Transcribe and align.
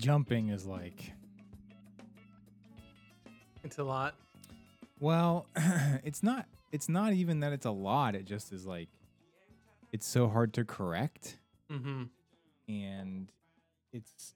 jumping 0.00 0.48
is 0.48 0.66
like 0.66 1.12
It's 3.62 3.78
a 3.78 3.84
lot. 3.84 4.14
Well, 4.98 5.46
it's 6.04 6.22
not 6.22 6.46
it's 6.72 6.88
not 6.88 7.12
even 7.12 7.40
that 7.40 7.52
it's 7.52 7.66
a 7.66 7.70
lot. 7.70 8.14
It 8.14 8.24
just 8.24 8.52
is 8.52 8.66
like 8.66 8.88
it's 9.92 10.06
so 10.06 10.28
hard 10.28 10.54
to 10.54 10.64
correct 10.64 11.36
Mm-hmm. 11.70 12.04
and 12.68 13.30
it's 13.92 14.34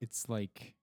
it's 0.00 0.28
like 0.28 0.74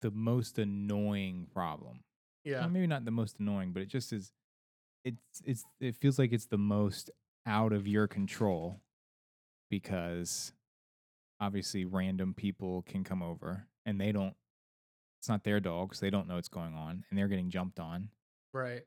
the 0.00 0.10
most 0.10 0.58
annoying 0.58 1.46
problem. 1.52 2.00
Yeah. 2.44 2.60
Well, 2.60 2.70
maybe 2.70 2.86
not 2.86 3.04
the 3.04 3.10
most 3.10 3.36
annoying, 3.38 3.72
but 3.72 3.82
it 3.82 3.88
just 3.88 4.12
is 4.12 4.32
it's 5.04 5.42
it's 5.44 5.64
it 5.80 5.96
feels 5.96 6.18
like 6.18 6.32
it's 6.32 6.46
the 6.46 6.56
most 6.58 7.10
out 7.46 7.72
of 7.72 7.86
your 7.86 8.06
control 8.06 8.80
because 9.68 10.52
obviously 11.40 11.84
random 11.84 12.34
people 12.34 12.82
can 12.82 13.02
come 13.02 13.22
over 13.22 13.66
and 13.86 14.00
they 14.00 14.12
don't 14.12 14.34
it's 15.18 15.28
not 15.28 15.44
their 15.44 15.60
dogs, 15.60 16.00
they 16.00 16.10
don't 16.10 16.28
know 16.28 16.36
what's 16.36 16.48
going 16.48 16.74
on 16.74 17.04
and 17.10 17.18
they're 17.18 17.28
getting 17.28 17.50
jumped 17.50 17.78
on. 17.78 18.08
Right. 18.54 18.82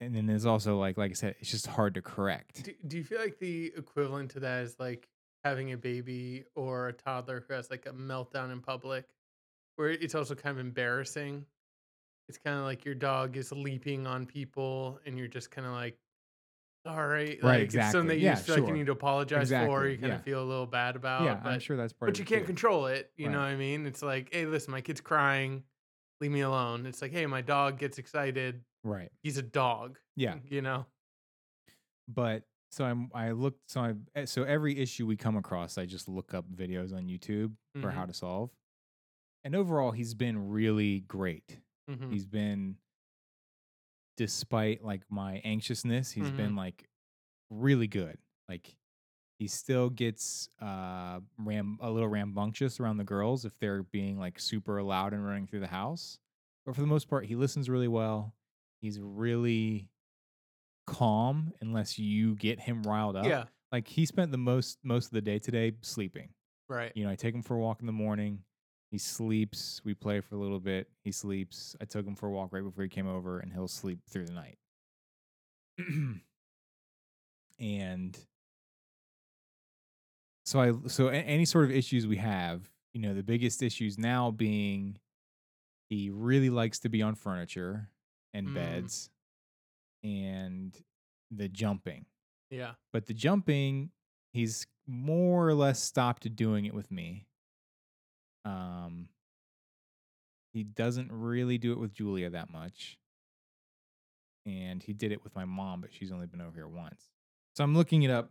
And 0.00 0.16
then 0.16 0.26
there's 0.26 0.46
also 0.46 0.78
like 0.78 0.98
like 0.98 1.10
I 1.12 1.14
said, 1.14 1.36
it's 1.40 1.50
just 1.50 1.66
hard 1.66 1.94
to 1.94 2.02
correct. 2.02 2.64
Do, 2.64 2.72
do 2.86 2.96
you 2.96 3.04
feel 3.04 3.20
like 3.20 3.38
the 3.38 3.72
equivalent 3.76 4.30
to 4.32 4.40
that 4.40 4.62
is 4.62 4.76
like 4.78 5.08
having 5.44 5.72
a 5.72 5.76
baby 5.76 6.44
or 6.54 6.88
a 6.88 6.92
toddler 6.92 7.44
who 7.46 7.54
has 7.54 7.70
like 7.70 7.86
a 7.86 7.92
meltdown 7.92 8.52
in 8.52 8.60
public, 8.60 9.04
where 9.76 9.88
it's 9.90 10.14
also 10.14 10.34
kind 10.34 10.58
of 10.58 10.64
embarrassing? 10.64 11.44
It's 12.28 12.38
kind 12.38 12.58
of 12.58 12.64
like 12.64 12.84
your 12.84 12.94
dog 12.94 13.36
is 13.36 13.52
leaping 13.52 14.06
on 14.06 14.26
people, 14.26 15.00
and 15.04 15.18
you're 15.18 15.28
just 15.28 15.50
kind 15.50 15.66
of 15.66 15.72
like, 15.74 15.98
all 16.84 17.06
right, 17.06 17.38
Right, 17.42 17.60
like 17.60 17.60
it's 17.62 17.74
something 17.74 18.08
that 18.08 18.14
exactly. 18.14 18.18
you 18.18 18.24
Yeah, 18.26 18.34
feel 18.34 18.54
like 18.56 18.60
you 18.62 18.66
sure. 18.68 18.76
need 18.76 18.86
to 18.86 18.92
apologize 18.92 19.48
for. 19.50 19.54
Exactly, 19.86 19.90
You 19.92 19.98
kind 19.98 20.08
yeah. 20.12 20.16
of 20.18 20.22
feel 20.24 20.42
a 20.42 20.44
little 20.44 20.66
bad 20.66 20.96
about. 20.96 21.22
yeah, 21.24 21.34
but, 21.34 21.52
I'm 21.52 21.60
sure 21.60 21.76
that's 21.76 21.92
part 21.92 22.10
but 22.10 22.18
you 22.18 22.24
can't 22.24 22.42
too. 22.42 22.46
control 22.46 22.86
it. 22.86 23.10
You 23.16 23.28
know 23.30 23.38
what 23.38 23.46
I 23.46 23.56
mean? 23.56 23.86
It's 23.86 24.02
like, 24.02 24.28
hey, 24.32 24.46
listen, 24.46 24.72
my 24.72 24.80
kid's 24.80 25.00
crying. 25.00 25.62
Leave 26.20 26.30
me 26.32 26.40
alone. 26.40 26.86
It's 26.86 27.00
like, 27.02 27.12
hey, 27.12 27.26
my 27.26 27.40
dog 27.40 27.78
gets 27.78 27.98
excited. 27.98 28.62
Right. 28.84 29.10
He's 29.22 29.36
a 29.38 29.42
dog. 29.42 29.98
Yeah. 30.16 30.36
You 30.48 30.62
know? 30.62 30.86
but 32.08 32.42
so 32.70 32.84
I'm 32.84 33.10
I 33.14 33.30
looked 33.30 33.70
so 33.70 33.80
I 33.80 33.94
eh, 34.14 34.24
so 34.26 34.42
every 34.42 34.78
issue 34.78 35.06
we 35.06 35.16
come 35.16 35.36
across 35.36 35.78
I 35.78 35.86
just 35.86 36.08
look 36.08 36.34
up 36.34 36.44
videos 36.52 36.92
on 36.94 37.04
YouTube 37.06 37.52
for 37.80 37.88
Mhm. 37.90 37.92
how 37.94 38.06
to 38.06 38.12
solve. 38.12 38.50
And 39.44 39.54
overall 39.54 39.92
he's 39.92 40.14
been 40.14 40.48
really 40.50 41.00
great. 41.00 41.60
Mhm. 41.88 42.12
He's 42.12 42.26
been 42.26 42.76
despite 44.16 44.84
like 44.84 45.02
my 45.10 45.36
anxiousness, 45.44 46.12
he's 46.12 46.30
Mhm. 46.30 46.36
been 46.36 46.56
like 46.56 46.88
really 47.50 47.88
good. 47.88 48.18
Like 48.48 48.76
he 49.38 49.48
still 49.48 49.90
gets 49.90 50.48
uh 50.60 51.20
ram 51.38 51.78
a 51.82 51.90
little 51.90 52.08
rambunctious 52.08 52.80
around 52.80 52.98
the 52.98 53.04
girls 53.04 53.44
if 53.44 53.58
they're 53.58 53.82
being 53.84 54.18
like 54.18 54.38
super 54.40 54.82
loud 54.82 55.12
and 55.14 55.24
running 55.24 55.46
through 55.46 55.60
the 55.60 55.66
house. 55.68 56.18
But 56.66 56.74
for 56.76 56.80
the 56.82 56.86
most 56.86 57.08
part 57.08 57.26
he 57.26 57.36
listens 57.36 57.68
really 57.70 57.88
well. 57.88 58.34
He's 58.80 59.00
really 59.00 59.90
calm 60.86 61.52
unless 61.60 61.98
you 61.98 62.34
get 62.36 62.60
him 62.60 62.82
riled 62.82 63.16
up. 63.16 63.26
Yeah. 63.26 63.44
Like 63.70 63.88
he 63.88 64.04
spent 64.06 64.32
the 64.32 64.38
most 64.38 64.78
most 64.84 65.06
of 65.06 65.12
the 65.12 65.22
day 65.22 65.38
today 65.38 65.72
sleeping. 65.82 66.34
Right. 66.68 66.92
You 66.94 67.04
know, 67.04 67.10
I 67.10 67.16
take 67.16 67.34
him 67.34 67.42
for 67.42 67.54
a 67.56 67.60
walk 67.60 67.80
in 67.80 67.86
the 67.86 67.92
morning. 67.92 68.44
He 68.92 68.98
sleeps. 68.98 69.80
We 69.84 69.94
play 69.94 70.20
for 70.20 70.34
a 70.34 70.38
little 70.38 70.60
bit. 70.60 70.86
He 71.02 71.10
sleeps. 71.12 71.74
I 71.80 71.86
took 71.86 72.06
him 72.06 72.14
for 72.14 72.26
a 72.26 72.30
walk 72.30 72.52
right 72.52 72.62
before 72.62 72.84
he 72.84 72.90
came 72.90 73.08
over, 73.08 73.40
and 73.40 73.50
he'll 73.50 73.66
sleep 73.66 74.00
through 74.08 74.26
the 74.26 74.34
night. 74.34 74.58
and 77.58 78.18
so 80.44 80.60
I 80.60 80.72
so 80.88 81.08
any 81.08 81.46
sort 81.46 81.64
of 81.64 81.70
issues 81.70 82.06
we 82.06 82.18
have, 82.18 82.68
you 82.92 83.00
know, 83.00 83.14
the 83.14 83.22
biggest 83.22 83.62
issues 83.62 83.96
now 83.98 84.30
being 84.30 84.98
he 85.88 86.10
really 86.10 86.50
likes 86.50 86.78
to 86.80 86.88
be 86.90 87.00
on 87.02 87.14
furniture 87.14 87.88
and 88.34 88.48
Mm. 88.48 88.54
beds, 88.54 89.10
and 90.04 90.76
the 91.30 91.48
jumping 91.48 92.04
Yeah. 92.50 92.74
but 92.92 93.06
the 93.06 93.14
jumping 93.14 93.90
he's 94.34 94.66
more 94.86 95.48
or 95.48 95.54
less 95.54 95.82
stopped 95.82 96.34
doing 96.36 96.66
it 96.66 96.74
with 96.74 96.90
me 96.90 97.26
um 98.44 99.08
he 100.52 100.64
doesn't 100.64 101.10
really 101.10 101.56
do 101.58 101.72
it 101.72 101.78
with 101.78 101.94
julia 101.94 102.30
that 102.30 102.50
much. 102.52 102.98
And 104.44 104.82
he 104.82 104.92
did 104.92 105.12
it 105.12 105.22
with 105.22 105.34
my 105.34 105.44
mom 105.44 105.80
but 105.80 105.92
she's 105.92 106.12
only 106.12 106.26
been 106.26 106.40
over 106.40 106.54
here 106.54 106.68
once. 106.68 107.10
So 107.54 107.64
i'm 107.64 107.74
looking 107.74 108.02
it 108.02 108.10
up. 108.10 108.30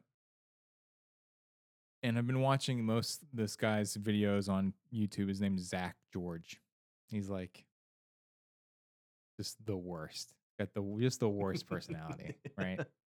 And 2.04 2.18
i've 2.18 2.28
been 2.28 2.42
watching 2.42 2.84
most 2.84 3.22
this 3.34 3.56
guy's 3.56 3.96
videos 3.98 4.50
on 4.50 4.74
youtube. 4.94 5.30
His 5.30 5.42
name's 5.42 5.62
zak 5.68 5.96
george. 6.12 6.60
He's 7.10 7.30
like 7.30 7.66
just 9.38 9.58
the 9.66 9.78
worst. 9.78 10.34
Got 10.60 10.74
the 10.74 10.98
just 11.00 11.20
the 11.20 11.30
worst 11.30 11.68
personality 11.68 12.36
right 12.56 12.80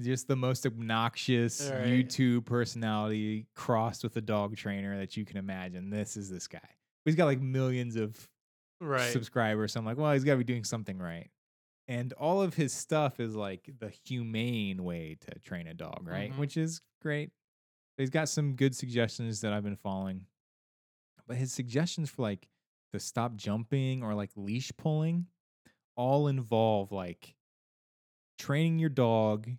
just 0.00 0.26
the 0.28 0.36
most 0.36 0.66
obnoxious 0.66 1.68
Right. 1.70 1.86
YouTube 1.86 2.46
personality 2.46 3.46
crossed 3.54 4.02
with 4.04 4.16
a 4.16 4.20
dog 4.20 4.56
trainer 4.56 4.96
that 4.98 5.16
you 5.16 5.24
can 5.24 5.36
imagine. 5.36 5.90
This 5.90 6.16
is 6.16 6.30
this 6.30 6.46
guy. 6.48 6.66
He's 7.04 7.14
got 7.14 7.26
like 7.26 7.40
millions 7.40 7.96
of 7.96 8.28
Right. 8.80 9.12
subscribers. 9.12 9.72
So 9.72 9.80
I'm 9.80 9.86
like, 9.86 9.96
well, 9.98 10.12
he's 10.12 10.24
got 10.24 10.32
to 10.32 10.38
be 10.38 10.44
doing 10.44 10.64
something 10.64 10.98
right. 10.98 11.30
And 11.88 12.12
all 12.14 12.40
of 12.42 12.54
his 12.54 12.72
stuff 12.72 13.20
is 13.20 13.34
like 13.36 13.68
the 13.78 13.90
humane 14.04 14.82
way 14.82 15.16
to 15.20 15.38
train 15.40 15.66
a 15.66 15.74
dog, 15.74 16.06
right? 16.06 16.32
Mhm. 16.32 16.38
Which 16.38 16.56
is 16.56 16.80
great. 17.00 17.30
He's 17.98 18.10
got 18.10 18.28
some 18.28 18.56
good 18.56 18.74
suggestions 18.74 19.40
that 19.42 19.52
I've 19.52 19.62
been 19.64 19.76
following. 19.76 20.26
But 21.26 21.36
his 21.36 21.52
suggestions 21.52 22.08
for 22.10 22.22
like 22.22 22.48
to 22.92 22.98
stop 23.00 23.36
jumping 23.36 24.02
or 24.02 24.14
like 24.14 24.30
leash 24.36 24.72
pulling 24.76 25.26
all 25.96 26.26
involve 26.28 26.90
like 26.92 27.34
training 28.38 28.78
your 28.78 28.88
dog. 28.90 29.50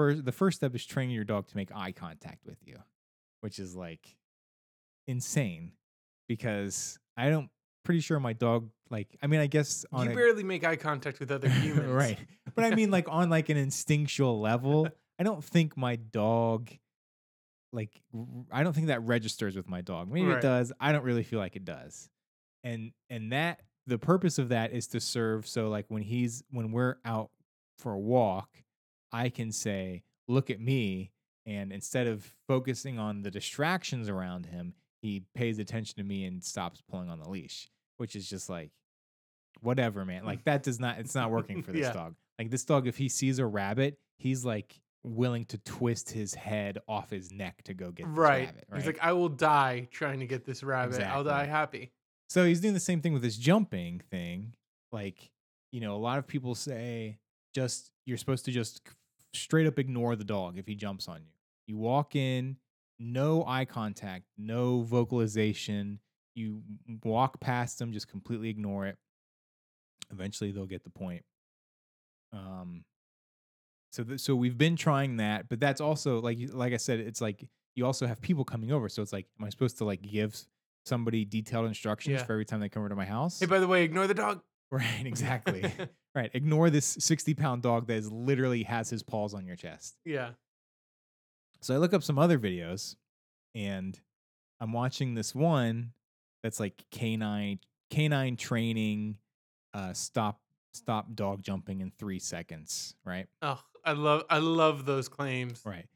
First, 0.00 0.24
the 0.24 0.32
first 0.32 0.56
step 0.56 0.74
is 0.74 0.86
training 0.86 1.14
your 1.14 1.24
dog 1.24 1.46
to 1.48 1.56
make 1.58 1.70
eye 1.74 1.92
contact 1.92 2.46
with 2.46 2.56
you, 2.64 2.78
which 3.42 3.58
is 3.58 3.76
like 3.76 4.16
insane 5.06 5.72
because 6.26 6.98
I 7.18 7.28
don't 7.28 7.50
pretty 7.84 8.00
sure 8.00 8.18
my 8.18 8.32
dog 8.32 8.70
like 8.88 9.08
I 9.22 9.26
mean 9.26 9.40
I 9.40 9.46
guess 9.46 9.84
on 9.92 10.06
you 10.06 10.12
a, 10.12 10.14
barely 10.14 10.42
make 10.42 10.64
eye 10.64 10.76
contact 10.76 11.20
with 11.20 11.30
other 11.30 11.48
humans. 11.60 11.90
right. 11.90 12.18
But 12.54 12.64
I 12.64 12.74
mean 12.74 12.90
like 12.90 13.08
on 13.10 13.28
like 13.28 13.50
an 13.50 13.58
instinctual 13.58 14.40
level, 14.40 14.88
I 15.18 15.22
don't 15.22 15.44
think 15.44 15.76
my 15.76 15.96
dog 15.96 16.70
like 17.70 17.90
I 18.50 18.62
don't 18.62 18.72
think 18.72 18.86
that 18.86 19.02
registers 19.02 19.54
with 19.54 19.68
my 19.68 19.82
dog. 19.82 20.10
Maybe 20.10 20.28
Right. 20.28 20.38
it 20.38 20.40
does. 20.42 20.72
I 20.80 20.92
don't 20.92 21.04
really 21.04 21.24
feel 21.24 21.40
like 21.40 21.56
it 21.56 21.66
does. 21.66 22.08
And 22.64 22.92
and 23.10 23.32
that 23.32 23.60
the 23.86 23.98
purpose 23.98 24.38
of 24.38 24.48
that 24.48 24.72
is 24.72 24.86
to 24.88 25.00
serve 25.00 25.46
so 25.46 25.68
like 25.68 25.84
when 25.88 26.00
he's 26.00 26.42
when 26.50 26.72
we're 26.72 26.96
out 27.04 27.30
for 27.78 27.92
a 27.92 27.98
walk, 27.98 28.48
I 29.12 29.28
can 29.28 29.52
say, 29.52 30.02
"Look 30.28 30.50
at 30.50 30.60
me." 30.60 31.12
And 31.46 31.72
instead 31.72 32.06
of 32.06 32.34
focusing 32.46 32.98
on 32.98 33.22
the 33.22 33.30
distractions 33.30 34.08
around 34.08 34.46
him, 34.46 34.74
he 35.02 35.24
pays 35.34 35.58
attention 35.58 35.96
to 35.96 36.04
me 36.04 36.24
and 36.24 36.44
stops 36.44 36.82
pulling 36.90 37.08
on 37.08 37.18
the 37.18 37.28
leash, 37.28 37.68
which 37.96 38.14
is 38.14 38.28
just 38.28 38.48
like 38.48 38.70
whatever, 39.60 40.04
man. 40.04 40.24
Like 40.24 40.44
that 40.44 40.62
does 40.62 40.78
not 40.80 40.98
it's 40.98 41.14
not 41.14 41.30
working 41.30 41.62
for 41.64 41.72
this 41.72 41.82
Yeah. 41.86 41.92
dog. 41.92 42.14
Like 42.38 42.50
this 42.50 42.64
dog 42.64 42.86
if 42.86 42.96
he 42.98 43.08
sees 43.08 43.38
a 43.38 43.46
rabbit, 43.46 43.98
he's 44.18 44.44
like 44.44 44.80
willing 45.02 45.46
to 45.46 45.58
twist 45.58 46.10
his 46.10 46.34
head 46.34 46.78
off 46.86 47.08
his 47.10 47.32
neck 47.32 47.62
to 47.64 47.74
go 47.74 47.90
get 47.90 48.06
this 48.06 48.14
Right. 48.16 48.46
rabbit, 48.46 48.64
He's 48.74 48.86
like, 48.86 48.98
I 49.00 49.12
will 49.12 49.30
die 49.30 49.88
trying 49.90 50.20
to 50.20 50.26
get 50.26 50.44
this 50.44 50.62
rabbit. 50.62 51.00
I'll 51.00 51.24
die 51.24 51.46
happy. 51.46 51.90
So 52.28 52.44
he's 52.44 52.60
doing 52.60 52.74
the 52.74 52.80
same 52.80 53.00
thing 53.00 53.12
with 53.14 53.22
this 53.22 53.36
jumping 53.38 54.02
thing. 54.10 54.54
Like, 54.92 55.30
you 55.72 55.80
know, 55.80 55.94
a 55.94 55.98
lot 55.98 56.18
of 56.18 56.26
people 56.26 56.54
say 56.54 57.18
just 57.54 57.90
you're 58.06 58.18
supposed 58.18 58.44
to 58.44 58.52
just 58.52 58.82
straight 59.34 59.66
up 59.66 59.78
ignore 59.78 60.16
the 60.16 60.24
dog 60.24 60.58
if 60.58 60.66
he 60.66 60.74
jumps 60.74 61.08
on 61.08 61.18
you. 61.22 61.32
You 61.66 61.76
walk 61.78 62.16
in, 62.16 62.56
no 62.98 63.44
eye 63.46 63.64
contact, 63.64 64.24
no 64.36 64.82
vocalization. 64.82 66.00
You 66.34 66.62
walk 67.04 67.40
past 67.40 67.78
them, 67.78 67.92
just 67.92 68.08
completely 68.08 68.48
ignore 68.48 68.86
it. 68.86 68.96
Eventually, 70.12 70.50
they'll 70.52 70.66
get 70.66 70.84
the 70.84 70.90
point. 70.90 71.22
Um, 72.32 72.84
so 73.92 74.04
th- 74.04 74.20
so 74.20 74.34
we've 74.36 74.56
been 74.58 74.76
trying 74.76 75.16
that, 75.18 75.48
but 75.48 75.60
that's 75.60 75.80
also 75.80 76.20
like 76.20 76.38
like 76.52 76.72
I 76.72 76.76
said, 76.76 77.00
it's 77.00 77.20
like 77.20 77.46
you 77.76 77.84
also 77.86 78.06
have 78.06 78.20
people 78.20 78.44
coming 78.44 78.72
over. 78.72 78.88
So 78.88 79.02
it's 79.02 79.12
like, 79.12 79.26
am 79.38 79.46
I 79.46 79.50
supposed 79.50 79.78
to 79.78 79.84
like 79.84 80.02
give 80.02 80.36
somebody 80.86 81.24
detailed 81.24 81.66
instructions 81.66 82.20
Yeah. 82.20 82.24
for 82.24 82.32
every 82.32 82.44
time 82.44 82.60
they 82.60 82.68
come 82.68 82.80
over 82.82 82.88
to 82.90 82.96
my 82.96 83.04
house? 83.04 83.40
Hey, 83.40 83.46
by 83.46 83.58
the 83.58 83.66
way, 83.68 83.84
ignore 83.84 84.06
the 84.06 84.14
dog. 84.14 84.40
right, 84.70 85.04
exactly. 85.04 85.62
right, 86.14 86.30
ignore 86.34 86.70
this 86.70 86.86
sixty 87.00 87.34
pound 87.34 87.62
dog 87.62 87.86
that 87.88 87.94
is 87.94 88.10
literally 88.10 88.62
has 88.64 88.90
his 88.90 89.02
paws 89.02 89.34
on 89.34 89.46
your 89.46 89.56
chest. 89.56 89.96
yeah. 90.04 90.30
So 91.62 91.74
I 91.74 91.76
look 91.78 91.92
up 91.92 92.02
some 92.02 92.18
other 92.18 92.38
videos, 92.38 92.96
and 93.54 93.98
I'm 94.60 94.72
watching 94.72 95.14
this 95.14 95.34
one 95.34 95.92
that's 96.42 96.58
like 96.58 96.84
canine 96.90 97.58
canine 97.90 98.36
training, 98.36 99.18
uh, 99.74 99.92
stop 99.92 100.40
stop 100.72 101.14
dog 101.14 101.42
jumping 101.42 101.80
in 101.80 101.90
three 101.98 102.18
seconds. 102.18 102.94
Right. 103.04 103.26
Oh, 103.42 103.60
I 103.84 103.92
love 103.92 104.24
I 104.30 104.38
love 104.38 104.86
those 104.86 105.08
claims. 105.08 105.62
Right. 105.66 105.86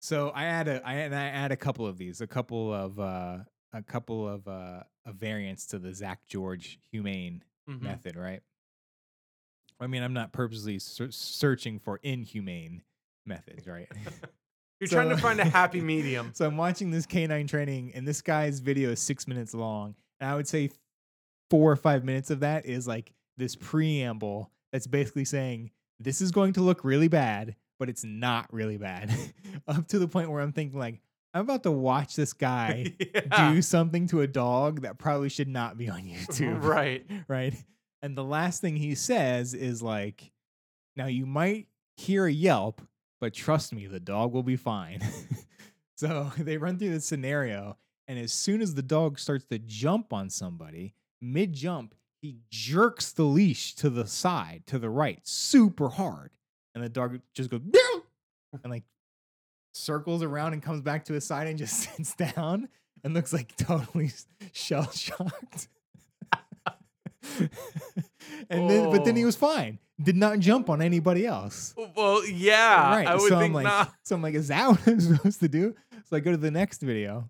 So 0.00 0.30
I 0.30 0.46
add 0.46 0.66
a 0.66 0.84
I 0.84 0.94
and 0.94 1.14
I 1.14 1.26
add 1.26 1.52
a 1.52 1.56
couple 1.56 1.86
of 1.86 1.98
these, 1.98 2.20
a 2.20 2.26
couple 2.26 2.72
of 2.74 2.98
uh 2.98 3.38
a 3.72 3.82
couple 3.82 4.28
of 4.28 4.48
uh 4.48 4.82
variants 5.06 5.66
to 5.66 5.78
the 5.78 5.94
Zak 5.94 6.26
George 6.26 6.80
humane 6.90 7.44
Mhm. 7.70 7.80
method, 7.82 8.16
right? 8.16 8.42
I 9.82 9.86
mean, 9.88 10.02
I'm 10.02 10.12
not 10.14 10.32
purposely 10.32 10.78
ser- 10.78 11.10
searching 11.10 11.78
for 11.78 11.98
inhumane 12.02 12.82
methods, 13.26 13.66
right? 13.66 13.88
You're 14.80 14.88
trying 14.88 15.10
to 15.10 15.16
find 15.16 15.38
a 15.40 15.44
happy 15.44 15.80
medium. 15.94 16.30
so 16.34 16.46
I'm 16.46 16.56
watching 16.56 16.90
this 16.90 17.06
canine 17.06 17.46
training, 17.46 17.92
and 17.94 18.06
this 18.06 18.20
guy's 18.22 18.60
video 18.60 18.90
is 18.90 19.00
six 19.00 19.28
minutes 19.28 19.54
long, 19.54 19.94
and 20.20 20.28
I 20.30 20.34
would 20.34 20.48
say 20.48 20.70
four 21.50 21.70
or 21.70 21.76
five 21.76 22.04
minutes 22.04 22.30
of 22.30 22.40
that 22.40 22.66
is 22.66 22.86
like 22.88 23.12
this 23.36 23.54
preamble 23.56 24.50
that's 24.72 24.86
basically 24.86 25.24
saying 25.24 25.70
this 26.00 26.20
is 26.20 26.30
going 26.32 26.54
to 26.54 26.62
look 26.62 26.84
really 26.84 27.08
bad, 27.08 27.54
but 27.78 27.88
it's 27.88 28.02
not 28.04 28.52
really 28.52 28.76
bad, 28.78 29.14
up 29.68 29.86
to 29.88 29.98
the 29.98 30.08
point 30.08 30.30
where 30.30 30.40
I'm 30.42 30.52
thinking 30.52 30.78
like 30.78 31.00
I'm 31.34 31.42
about 31.42 31.62
to 31.62 31.70
watch 31.70 32.14
this 32.16 32.32
guy 32.32 32.92
Yeah. 32.98 33.52
do 33.52 33.62
something 33.62 34.06
to 34.08 34.20
a 34.22 34.26
dog 34.26 34.82
that 34.82 34.98
probably 34.98 35.28
should 35.28 35.48
not 35.48 35.78
be 35.78 35.88
on 35.88 36.02
YouTube, 36.02 36.62
Right. 36.62 37.06
right? 37.28 37.54
And 38.02 38.16
the 38.16 38.24
last 38.24 38.60
thing 38.60 38.76
he 38.76 38.94
says 38.94 39.54
is 39.54 39.82
like, 39.82 40.32
now 40.96 41.06
you 41.06 41.24
might 41.24 41.68
hear 41.96 42.26
a 42.26 42.32
yelp, 42.32 42.82
but 43.20 43.32
trust 43.32 43.72
me, 43.72 43.86
the 43.86 44.00
dog 44.00 44.32
will 44.32 44.42
be 44.42 44.56
fine. 44.56 45.00
so 45.96 46.32
they 46.38 46.58
run 46.58 46.78
through 46.78 46.90
this 46.90 47.06
scenario, 47.06 47.76
and 48.08 48.18
as 48.18 48.32
soon 48.32 48.60
as 48.60 48.74
the 48.74 48.82
dog 48.82 49.18
starts 49.18 49.44
to 49.46 49.58
jump 49.58 50.12
on 50.12 50.28
somebody, 50.28 50.94
mid 51.20 51.52
jump, 51.52 51.94
he 52.20 52.38
jerks 52.50 53.12
the 53.12 53.24
leash 53.24 53.74
to 53.76 53.90
the 53.90 54.06
side, 54.06 54.64
to 54.66 54.78
the 54.78 54.90
right, 54.90 55.20
super 55.22 55.88
hard. 55.88 56.30
And 56.74 56.82
the 56.82 56.88
dog 56.88 57.20
just 57.34 57.50
goes, 57.50 57.60
and 58.62 58.70
like 58.70 58.84
circles 59.74 60.22
around 60.22 60.52
and 60.52 60.62
comes 60.62 60.80
back 60.82 61.04
to 61.06 61.12
his 61.12 61.24
side 61.24 61.46
and 61.46 61.58
just 61.58 61.80
sits 61.96 62.14
down 62.14 62.68
and 63.04 63.14
looks 63.14 63.32
like 63.32 63.56
totally 63.56 64.10
shell 64.52 64.90
shocked. 64.90 65.68
and 68.50 68.68
then, 68.70 68.90
but 68.90 69.04
then 69.04 69.16
he 69.16 69.22
Oh. 69.22 69.26
was 69.26 69.36
fine. 69.36 69.78
Did 70.02 70.16
not 70.16 70.38
jump 70.40 70.68
on 70.70 70.82
anybody 70.82 71.26
else. 71.26 71.74
Well, 71.96 72.26
yeah. 72.26 72.94
right. 72.96 73.06
I 73.06 73.14
would 73.14 73.28
so 73.28 73.38
think 73.38 73.50
I'm 73.50 73.52
like, 73.54 73.64
not. 73.64 73.92
so 74.02 74.16
I'm 74.16 74.22
like, 74.22 74.34
is 74.34 74.48
that 74.48 74.68
what 74.70 74.86
I'm 74.86 75.00
supposed 75.00 75.40
to 75.40 75.48
do? 75.48 75.74
So 76.08 76.16
I 76.16 76.20
go 76.20 76.30
to 76.32 76.36
the 76.36 76.50
next 76.50 76.82
video. 76.82 77.28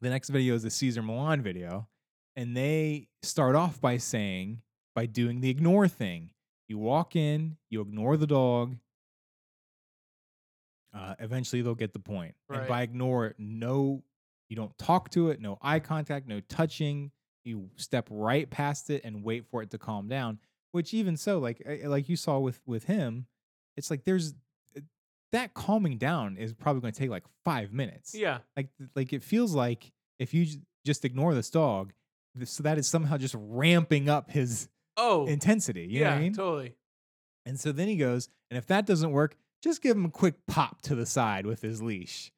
The 0.00 0.10
next 0.10 0.28
video 0.30 0.54
is 0.54 0.64
a 0.64 0.70
Cesar 0.70 1.02
Millan 1.02 1.42
video, 1.42 1.88
and 2.36 2.56
they 2.56 3.08
start 3.22 3.54
off 3.54 3.80
by 3.80 3.98
saying 3.98 4.62
by 4.94 5.06
doing 5.06 5.40
the 5.40 5.48
ignore 5.50 5.88
thing. 5.88 6.30
You 6.68 6.78
walk 6.78 7.16
in, 7.16 7.56
you 7.68 7.80
ignore 7.80 8.16
the 8.16 8.26
dog. 8.26 8.76
Uh, 10.94 11.14
eventually, 11.20 11.62
they'll 11.62 11.74
get 11.74 11.92
the 11.92 11.98
point. 12.00 12.34
And 12.48 12.58
Right. 12.60 12.68
by 12.68 12.82
ignore, 12.82 13.34
no, 13.38 14.02
you 14.48 14.56
don't 14.56 14.76
talk 14.78 15.10
to 15.10 15.30
it, 15.30 15.40
no 15.40 15.58
eye 15.62 15.80
contact, 15.80 16.26
no 16.26 16.40
touching. 16.40 17.12
You 17.44 17.70
step 17.76 18.06
right 18.10 18.48
past 18.48 18.90
it 18.90 19.02
and 19.04 19.22
wait 19.24 19.46
for 19.50 19.62
it 19.62 19.70
to 19.70 19.78
calm 19.78 20.08
down. 20.08 20.38
Which 20.72 20.94
even 20.94 21.16
so, 21.16 21.38
like 21.38 21.62
like 21.84 22.08
you 22.08 22.16
saw 22.16 22.38
with 22.38 22.60
with 22.66 22.84
him, 22.84 23.26
it's 23.76 23.90
like 23.90 24.04
there's 24.04 24.34
uh, 24.76 24.80
that 25.32 25.54
calming 25.54 25.98
down 25.98 26.36
is 26.36 26.52
probably 26.52 26.80
going 26.82 26.92
to 26.92 26.98
take 27.00 27.10
like 27.10 27.24
five 27.44 27.72
minutes. 27.72 28.14
Yeah. 28.14 28.38
Like 28.56 28.68
like 28.94 29.12
it 29.12 29.22
feels 29.24 29.54
like 29.54 29.90
if 30.18 30.32
you 30.34 30.46
just 30.86 31.04
ignore 31.04 31.34
this 31.34 31.50
dog, 31.50 31.92
so 32.44 32.62
that 32.62 32.78
is 32.78 32.86
somehow 32.86 33.16
just 33.16 33.34
ramping 33.38 34.08
up 34.08 34.30
his 34.30 34.68
Oh. 34.96 35.26
intensity. 35.26 35.86
You 35.88 36.00
yeah. 36.00 36.04
know 36.04 36.10
what 36.10 36.16
I 36.18 36.20
mean? 36.22 36.32
Totally. 36.34 36.74
And 37.46 37.58
so 37.58 37.72
then 37.72 37.88
he 37.88 37.96
goes, 37.96 38.28
and 38.50 38.58
if 38.58 38.66
that 38.66 38.84
doesn't 38.86 39.12
work, 39.12 39.34
just 39.62 39.82
give 39.82 39.96
him 39.96 40.04
a 40.04 40.10
quick 40.10 40.34
pop 40.46 40.82
to 40.82 40.94
the 40.94 41.06
side 41.06 41.46
with 41.46 41.62
his 41.62 41.80
leash. 41.80 42.30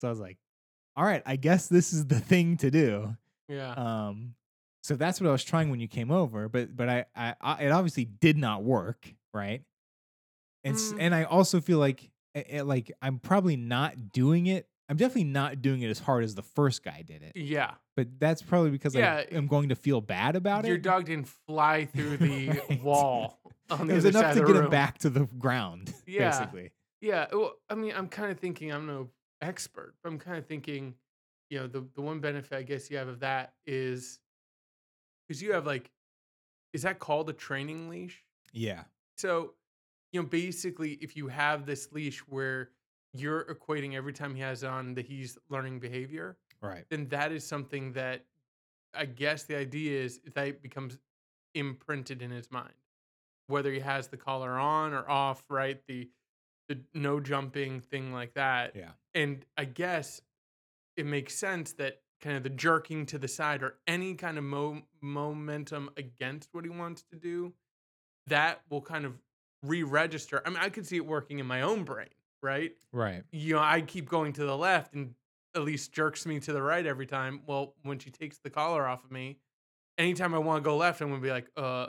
So 0.00 0.08
I 0.08 0.10
was 0.10 0.18
like, 0.20 0.36
all 0.96 1.04
right, 1.04 1.22
I 1.24 1.36
guess 1.36 1.68
this 1.68 1.92
is 1.92 2.06
the 2.06 2.18
thing 2.18 2.56
to 2.58 2.70
do. 2.72 3.16
Yeah. 3.48 3.70
Um, 3.72 4.34
so 4.88 4.96
that's 4.96 5.20
what 5.20 5.28
I 5.28 5.32
was 5.32 5.44
trying 5.44 5.68
when 5.68 5.80
you 5.80 5.86
came 5.86 6.10
over, 6.10 6.48
but 6.48 6.74
but 6.74 6.88
I, 6.88 7.04
I, 7.14 7.34
I 7.42 7.62
it 7.64 7.70
obviously 7.70 8.06
did 8.06 8.38
not 8.38 8.64
work, 8.64 9.14
right? 9.34 9.62
And 10.64 10.76
Mm. 10.76 10.96
and 10.98 11.14
I 11.14 11.24
also 11.24 11.60
feel 11.60 11.78
like 11.78 12.10
eh, 12.34 12.62
like 12.62 12.90
I'm 13.02 13.18
probably 13.18 13.56
not 13.56 14.12
doing 14.12 14.46
it. 14.46 14.66
I'm 14.88 14.96
definitely 14.96 15.24
not 15.24 15.60
doing 15.60 15.82
it 15.82 15.90
as 15.90 15.98
hard 15.98 16.24
as 16.24 16.34
the 16.34 16.42
first 16.42 16.82
guy 16.82 17.02
did 17.06 17.22
it. 17.22 17.32
yeah. 17.36 17.72
But 17.96 18.18
that's 18.18 18.40
probably 18.40 18.70
because 18.70 18.94
Yeah, 18.94 19.16
I 19.30 19.34
am 19.34 19.46
going 19.46 19.68
to 19.68 19.74
feel 19.76 20.00
bad 20.00 20.36
about 20.36 20.64
Your 20.64 20.76
it. 20.76 20.78
Your 20.78 20.78
dog 20.78 21.04
didn't 21.04 21.28
fly 21.28 21.84
through 21.94 22.16
the 22.16 22.48
Right. 22.48 22.80
wall 22.82 23.38
on 23.70 23.88
the 23.88 23.92
it 23.92 23.96
was 23.96 24.04
enough 24.06 24.32
to 24.34 24.40
get 24.42 24.56
him 24.56 24.70
back 24.70 24.96
to 24.98 25.10
the 25.10 25.26
ground, 25.26 25.92
Yeah. 26.06 26.30
basically. 26.30 26.70
Yeah. 27.02 27.26
Well, 27.30 27.52
I 27.68 27.74
mean, 27.74 27.92
I'm 27.94 28.08
kind 28.08 28.32
of 28.32 28.38
thinking 28.40 28.72
I'm 28.72 28.86
no 28.86 29.10
expert, 29.42 29.94
but 30.02 30.08
I'm 30.10 30.18
kind 30.18 30.38
of 30.38 30.46
thinking, 30.46 30.94
you 31.50 31.58
know, 31.60 31.66
the 31.66 31.86
the 31.94 32.00
one 32.00 32.20
benefit 32.20 32.56
I 32.56 32.62
guess 32.62 32.90
you 32.90 32.96
have 32.96 33.08
of 33.08 33.20
that 33.20 33.52
is 33.66 34.18
because 35.28 35.42
you 35.42 35.52
have 35.52 35.66
like, 35.66 35.90
is 36.72 36.82
that 36.82 36.98
called 36.98 37.28
a 37.28 37.32
training 37.32 37.88
leash? 37.88 38.24
Yeah. 38.52 38.84
So, 39.16 39.54
you 40.12 40.22
know, 40.22 40.26
basically, 40.26 40.92
if 41.02 41.16
you 41.16 41.28
have 41.28 41.66
this 41.66 41.92
leash 41.92 42.20
where 42.20 42.70
you're 43.12 43.44
equating 43.44 43.94
every 43.94 44.12
time 44.12 44.34
he 44.34 44.40
has 44.40 44.64
on 44.64 44.94
that 44.94 45.06
he's 45.06 45.36
learning 45.48 45.80
behavior, 45.80 46.36
Right. 46.60 46.84
then 46.90 47.08
that 47.08 47.30
is 47.32 47.46
something 47.46 47.92
that 47.92 48.24
I 48.94 49.04
guess 49.04 49.44
the 49.44 49.56
idea 49.56 50.02
is 50.02 50.20
that 50.34 50.46
it 50.48 50.62
becomes 50.62 50.98
imprinted 51.54 52.22
in 52.22 52.30
his 52.30 52.50
mind, 52.50 52.72
whether 53.46 53.70
he 53.72 53.80
has 53.80 54.08
the 54.08 54.16
collar 54.16 54.58
on 54.58 54.92
or 54.92 55.08
off, 55.08 55.42
right? 55.50 55.80
The 55.86 56.08
the 56.68 56.78
no 56.92 57.18
jumping 57.18 57.80
thing 57.80 58.12
like 58.12 58.34
that. 58.34 58.76
Yeah. 58.76 58.90
And 59.14 59.44
I 59.56 59.64
guess 59.64 60.20
it 60.98 61.06
makes 61.06 61.34
sense 61.34 61.72
that 61.74 62.02
kind 62.20 62.36
of 62.36 62.42
the 62.42 62.50
jerking 62.50 63.06
to 63.06 63.18
the 63.18 63.28
side 63.28 63.62
or 63.62 63.76
any 63.86 64.14
kind 64.14 64.38
of 64.38 64.44
mo- 64.44 64.82
momentum 65.00 65.90
against 65.96 66.48
what 66.52 66.64
he 66.64 66.70
wants 66.70 67.04
to 67.12 67.16
do, 67.16 67.52
that 68.26 68.60
will 68.70 68.82
kind 68.82 69.04
of 69.04 69.14
re-register. 69.62 70.42
I 70.44 70.50
mean, 70.50 70.58
I 70.60 70.68
could 70.68 70.86
see 70.86 70.96
it 70.96 71.06
working 71.06 71.38
in 71.38 71.46
my 71.46 71.62
own 71.62 71.84
brain, 71.84 72.08
right? 72.42 72.72
Right. 72.92 73.24
you 73.30 73.54
know, 73.54 73.62
I 73.62 73.80
keep 73.80 74.08
going 74.08 74.32
to 74.34 74.44
the 74.44 74.56
left 74.56 74.94
and 74.94 75.14
Elise 75.54 75.88
jerks 75.88 76.26
me 76.26 76.40
to 76.40 76.52
the 76.52 76.62
right 76.62 76.84
every 76.84 77.06
time. 77.06 77.40
Well, 77.46 77.74
when 77.82 77.98
she 77.98 78.10
takes 78.10 78.38
the 78.38 78.50
collar 78.50 78.86
off 78.86 79.04
of 79.04 79.10
me, 79.10 79.38
anytime 79.96 80.34
I 80.34 80.38
want 80.38 80.62
to 80.62 80.68
go 80.68 80.76
left, 80.76 81.00
I'm 81.00 81.08
gonna 81.08 81.20
be 81.20 81.30
like, 81.30 81.50
uh, 81.56 81.88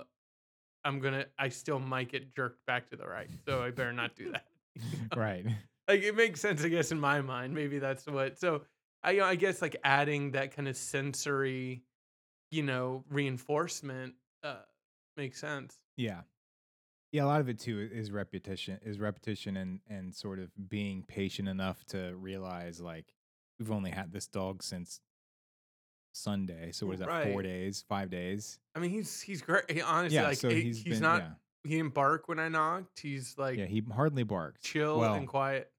I'm 0.84 1.00
gonna, 1.00 1.26
I 1.38 1.50
still 1.50 1.80
might 1.80 2.10
get 2.10 2.34
jerked 2.34 2.66
back 2.66 2.90
to 2.90 2.96
the 2.96 3.06
right, 3.06 3.30
so 3.46 3.62
I 3.62 3.72
better 3.72 3.94
not 3.94 4.16
do 4.16 4.32
that. 4.32 4.46
right. 5.16 5.46
Like 5.88 6.02
it 6.04 6.16
makes 6.16 6.40
sense, 6.40 6.64
I 6.64 6.70
guess, 6.70 6.92
in 6.92 7.00
my 7.00 7.22
mind. 7.22 7.54
Maybe 7.54 7.80
that's 7.80 8.06
what. 8.06 8.40
So 8.40 8.62
I, 9.04 9.12
you 9.12 9.20
know, 9.20 9.26
I 9.26 9.36
guess 9.36 9.62
like 9.62 9.78
adding 9.84 10.32
that 10.32 10.56
kind 10.56 10.68
of 10.68 10.76
sensory, 10.76 11.84
you 12.52 12.64
know, 12.64 13.04
reinforcement 13.10 14.16
uh, 14.44 14.58
makes 15.18 15.40
sense. 15.40 15.78
Yeah. 15.98 16.22
Yeah, 17.12 17.24
a 17.24 17.26
lot 17.26 17.42
of 17.42 17.50
it 17.50 17.58
too 17.60 17.90
is 17.92 18.12
repetition, 18.12 18.80
is 18.84 19.00
repetition 19.00 19.58
and 19.58 19.80
and 19.90 20.14
sort 20.14 20.38
of 20.38 20.52
being 20.70 21.04
patient 21.04 21.48
enough 21.48 21.84
to 21.86 22.16
realize 22.16 22.80
like 22.80 23.14
we've 23.58 23.72
only 23.72 23.90
had 23.90 24.12
this 24.12 24.28
dog 24.28 24.62
since 24.62 25.00
Sunday. 26.14 26.72
So 26.72 26.86
what 26.86 26.94
is 26.94 27.00
that? 27.00 27.32
Four 27.32 27.42
days, 27.42 27.84
five 27.88 28.12
days? 28.12 28.60
I 28.76 28.80
mean, 28.80 28.92
he's 28.92 29.22
he's 29.22 29.42
great. 29.42 29.70
He, 29.72 29.82
honestly, 29.82 30.18
yeah. 30.18 30.28
like 30.28 30.38
so 30.38 30.50
he- 30.50 30.62
he's 30.62 30.84
he's 30.84 30.94
been, 30.96 31.04
not. 31.04 31.22
yeah. 31.22 31.30
He 31.64 31.78
didn't 31.78 31.94
bark 31.94 32.28
when 32.28 32.40
I 32.40 32.48
knocked. 32.48 33.00
He's 33.00 33.36
like 33.38 33.58
yeah, 33.58 33.66
he 33.66 33.84
hardly 33.94 34.24
barked. 34.24 34.64
chill 34.64 35.00
well, 35.00 35.16
and 35.16 35.28
quiet. 35.28 35.72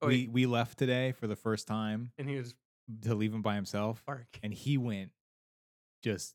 Oh, 0.00 0.06
we 0.06 0.14
wait, 0.14 0.32
we 0.32 0.46
left 0.46 0.78
today 0.78 1.12
for 1.12 1.26
the 1.26 1.36
first 1.36 1.66
time 1.66 2.12
and 2.18 2.28
he 2.28 2.36
was 2.36 2.54
to 3.02 3.14
leave 3.14 3.32
him 3.34 3.42
by 3.42 3.54
himself, 3.54 4.02
barking. 4.06 4.40
and 4.42 4.52
he 4.54 4.78
went 4.78 5.10
just 6.02 6.34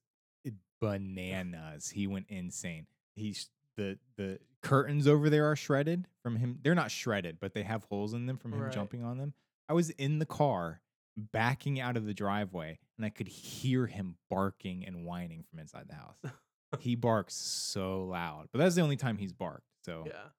bananas. 0.81 1.89
He 1.89 2.07
went 2.07 2.25
insane. 2.29 2.87
He's 3.15 3.49
the 3.77 3.97
the 4.17 4.39
curtains 4.61 5.07
over 5.07 5.29
there 5.29 5.49
are 5.49 5.55
shredded 5.55 6.07
from 6.21 6.35
him. 6.35 6.59
They're 6.61 6.75
not 6.75 6.91
shredded, 6.91 7.37
but 7.39 7.53
they 7.53 7.63
have 7.63 7.83
holes 7.85 8.13
in 8.13 8.25
them 8.25 8.37
from 8.37 8.53
him 8.53 8.61
Right. 8.61 8.71
jumping 8.71 9.03
on 9.03 9.17
them. 9.17 9.33
I 9.69 9.73
was 9.73 9.89
in 9.91 10.19
the 10.19 10.25
car 10.25 10.81
backing 11.17 11.79
out 11.79 11.95
of 11.97 12.05
the 12.05 12.13
driveway, 12.13 12.79
and 12.97 13.05
I 13.05 13.09
could 13.09 13.27
hear 13.27 13.85
him 13.87 14.15
barking 14.29 14.85
and 14.85 15.05
whining 15.05 15.43
from 15.49 15.59
inside 15.59 15.87
the 15.87 15.95
house. 15.95 16.17
he 16.79 16.95
barks 16.95 17.35
so 17.35 18.03
loud, 18.05 18.49
but 18.51 18.59
that's 18.59 18.75
the 18.75 18.81
only 18.81 18.97
time 18.97 19.17
he's 19.17 19.33
barked. 19.33 19.67
So, 19.85 20.03
Yeah. 20.07 20.29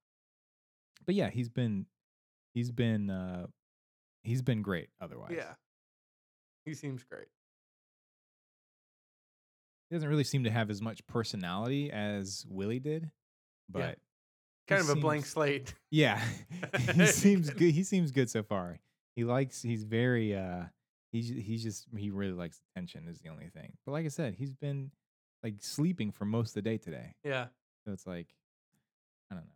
but 1.07 1.15
yeah, 1.15 1.31
he's 1.31 1.49
been 1.49 1.87
he's 2.55 2.71
been 2.71 3.09
uh 3.11 3.47
he's 4.23 4.43
been 4.43 4.63
great 4.63 4.89
otherwise. 5.01 5.33
Yeah. 5.35 5.55
He 6.65 6.75
seems 6.75 7.03
great. 7.03 7.27
He 9.91 9.97
doesn't 9.97 10.09
really 10.09 10.25
seem 10.25 10.45
to 10.45 10.51
have 10.51 10.71
as 10.71 10.81
much 10.81 11.07
personality 11.07 11.91
as 11.91 12.47
Willie 12.49 12.81
did, 12.81 13.11
but 13.69 13.99
Kind 14.67 14.83
he 14.83 14.91
of 14.91 14.97
a 14.97 15.01
blank 15.01 15.27
slate. 15.27 15.75
Yeah, 15.91 16.21
he 16.95 17.07
seems 17.07 17.51
good. 17.51 17.71
He 17.73 17.85
seems 17.85 18.11
good 18.11 18.31
so 18.31 18.43
far. 18.43 18.79
He 19.15 19.25
likes. 19.25 19.63
He's 19.63 19.85
very. 19.85 20.35
uh 20.35 20.65
He's 21.13 21.29
he's 21.29 21.63
just 21.63 21.87
he 21.97 22.11
really 22.11 22.33
likes 22.33 22.61
attention 22.73 23.07
is 23.07 23.21
the 23.21 23.29
only 23.29 23.49
thing. 23.49 23.75
But 23.87 23.93
like 23.93 24.05
I 24.05 24.09
said, 24.09 24.35
he's 24.35 24.53
been 24.53 24.91
like 25.45 25.55
sleeping 25.61 26.11
for 26.11 26.25
most 26.25 26.49
of 26.49 26.55
the 26.55 26.63
day 26.63 26.77
today. 26.77 27.15
Yeah. 27.23 27.47
So 27.85 27.93
it's 27.93 28.05
like, 28.05 28.27
I 29.31 29.37
don't 29.37 29.45
know. 29.45 29.53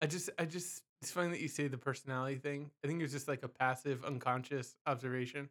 I 0.00 0.06
just 0.06 0.30
I 0.38 0.46
just 0.46 0.82
it's 1.02 1.10
funny 1.10 1.30
that 1.30 1.40
you 1.40 1.48
say 1.48 1.68
the 1.68 1.78
personality 1.78 2.36
thing. 2.36 2.70
I 2.82 2.86
think 2.86 3.00
it 3.00 3.02
was 3.04 3.12
just 3.12 3.28
like 3.28 3.42
a 3.42 3.48
passive, 3.48 4.04
unconscious 4.04 4.76
observation. 4.86 5.48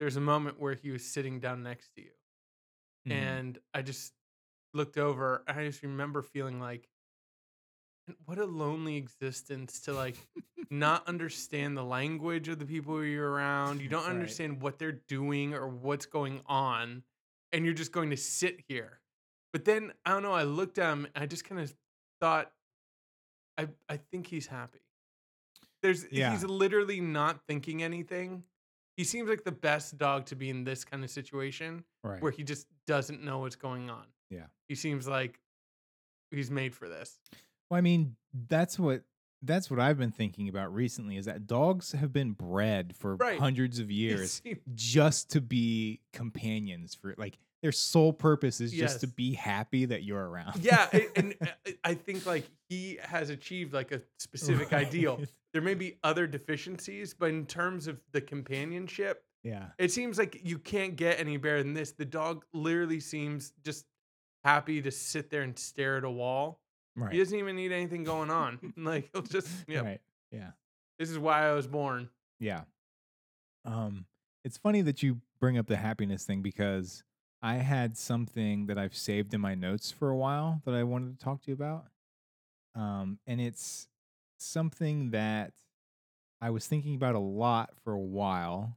There's 0.00 0.16
a 0.16 0.20
moment 0.20 0.58
where 0.60 0.74
he 0.74 0.90
was 0.90 1.04
sitting 1.04 1.40
down 1.40 1.62
next 1.62 1.90
to 1.94 2.02
you, 2.02 2.10
Mhm. 3.06 3.12
and 3.12 3.58
I 3.74 3.82
just 3.82 4.14
looked 4.74 4.96
over. 4.98 5.44
And 5.46 5.58
I 5.58 5.66
just 5.66 5.82
remember 5.82 6.22
feeling 6.22 6.60
like, 6.60 6.88
what 8.24 8.38
a 8.38 8.44
lonely 8.44 8.96
existence 8.96 9.80
to 9.80 9.92
like 9.92 10.16
not 10.70 11.06
understand 11.08 11.76
the 11.76 11.84
language 11.84 12.48
of 12.48 12.58
the 12.58 12.64
people 12.66 13.04
you're 13.04 13.30
around. 13.30 13.80
You 13.82 13.88
don't 13.88 14.06
understand 14.06 14.62
what 14.62 14.78
they're 14.78 14.92
doing 15.08 15.52
or 15.54 15.68
what's 15.68 16.06
going 16.06 16.40
on, 16.46 17.02
and 17.52 17.64
you're 17.64 17.74
just 17.74 17.92
going 17.92 18.10
to 18.10 18.16
sit 18.16 18.60
here. 18.68 19.00
But 19.52 19.64
then 19.64 19.92
I 20.04 20.10
don't 20.10 20.22
know. 20.22 20.32
I 20.32 20.44
looked 20.44 20.78
at 20.78 20.90
him. 20.92 21.06
And 21.14 21.22
I 21.22 21.26
just 21.26 21.44
kind 21.44 21.60
of 21.60 21.74
thought, 22.20 22.52
I 23.58 23.68
I 23.88 23.96
think 24.10 24.26
he's 24.26 24.46
happy. 24.46 24.80
There's 25.82 26.06
Yeah. 26.10 26.32
he's 26.32 26.44
literally 26.44 27.00
not 27.00 27.40
thinking 27.46 27.82
anything. 27.82 28.44
He 28.96 29.04
seems 29.04 29.28
like 29.28 29.44
the 29.44 29.52
best 29.52 29.96
dog 29.98 30.26
to 30.26 30.36
be 30.36 30.50
in 30.50 30.64
this 30.64 30.84
kind 30.84 31.04
of 31.04 31.10
situation 31.10 31.84
right. 32.02 32.20
where 32.20 32.32
he 32.32 32.42
just 32.42 32.66
doesn't 32.86 33.22
know 33.22 33.38
what's 33.40 33.54
going 33.56 33.90
on. 33.90 34.06
Yeah. 34.30 34.46
He 34.68 34.74
seems 34.74 35.06
like 35.06 35.38
he's 36.32 36.50
made 36.50 36.74
for 36.74 36.88
this. 36.88 37.20
Well, 37.70 37.78
I 37.78 37.80
mean, 37.80 38.16
that's 38.48 38.78
what 38.78 39.02
that's 39.42 39.70
what 39.70 39.78
I've 39.78 39.98
been 39.98 40.10
thinking 40.10 40.48
about 40.48 40.74
recently 40.74 41.16
is 41.16 41.26
that 41.26 41.46
dogs 41.46 41.92
have 41.92 42.12
been 42.12 42.32
bred 42.32 42.96
for 42.96 43.14
Right. 43.14 43.38
hundreds 43.38 43.78
of 43.78 43.88
years 44.02 44.42
just 44.74 45.30
to 45.30 45.40
be 45.40 46.00
companions 46.12 46.94
for 46.96 47.14
like 47.16 47.38
their 47.62 47.72
sole 47.72 48.12
purpose 48.12 48.60
is 48.60 48.72
just 48.72 49.00
to 49.00 49.06
be 49.08 49.34
happy 49.34 49.84
that 49.86 50.04
you're 50.04 50.28
around. 50.28 50.62
yeah, 50.64 50.88
and, 51.16 51.34
uh, 51.40 51.46
I 51.84 51.94
think 51.94 52.24
like 52.26 52.48
he 52.68 52.98
has 53.02 53.30
achieved 53.30 53.72
like 53.72 53.90
a 53.92 54.00
specific 54.18 54.72
ideal. 54.72 55.20
There 55.52 55.62
may 55.62 55.74
be 55.74 55.98
other 56.04 56.26
deficiencies, 56.26 57.14
but 57.14 57.30
in 57.30 57.46
terms 57.46 57.86
of 57.88 58.00
the 58.12 58.20
companionship, 58.20 59.24
Yeah. 59.42 59.68
it 59.78 59.90
seems 59.90 60.18
like 60.18 60.40
you 60.44 60.58
can't 60.58 60.94
get 60.94 61.18
any 61.18 61.36
better 61.36 61.62
than 61.62 61.74
this. 61.74 61.92
The 61.92 62.04
dog 62.04 62.44
literally 62.52 63.00
seems 63.00 63.52
just 63.64 63.86
happy 64.44 64.80
to 64.82 64.90
sit 64.90 65.30
there 65.30 65.42
and 65.42 65.58
stare 65.58 65.96
at 65.96 66.04
a 66.04 66.10
wall. 66.10 66.60
Right. 66.94 67.12
He 67.12 67.18
doesn't 67.18 67.36
even 67.38 67.56
need 67.56 67.72
anything 67.72 68.04
going 68.04 68.30
on. 68.30 68.58
like 68.76 69.08
he'll 69.12 69.22
just, 69.22 69.48
yeah, 69.66 69.80
Right. 69.80 70.00
Yeah. 70.30 70.50
this 70.98 71.10
is 71.10 71.18
why 71.18 71.48
I 71.48 71.54
was 71.54 71.66
born. 71.66 72.08
Yeah. 72.38 72.62
Um, 73.64 74.06
it's 74.44 74.56
funny 74.58 74.82
that 74.82 75.02
you 75.02 75.20
bring 75.40 75.58
up 75.58 75.66
the 75.66 75.76
happiness 75.76 76.24
thing 76.24 76.42
because 76.42 77.02
I 77.42 77.54
had 77.56 77.96
something 77.96 78.66
that 78.66 78.78
I've 78.78 78.96
saved 78.96 79.32
in 79.32 79.40
my 79.40 79.54
notes 79.54 79.90
for 79.90 80.10
a 80.10 80.16
while 80.16 80.60
that 80.64 80.74
I 80.74 80.82
wanted 80.82 81.18
to 81.18 81.24
talk 81.24 81.42
to 81.42 81.48
you 81.48 81.54
about. 81.54 81.86
Um, 82.74 83.18
and 83.26 83.40
it's 83.40 83.88
something 84.38 85.10
that 85.10 85.52
I 86.40 86.50
was 86.50 86.66
thinking 86.66 86.94
about 86.94 87.14
a 87.14 87.20
lot 87.20 87.70
for 87.84 87.92
a 87.92 87.98
while. 87.98 88.76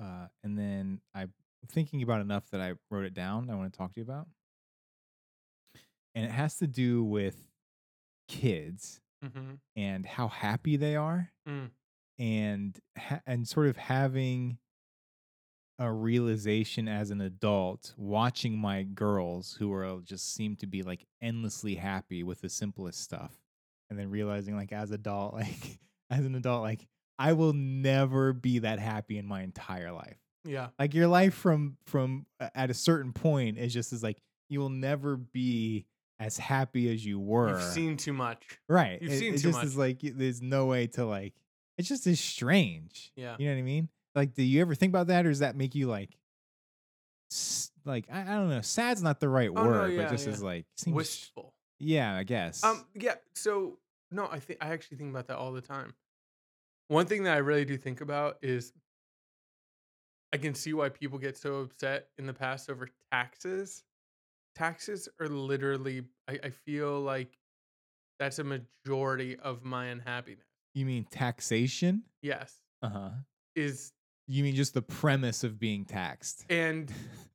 Uh, 0.00 0.26
and 0.42 0.58
then 0.58 1.00
I'm 1.14 1.32
thinking 1.68 2.02
about 2.02 2.20
enough 2.20 2.50
that 2.50 2.60
I 2.60 2.74
wrote 2.90 3.04
it 3.04 3.14
down. 3.14 3.48
I 3.50 3.54
want 3.54 3.72
to 3.72 3.76
talk 3.78 3.92
to 3.94 4.00
you 4.00 4.04
about. 4.04 4.26
And 6.14 6.24
it 6.24 6.30
has 6.30 6.56
to 6.58 6.66
do 6.66 7.02
with 7.04 7.36
kids 8.28 9.00
hmm 9.22 9.54
and 9.76 10.04
how 10.06 10.28
happy 10.28 10.76
they 10.76 10.96
are 10.96 11.30
Mm. 11.48 11.70
and 12.18 12.78
ha- 12.96 13.20
and 13.26 13.46
sort 13.48 13.66
of 13.66 13.76
having 13.76 14.58
a 15.78 15.92
realization 15.92 16.86
as 16.88 17.10
an 17.10 17.20
adult 17.20 17.94
watching 17.96 18.56
my 18.56 18.82
girls 18.84 19.56
who 19.58 19.72
are 19.72 20.00
just 20.04 20.34
seem 20.34 20.54
to 20.56 20.66
be 20.66 20.82
like 20.82 21.04
endlessly 21.20 21.74
happy 21.74 22.22
with 22.22 22.40
the 22.40 22.48
simplest 22.48 23.00
stuff 23.02 23.32
and 23.90 23.98
then 23.98 24.08
realizing 24.10 24.56
like 24.56 24.72
as 24.72 24.90
adult 24.92 25.34
like 25.34 25.78
as 26.10 26.24
an 26.24 26.34
adult 26.34 26.62
like 26.62 26.86
I 27.18 27.32
will 27.32 27.52
never 27.52 28.32
be 28.32 28.60
that 28.60 28.78
happy 28.78 29.18
in 29.18 29.26
my 29.26 29.42
entire 29.42 29.90
life 29.92 30.18
Yeah. 30.44 30.68
like 30.78 30.94
your 30.94 31.08
life 31.08 31.34
from 31.34 31.76
from 31.86 32.26
uh, 32.38 32.50
at 32.54 32.70
a 32.70 32.74
certain 32.74 33.12
point 33.12 33.58
is 33.58 33.72
just 33.72 33.92
as 33.92 34.02
like 34.02 34.18
you 34.48 34.60
will 34.60 34.70
never 34.70 35.16
be 35.16 35.86
as 36.20 36.38
happy 36.38 36.92
as 36.92 37.04
you 37.04 37.18
were 37.18 37.48
You've 37.50 37.62
seen 37.62 37.96
too 37.96 38.12
much. 38.12 38.44
Right. 38.68 39.02
You've 39.02 39.12
it, 39.12 39.18
seen 39.18 39.34
it 39.34 39.40
too 39.40 39.50
just 39.50 39.64
is 39.64 39.76
like 39.76 39.98
there's 40.02 40.40
no 40.40 40.66
way 40.66 40.86
to 40.88 41.04
like 41.04 41.34
it's 41.76 41.88
just 41.88 42.06
is 42.06 42.20
strange. 42.20 43.10
Yeah. 43.16 43.34
You 43.38 43.46
know 43.48 43.54
what 43.54 43.58
I 43.58 43.62
mean? 43.62 43.88
Like 44.14 44.34
do 44.34 44.42
you 44.42 44.60
ever 44.60 44.74
think 44.74 44.90
about 44.90 45.08
that 45.08 45.26
or 45.26 45.30
does 45.30 45.40
that 45.40 45.56
make 45.56 45.74
you 45.74 45.88
like 45.88 46.16
s- 47.30 47.70
like 47.84 48.06
I, 48.12 48.22
I 48.22 48.34
don't 48.36 48.48
know, 48.50 48.60
sad's 48.60 49.02
not 49.02 49.20
the 49.20 49.28
right 49.28 49.50
Oh, 49.50 49.54
no, 49.54 49.64
word, 49.64 49.92
yeah, 49.94 50.02
but 50.02 50.10
just 50.10 50.26
yeah. 50.26 50.32
is 50.34 50.42
like 50.42 50.66
seems 50.76 50.94
Wistful. 50.96 51.54
Yeah, 51.78 52.14
I 52.14 52.22
guess. 52.22 52.62
Um, 52.62 52.86
yeah. 52.94 53.16
So 53.34 53.78
no, 54.10 54.28
I 54.30 54.38
think 54.38 54.58
I 54.62 54.68
actually 54.68 54.96
think 54.98 55.10
about 55.10 55.26
that 55.28 55.36
all 55.36 55.52
the 55.52 55.60
time. 55.60 55.94
One 56.88 57.06
thing 57.06 57.24
that 57.24 57.34
I 57.34 57.38
really 57.38 57.64
do 57.64 57.76
think 57.76 58.00
about 58.00 58.36
is 58.42 58.72
I 60.32 60.36
can 60.36 60.54
see 60.54 60.72
why 60.74 60.88
people 60.88 61.18
get 61.18 61.36
so 61.36 61.56
upset 61.60 62.08
in 62.18 62.26
the 62.26 62.32
past 62.34 62.68
over 62.70 62.88
taxes. 63.12 63.84
Taxes 64.54 65.08
are 65.20 65.28
literally, 65.28 66.02
I, 66.28 66.38
I 66.44 66.50
feel 66.50 67.00
like 67.00 67.38
that's 68.18 68.38
a 68.38 68.44
majority 68.44 69.36
of 69.38 69.64
my 69.64 69.86
unhappiness. 69.86 70.44
you 70.74 70.86
mean 70.86 71.04
taxation? 71.10 72.02
Yes, 72.22 72.56
Uh-huh. 72.82 73.10
is 73.56 73.92
You 74.26 74.42
mean 74.42 74.54
just 74.54 74.72
the 74.74 74.82
premise 74.82 75.44
of 75.44 75.58
being 75.58 75.84
taxed. 75.84 76.44
and 76.48 76.90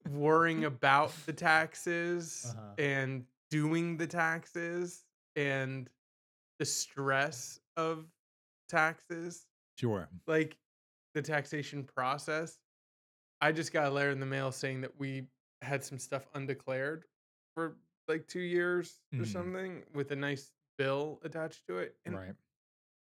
worrying 0.10 0.66
about 0.66 1.12
the 1.28 1.34
taxes 1.34 2.48
Uh-huh. 2.58 2.74
and 2.80 3.26
doing 3.52 3.98
the 3.98 4.08
taxes 4.08 5.04
and 5.36 5.88
the 6.58 6.66
stress 6.66 7.60
of 7.78 8.06
taxes 8.68 9.46
Sure. 9.78 10.10
like 10.28 10.58
the 11.14 11.22
taxation 11.22 11.84
process. 11.84 12.58
I 13.42 13.52
just 13.52 13.72
got 13.72 13.86
a 13.88 13.90
letter 13.92 14.10
in 14.10 14.20
the 14.20 14.26
mail 14.26 14.52
saying 14.52 14.82
that 14.82 14.98
we 15.00 15.28
had 15.62 15.84
some 15.84 15.98
stuff 16.00 16.28
undeclared 16.34 17.06
for 17.56 17.78
like 18.08 18.28
two 18.28 18.40
years 18.42 19.00
or 19.14 19.20
Mhm. 19.20 19.28
something 19.28 19.84
with 19.94 20.12
a 20.12 20.16
nice 20.16 20.52
bill 20.78 21.20
attached 21.24 21.66
to 21.68 21.78
it. 21.78 21.96
And 22.06 22.16
right. 22.16 22.36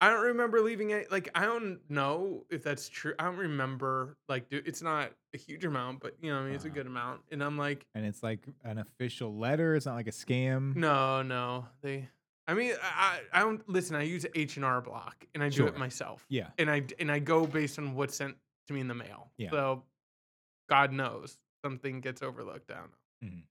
I 0.05 0.09
don't 0.09 0.23
remember 0.23 0.61
leaving 0.61 0.91
it. 0.91 1.11
Like, 1.11 1.29
I 1.33 1.45
don't 1.45 1.79
know 1.89 2.45
if 2.51 2.63
that's 2.63 2.89
true. 2.89 3.13
I 3.17 3.23
don't 3.25 3.37
remember, 3.37 4.17
like, 4.29 4.49
dude, 4.49 4.67
it's 4.67 4.81
not 4.83 5.11
a 5.33 5.37
huge 5.37 5.65
amount, 5.65 5.99
but 6.01 6.15
you 6.21 6.31
know, 6.31 6.39
I 6.39 6.43
mean, 6.43 6.53
it's 6.53 6.63
a 6.65 6.67
Uh-huh. 6.67 6.75
good 6.75 6.85
amount. 6.87 7.21
And 7.31 7.43
I'm 7.43 7.57
like, 7.57 7.85
And 7.95 8.05
it's 8.05 8.21
like 8.21 8.45
an 8.63 8.77
official 8.77 9.35
letter, 9.35 9.75
it's 9.75 9.85
not 9.87 9.95
like 9.95 10.07
a 10.07 10.11
scam. 10.11 10.75
no, 10.75 11.21
no. 11.23 11.65
They, 11.81 12.07
I 12.47 12.53
mean, 12.53 12.73
I, 12.83 13.21
I 13.33 13.39
I 13.39 13.39
don't 13.39 13.67
listen. 13.67 13.95
I 13.95 14.03
use 14.03 14.25
H 14.35 14.57
and 14.57 14.65
R 14.65 14.79
Block, 14.81 15.25
and 15.33 15.41
I 15.43 15.49
do 15.49 15.55
Sure. 15.57 15.67
it 15.69 15.77
myself. 15.77 16.23
Yeah. 16.29 16.49
and 16.59 16.69
I 16.69 16.83
and 16.99 17.11
I 17.11 17.17
go 17.17 17.47
based 17.47 17.79
on 17.79 17.95
what's 17.95 18.15
sent 18.15 18.37
to 18.67 18.73
me 18.73 18.81
in 18.81 18.87
the 18.87 18.93
mail. 18.93 19.31
Yeah. 19.37 19.49
So 19.49 19.83
God 20.69 20.91
knows 20.93 21.37
something 21.63 22.01
gets 22.01 22.21
overlooked. 22.21 22.69
I 22.69 22.75
don't 22.75 22.91
know. 22.91 23.27
Mhm. 23.29 23.43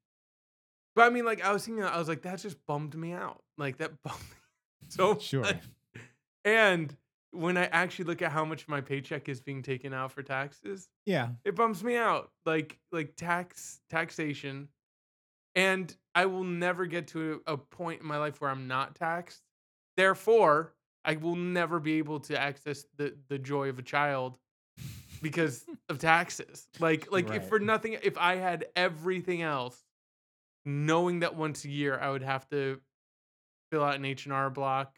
But 0.95 1.07
I 1.07 1.11
mean, 1.11 1.25
like 1.25 1.43
I 1.45 1.53
was 1.53 1.65
thinking, 1.65 1.83
I 1.83 1.99
was 1.99 2.07
like, 2.07 2.23
that 2.23 2.39
just 2.39 2.65
bummed 2.67 2.95
me 2.95 3.13
out. 3.13 3.43
Like 3.59 3.79
that 3.79 3.91
bummed 4.05 4.21
me 4.21 4.37
so 4.91 5.19
Sure. 5.19 5.41
much. 5.43 5.61
And 6.45 6.95
when 7.33 7.57
I 7.57 7.65
actually 7.67 8.05
look 8.07 8.23
at 8.23 8.31
how 8.31 8.45
much 8.45 8.69
my 8.69 8.81
paycheck 8.81 9.29
is 9.29 9.41
being 9.41 9.63
taken 9.63 9.93
out 9.93 10.13
for 10.13 10.23
taxes, 10.23 10.89
Yeah. 11.07 11.31
it 11.45 11.57
bums 11.57 11.83
me 11.83 11.97
out. 11.97 12.31
Like 12.47 12.79
like 12.93 13.17
tax 13.17 13.81
taxation, 13.91 14.69
and 15.55 15.95
I 16.15 16.27
will 16.27 16.45
never 16.45 16.87
get 16.87 17.09
to 17.09 17.43
a, 17.47 17.57
point 17.57 18.03
in 18.03 18.07
my 18.07 18.19
life 18.19 18.41
where 18.41 18.51
I'm 18.51 18.69
not 18.69 18.95
taxed. 18.95 19.43
Therefore, 19.97 20.75
I 21.05 21.17
will 21.17 21.37
never 21.37 21.81
be 21.81 21.95
able 21.99 22.21
to 22.21 22.41
access 22.41 22.85
the 22.97 23.17
the 23.29 23.39
joy 23.39 23.69
of 23.69 23.79
a 23.79 23.83
child 23.83 24.39
because 25.23 25.65
of 25.89 25.99
taxes. 25.99 26.69
Like 26.79 27.11
like 27.11 27.31
if 27.31 27.49
for 27.49 27.59
nothing, 27.59 27.97
if 28.03 28.17
I 28.19 28.37
had 28.37 28.67
everything 28.77 29.43
else, 29.43 29.83
knowing 30.65 31.21
that 31.21 31.35
once 31.35 31.65
a 31.65 31.69
year 31.69 31.99
I 31.99 32.11
would 32.11 32.23
have 32.23 32.49
to 32.51 32.81
fill 33.73 33.83
out 33.83 33.97
an 33.97 34.05
H 34.05 34.27
and 34.27 34.33
R 34.33 34.51
block 34.51 34.95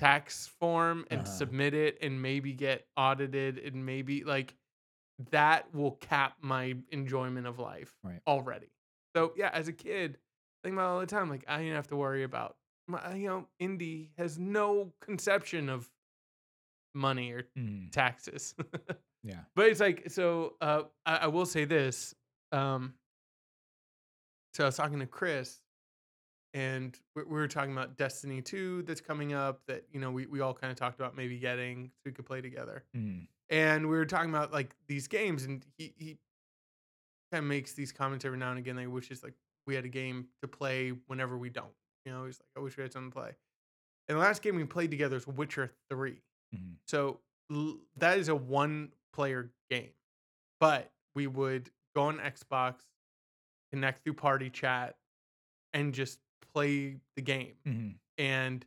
tax 0.00 0.46
form 0.58 1.04
and 1.10 1.20
Uh-huh. 1.20 1.30
submit 1.30 1.74
it 1.74 1.98
and 2.00 2.20
maybe 2.22 2.52
get 2.54 2.86
audited 2.96 3.58
and 3.58 3.84
maybe 3.84 4.24
like 4.24 4.54
that 5.30 5.72
will 5.74 5.92
cap 5.92 6.36
my 6.40 6.74
enjoyment 6.90 7.46
of 7.46 7.58
life 7.58 7.94
Right. 8.02 8.20
already. 8.26 8.70
So 9.14 9.34
yeah, 9.36 9.50
as 9.52 9.68
a 9.68 9.72
kid, 9.74 10.16
I 10.16 10.68
think 10.68 10.74
about 10.74 10.84
it 10.86 10.94
all 10.94 11.00
the 11.00 11.06
time. 11.06 11.28
Like 11.28 11.44
I 11.46 11.58
didn't 11.58 11.74
have 11.74 11.88
to 11.88 11.96
worry 11.96 12.22
about 12.22 12.56
my, 12.88 13.14
you 13.14 13.28
know, 13.28 13.46
Indy 13.58 14.10
has 14.16 14.38
no 14.38 14.92
conception 15.00 15.68
of 15.68 15.90
money 16.94 17.32
or 17.32 17.42
Mm, 17.58 17.90
taxes. 17.92 18.54
yeah. 19.22 19.40
but 19.54 19.66
it's 19.66 19.80
like 19.80 20.10
so. 20.10 20.54
Uh, 20.62 20.84
I, 21.04 21.16
I 21.16 21.26
will 21.26 21.46
say 21.46 21.66
this. 21.66 22.14
Um, 22.52 22.94
so 24.54 24.64
I 24.64 24.66
was 24.68 24.76
talking 24.76 24.98
to 25.00 25.06
Chris, 25.06 25.60
and 26.54 26.98
we, 27.14 27.22
we 27.24 27.30
were 27.32 27.48
talking 27.48 27.72
about 27.72 27.96
Destiny 27.96 28.42
Two 28.42 28.82
that's 28.82 29.00
coming 29.00 29.32
up. 29.34 29.60
That 29.66 29.84
you 29.92 30.00
know 30.00 30.10
we 30.10 30.26
we 30.26 30.40
all 30.40 30.54
kind 30.54 30.70
of 30.70 30.76
talked 30.78 30.98
about 30.98 31.16
maybe 31.16 31.38
getting 31.38 31.86
so 31.96 32.00
we 32.06 32.12
could 32.12 32.26
play 32.26 32.40
together 32.40 32.84
Mm, 32.96 33.26
and 33.50 33.88
we 33.88 33.96
were 33.96 34.06
talking 34.06 34.30
about 34.30 34.52
like 34.52 34.74
these 34.88 35.06
games 35.08 35.44
and 35.44 35.64
he, 35.78 35.92
he 35.96 36.18
kind 37.32 37.44
of 37.44 37.48
makes 37.48 37.72
these 37.72 37.92
comments 37.92 38.24
every 38.24 38.38
now 38.38 38.50
and 38.50 38.58
again 38.58 38.76
like 38.76 38.88
wishes 38.88 39.22
like 39.22 39.34
we 39.66 39.74
had 39.74 39.84
a 39.84 39.88
game 39.88 40.26
to 40.42 40.48
play 40.48 40.90
whenever 41.06 41.38
we 41.38 41.48
don't 41.48 41.72
you 42.04 42.12
know 42.12 42.24
he's 42.26 42.40
like 42.40 42.48
i 42.56 42.60
wish 42.60 42.76
we 42.76 42.82
had 42.82 42.92
something 42.92 43.10
to 43.10 43.14
play 43.14 43.30
And 44.08 44.16
the 44.18 44.20
last 44.20 44.42
game 44.42 44.56
we 44.56 44.64
played 44.64 44.90
together 44.90 45.16
is 45.16 45.26
Witcher 45.26 45.72
3. 45.90 46.20
Mhm. 46.54 46.74
So 46.88 47.20
l- 47.52 47.78
that 47.96 48.18
is 48.18 48.28
a 48.28 48.34
one 48.34 48.92
player 49.12 49.52
game. 49.70 49.92
But 50.58 50.90
we 51.14 51.28
would 51.28 51.70
go 51.94 52.02
on 52.02 52.18
Xbox, 52.18 52.80
connect 53.72 54.02
through 54.02 54.14
party 54.14 54.50
chat, 54.50 54.96
and 55.72 55.94
just 55.94 56.18
play 56.40 57.00
the 57.16 57.22
game 57.22 57.56
Mhm. 57.66 57.98
and 58.18 58.66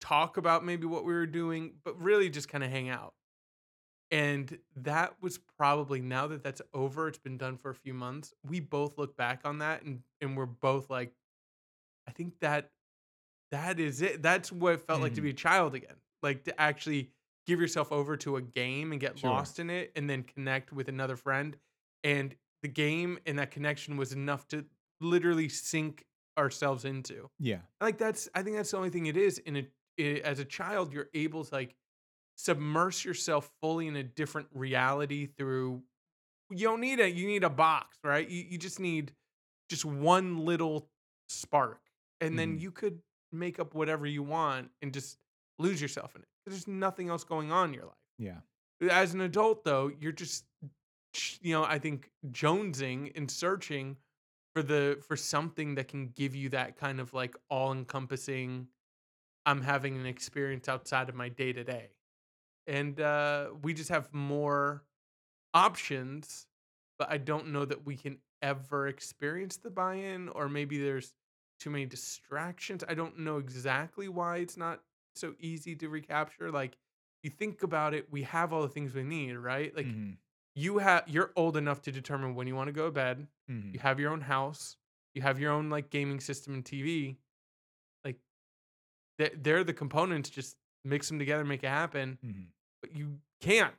talk 0.00 0.36
about 0.36 0.64
maybe 0.64 0.86
what 0.86 1.04
we 1.04 1.12
were 1.14 1.26
doing, 1.26 1.80
but 1.84 2.00
really 2.00 2.30
just 2.30 2.48
kind 2.48 2.64
of 2.64 2.70
hang 2.70 2.88
out. 2.88 3.14
And 4.10 4.60
that 4.76 5.20
was 5.20 5.38
probably 5.38 6.00
now 6.00 6.28
that 6.28 6.42
that's 6.42 6.62
over, 6.72 7.08
it's 7.08 7.18
been 7.18 7.38
done 7.38 7.56
for 7.58 7.70
a 7.70 7.74
few 7.74 7.92
months. 7.92 8.32
We 8.44 8.60
both 8.60 8.98
look 8.98 9.16
back 9.16 9.40
on 9.44 9.58
that 9.58 9.82
and 9.82 10.02
and 10.20 10.36
we're 10.36 10.46
both 10.46 10.88
like, 10.90 11.12
I 12.06 12.12
think 12.12 12.38
that 12.40 12.72
that 13.50 13.80
is 13.80 14.02
it. 14.02 14.22
That's 14.22 14.52
what 14.52 14.74
it 14.74 14.82
felt 14.82 15.02
like 15.02 15.14
to 15.14 15.20
be 15.20 15.30
a 15.30 15.34
child 15.34 15.74
again. 15.74 15.96
Like 16.22 16.44
to 16.44 16.60
actually 16.60 17.12
give 17.46 17.60
yourself 17.60 17.92
over 17.92 18.16
to 18.18 18.36
a 18.36 18.42
game 18.42 18.92
and 18.92 19.00
get 19.00 19.18
Sure. 19.18 19.30
lost 19.30 19.58
in 19.58 19.70
it 19.70 19.92
and 19.96 20.08
then 20.10 20.22
connect 20.24 20.72
with 20.72 20.88
another 20.88 21.16
friend. 21.16 21.56
And 22.04 22.36
the 22.62 22.68
game 22.68 23.18
and 23.26 23.38
that 23.38 23.50
connection 23.50 23.96
was 23.96 24.12
enough 24.12 24.48
to 24.48 24.66
literally 25.00 25.48
sink 25.48 26.04
ourselves 26.38 26.84
into 26.84 27.28
Yeah. 27.38 27.60
like 27.80 27.98
that's 27.98 28.28
i 28.34 28.42
think 28.42 28.56
that's 28.56 28.70
the 28.70 28.76
only 28.76 28.90
thing 28.90 29.06
it 29.06 29.16
is 29.16 29.38
in 29.38 29.56
a 29.56 29.66
i 29.98 30.20
as 30.24 30.38
a 30.38 30.44
child 30.44 30.92
you're 30.92 31.08
able 31.14 31.44
to 31.44 31.54
like 31.54 31.74
submerge 32.36 33.04
yourself 33.04 33.50
fully 33.62 33.86
in 33.86 33.96
a 33.96 34.02
different 34.02 34.48
reality 34.52 35.26
through 35.26 35.82
you 36.50 36.66
don't 36.66 36.80
need 36.80 37.00
a 37.00 37.10
you 37.10 37.26
need 37.26 37.44
a 37.44 37.50
box 37.50 37.96
right 38.04 38.28
you, 38.28 38.44
you 38.50 38.58
just 38.58 38.78
need 38.78 39.12
just 39.70 39.84
one 39.84 40.44
little 40.44 40.88
spark 41.28 41.80
and 42.20 42.38
then 42.38 42.56
Mhm. 42.56 42.60
you 42.60 42.70
could 42.70 43.00
make 43.32 43.58
up 43.58 43.74
whatever 43.74 44.06
you 44.06 44.22
want 44.22 44.70
and 44.82 44.92
just 44.92 45.18
lose 45.58 45.80
yourself 45.80 46.14
in 46.14 46.22
it 46.22 46.28
there's 46.44 46.68
nothing 46.68 47.08
else 47.08 47.24
going 47.24 47.50
on 47.50 47.68
in 47.70 47.74
your 47.74 47.86
life 47.86 47.96
Yeah. 48.18 48.40
as 48.90 49.14
an 49.14 49.22
adult 49.22 49.64
though 49.64 49.90
you're 49.98 50.12
just 50.12 50.44
you 51.40 51.54
know 51.54 51.64
i 51.64 51.78
think 51.78 52.10
jonesing 52.30 53.12
and 53.16 53.30
searching 53.30 53.96
for 54.56 54.62
the 54.62 54.98
for 55.06 55.16
something 55.16 55.74
that 55.76 55.88
can 55.88 56.08
give 56.08 56.34
you 56.34 56.48
that 56.50 56.76
kind 56.76 57.00
of 57.00 57.12
like 57.14 57.36
all 57.50 57.72
encompassing 57.72 58.68
i'm 59.46 59.62
having 59.62 59.96
an 59.96 60.06
experience 60.06 60.68
outside 60.68 61.08
of 61.08 61.14
my 61.14 61.28
day 61.28 61.52
to 61.52 61.64
day 61.64 61.90
and 62.66 63.00
uh 63.00 63.50
we 63.62 63.74
just 63.74 63.90
have 63.90 64.12
more 64.14 64.84
options 65.54 66.48
but 66.98 67.10
i 67.10 67.18
don't 67.18 67.48
know 67.48 67.64
that 67.64 67.84
we 67.86 67.96
can 67.96 68.18
ever 68.42 68.88
experience 68.88 69.56
the 69.58 69.70
buy-in 69.70 70.28
or 70.30 70.48
maybe 70.48 70.78
there's 70.78 71.14
too 71.58 71.70
many 71.70 71.86
distractions. 71.86 72.84
I 72.88 72.94
don't 72.94 73.18
know 73.20 73.38
exactly 73.38 74.08
why 74.08 74.38
it's 74.38 74.58
not 74.58 74.84
so 75.14 75.34
easy 75.40 75.76
to 75.76 75.88
recapture 75.88 76.50
like 76.52 76.78
you 77.22 77.30
think 77.30 77.62
about 77.62 77.94
it 77.94 78.12
we 78.12 78.24
have 78.24 78.52
all 78.52 78.62
the 78.62 78.68
things 78.68 78.94
we 78.94 79.04
need 79.04 79.34
right? 79.34 79.74
Like 79.76 79.86
Mhm. 79.86 80.18
You 80.56 80.78
have 80.78 81.04
you're 81.06 81.30
old 81.36 81.56
enough 81.56 81.82
to 81.82 81.92
determine 81.92 82.34
when 82.34 82.46
you 82.48 82.56
want 82.56 82.66
to 82.68 82.72
go 82.72 82.86
to 82.86 82.90
bed. 82.90 83.28
Mhm. 83.48 83.72
you 83.74 83.78
have 83.80 84.00
your 84.00 84.10
own 84.10 84.22
house. 84.22 84.76
You 85.14 85.22
have 85.22 85.38
your 85.38 85.52
own 85.52 85.70
like 85.70 85.90
gaming 85.90 86.18
system 86.18 86.54
and 86.54 86.64
tv 86.64 87.16
like 88.04 88.16
they're, 89.18 89.30
they're 89.36 89.64
the 89.64 89.72
components 89.72 90.28
just 90.30 90.56
mix 90.84 91.08
them 91.08 91.18
together 91.18 91.44
make 91.44 91.62
it 91.62 91.68
happen. 91.68 92.18
Mhm. 92.24 92.46
but 92.82 92.96
you 92.96 93.20
can't. 93.40 93.74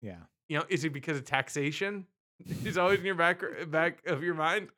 Yeah. 0.00 0.22
you 0.48 0.58
know 0.58 0.64
is 0.68 0.84
it 0.84 0.92
because 0.94 1.18
of 1.18 1.24
taxation? 1.24 2.06
Is 2.64 2.78
always 2.78 2.98
in 3.00 3.04
your 3.04 3.14
back 3.14 3.42
back 3.70 4.04
of 4.06 4.22
your 4.22 4.34
mind? 4.34 4.68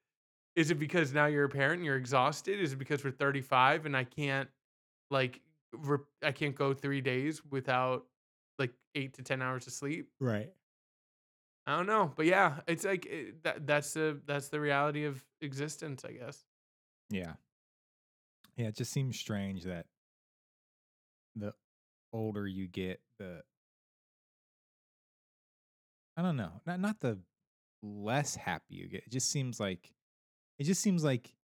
Is 0.56 0.70
it 0.70 0.74
because 0.78 1.12
now 1.12 1.26
you're 1.26 1.44
a 1.44 1.48
parent 1.48 1.78
and 1.78 1.84
you're 1.84 1.96
exhausted? 1.96 2.60
Is 2.60 2.72
it 2.72 2.76
because 2.78 3.02
we're 3.04 3.10
35 3.10 3.86
and 3.86 3.96
i 3.96 4.04
can't 4.04 4.48
like 5.10 5.40
re- 5.72 5.98
i 6.22 6.30
can't 6.32 6.54
go 6.54 6.72
three 6.74 7.00
days 7.00 7.42
without 7.50 8.06
like 8.58 8.72
eight 8.94 9.14
to 9.14 9.22
ten 9.22 9.40
hours 9.42 9.66
of 9.66 9.72
sleep? 9.72 10.10
Right. 10.20 10.52
I 11.66 11.76
don't 11.76 11.86
know, 11.86 12.12
but 12.14 12.26
yeah, 12.26 12.60
it's 12.66 12.84
like 12.84 13.06
it, 13.06 13.42
that. 13.44 13.66
That's 13.66 13.94
the 13.94 14.20
that's 14.26 14.48
the 14.48 14.60
reality 14.60 15.04
of 15.04 15.24
existence, 15.40 16.04
I 16.04 16.12
guess. 16.12 16.44
Yeah. 17.10 17.34
Yeah, 18.56 18.68
it 18.68 18.76
just 18.76 18.92
seems 18.92 19.18
strange 19.18 19.64
that 19.64 19.86
the 21.34 21.54
older 22.12 22.46
you 22.46 22.68
get, 22.68 23.00
the 23.18 23.42
I 26.16 26.22
don't 26.22 26.36
know, 26.36 26.60
not 26.66 26.80
not 26.80 27.00
the 27.00 27.18
less 27.82 28.36
happy 28.36 28.74
you 28.74 28.88
get. 28.88 29.04
It 29.06 29.10
just 29.10 29.30
seems 29.30 29.58
like 29.58 29.92
it 30.58 30.64
just 30.64 30.82
seems 30.82 31.02
like 31.02 31.34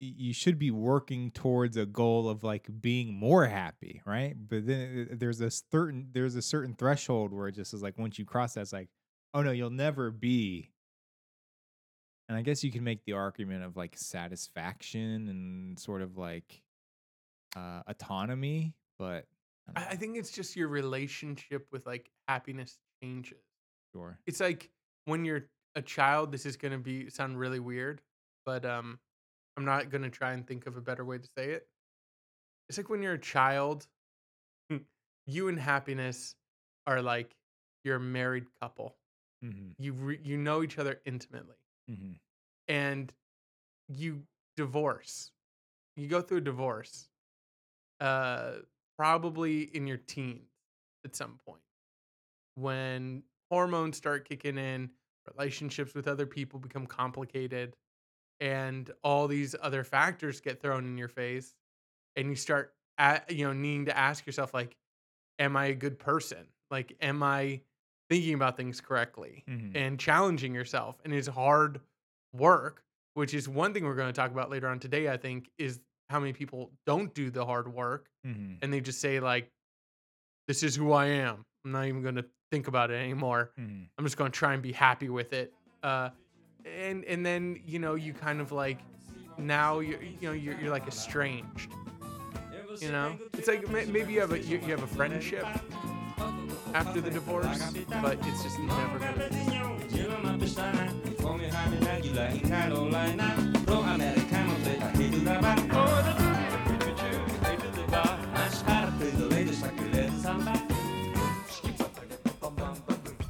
you 0.00 0.32
should 0.34 0.58
be 0.58 0.70
working 0.70 1.30
towards 1.30 1.76
a 1.76 1.86
goal 1.86 2.28
of 2.28 2.42
like 2.42 2.68
being 2.80 3.14
more 3.14 3.46
happy, 3.46 4.02
right? 4.04 4.34
But 4.36 4.66
then 4.66 5.08
uh, 5.12 5.14
there's 5.16 5.40
a 5.40 5.50
certain 5.50 6.08
there's 6.12 6.34
a 6.34 6.42
certain 6.42 6.74
threshold 6.74 7.32
where 7.32 7.48
it 7.48 7.54
just 7.54 7.72
is 7.72 7.82
like 7.82 7.98
once 7.98 8.18
you 8.18 8.24
cross 8.24 8.54
that, 8.54 8.62
it's 8.62 8.72
like, 8.72 8.88
oh 9.34 9.42
no, 9.42 9.50
you'll 9.50 9.70
never 9.70 10.10
be 10.10 10.70
and 12.28 12.38
I 12.38 12.42
guess 12.42 12.64
you 12.64 12.72
can 12.72 12.82
make 12.84 13.04
the 13.04 13.12
argument 13.12 13.62
of 13.64 13.76
like 13.76 13.96
satisfaction 13.96 15.28
and 15.28 15.78
sort 15.78 16.02
of 16.02 16.16
like 16.16 16.62
uh, 17.56 17.82
autonomy, 17.86 18.74
but 18.98 19.26
I 19.68 19.72
I, 19.76 19.80
don't 19.80 19.90
I 19.90 19.92
know, 19.92 19.98
think 19.98 20.16
it's 20.16 20.30
just 20.30 20.56
your 20.56 20.68
relationship 20.68 21.66
with 21.72 21.86
like 21.86 22.10
happiness 22.28 22.78
changes. 23.02 23.38
sure. 23.94 24.18
It's 24.26 24.40
like 24.40 24.70
when 25.04 25.24
you're 25.24 25.48
a 25.74 25.82
child. 25.82 26.32
This 26.32 26.46
is 26.46 26.56
gonna 26.56 26.78
be 26.78 27.10
sound 27.10 27.38
really 27.38 27.60
weird, 27.60 28.00
but 28.46 28.64
um, 28.64 28.98
I'm 29.56 29.64
not 29.64 29.90
gonna 29.90 30.10
try 30.10 30.32
and 30.32 30.46
think 30.46 30.66
of 30.66 30.76
a 30.76 30.80
better 30.80 31.04
way 31.04 31.18
to 31.18 31.28
say 31.36 31.50
it. 31.50 31.66
It's 32.68 32.78
like 32.78 32.88
when 32.88 33.02
you're 33.02 33.14
a 33.14 33.18
child, 33.18 33.86
you 35.26 35.48
and 35.48 35.58
happiness 35.58 36.34
are 36.86 37.02
like 37.02 37.34
you're 37.84 37.96
a 37.96 38.00
married 38.00 38.46
couple. 38.60 38.96
Mm-hmm, 39.44 39.70
You 39.78 39.92
re- 39.92 40.20
you 40.22 40.36
know 40.36 40.62
each 40.62 40.78
other 40.78 41.00
intimately. 41.04 41.56
mm-hmm, 41.90 42.12
and 42.68 43.12
you 43.88 44.22
divorce. 44.56 45.30
You 45.96 46.08
go 46.08 46.22
through 46.22 46.38
a 46.38 46.42
divorce, 46.42 47.08
uh, 48.00 48.56
probably 48.98 49.62
in 49.76 49.86
your 49.86 49.98
teens 49.98 50.48
at 51.04 51.16
some 51.16 51.38
point, 51.46 51.62
when 52.56 53.22
hormones 53.50 53.96
start 53.96 54.28
kicking 54.28 54.58
in, 54.58 54.90
relationships 55.36 55.94
with 55.94 56.08
other 56.08 56.26
people 56.26 56.58
become 56.58 56.86
complicated, 56.86 57.76
and 58.40 58.90
all 59.04 59.28
these 59.28 59.54
other 59.62 59.84
factors 59.84 60.40
get 60.40 60.60
thrown 60.60 60.86
in 60.86 60.98
your 60.98 61.08
face, 61.08 61.54
and 62.16 62.28
you 62.28 62.36
start, 62.36 62.74
at, 62.98 63.30
you 63.30 63.46
know, 63.46 63.52
needing 63.52 63.86
to 63.86 63.96
ask 63.96 64.26
yourself, 64.26 64.54
like, 64.54 64.76
am 65.38 65.56
I 65.56 65.66
a 65.66 65.74
good 65.74 65.98
person? 65.98 66.46
Like, 66.70 66.96
am 67.00 67.22
I 67.22 67.62
thinking 68.12 68.34
about 68.34 68.56
things 68.58 68.80
correctly? 68.80 69.42
mm-hmm. 69.48 69.76
and 69.76 69.98
challenging 69.98 70.54
yourself 70.54 70.96
and 71.04 71.14
it's 71.14 71.28
hard 71.28 71.80
work 72.34 72.82
which 73.14 73.34
is 73.34 73.48
one 73.48 73.72
thing 73.72 73.84
we're 73.84 73.94
going 73.94 74.08
to 74.08 74.12
talk 74.12 74.30
about 74.30 74.50
later 74.50 74.68
on 74.68 74.78
today 74.78 75.08
i 75.08 75.16
think 75.16 75.50
is 75.58 75.80
how 76.10 76.20
many 76.20 76.32
people 76.32 76.70
don't 76.86 77.14
do 77.14 77.30
the 77.30 77.44
hard 77.44 77.72
work 77.72 78.06
mm-hmm, 78.26 78.54
and 78.60 78.72
they 78.72 78.80
just 78.80 79.00
say 79.00 79.20
like 79.20 79.48
this 80.46 80.62
is 80.62 80.76
who 80.76 80.92
i 80.92 81.06
am 81.06 81.44
i'm 81.64 81.72
not 81.72 81.86
even 81.86 82.02
going 82.02 82.14
to 82.14 82.24
think 82.50 82.68
about 82.68 82.90
it 82.90 82.94
anymore 82.94 83.50
mm-hmm. 83.58 83.84
i'm 83.96 84.04
just 84.04 84.16
going 84.16 84.30
to 84.30 84.36
try 84.36 84.52
and 84.52 84.62
be 84.62 84.72
happy 84.72 85.08
with 85.08 85.32
it 85.32 85.52
uh, 85.82 86.10
and 86.64 87.04
and 87.04 87.24
then 87.24 87.58
you 87.64 87.78
know 87.78 87.94
you 87.94 88.12
kind 88.12 88.40
of 88.40 88.52
like 88.52 88.78
now 89.38 89.80
you're 89.80 90.02
you 90.02 90.28
know 90.28 90.32
you're, 90.32 90.58
you're 90.60 90.70
like 90.70 90.86
estranged 90.86 91.72
you 92.78 92.90
know 92.90 93.16
it's 93.34 93.48
like 93.48 93.68
maybe 93.68 94.12
you 94.12 94.20
have 94.20 94.32
a 94.32 94.38
you, 94.40 94.58
you 94.58 94.70
have 94.70 94.82
a 94.82 94.86
friendship 94.86 95.46
after 96.74 97.00
the 97.00 97.10
divorce 97.10 97.72
but 98.00 98.18
it's 98.26 98.42
just 98.42 98.58
never 98.60 98.98
gonna 98.98 100.32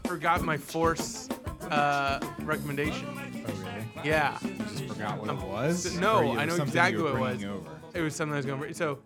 forgot 0.06 0.42
my 0.42 0.56
force 0.56 1.28
uh, 1.70 2.20
recommendation. 2.42 3.06
Oh, 3.08 3.52
really? 3.64 3.86
Yeah, 4.04 4.36
forgot 4.36 5.18
what 5.18 5.28
Um, 5.30 5.38
it 5.38 5.48
was? 5.48 5.98
no, 5.98 6.18
Or 6.18 6.24
you- 6.24 6.38
I 6.38 6.44
know 6.44 6.50
something 6.56 6.68
exactly 6.68 7.02
were 7.02 7.10
what 7.12 7.16
it 7.16 7.20
was. 7.20 7.36
bringing 7.38 7.56
Over? 7.56 7.70
it 7.94 8.00
was 8.02 8.14
something 8.14 8.34
I 8.34 8.36
was 8.36 8.46
going 8.46 8.60
to. 8.60 8.74
So, 8.74 8.98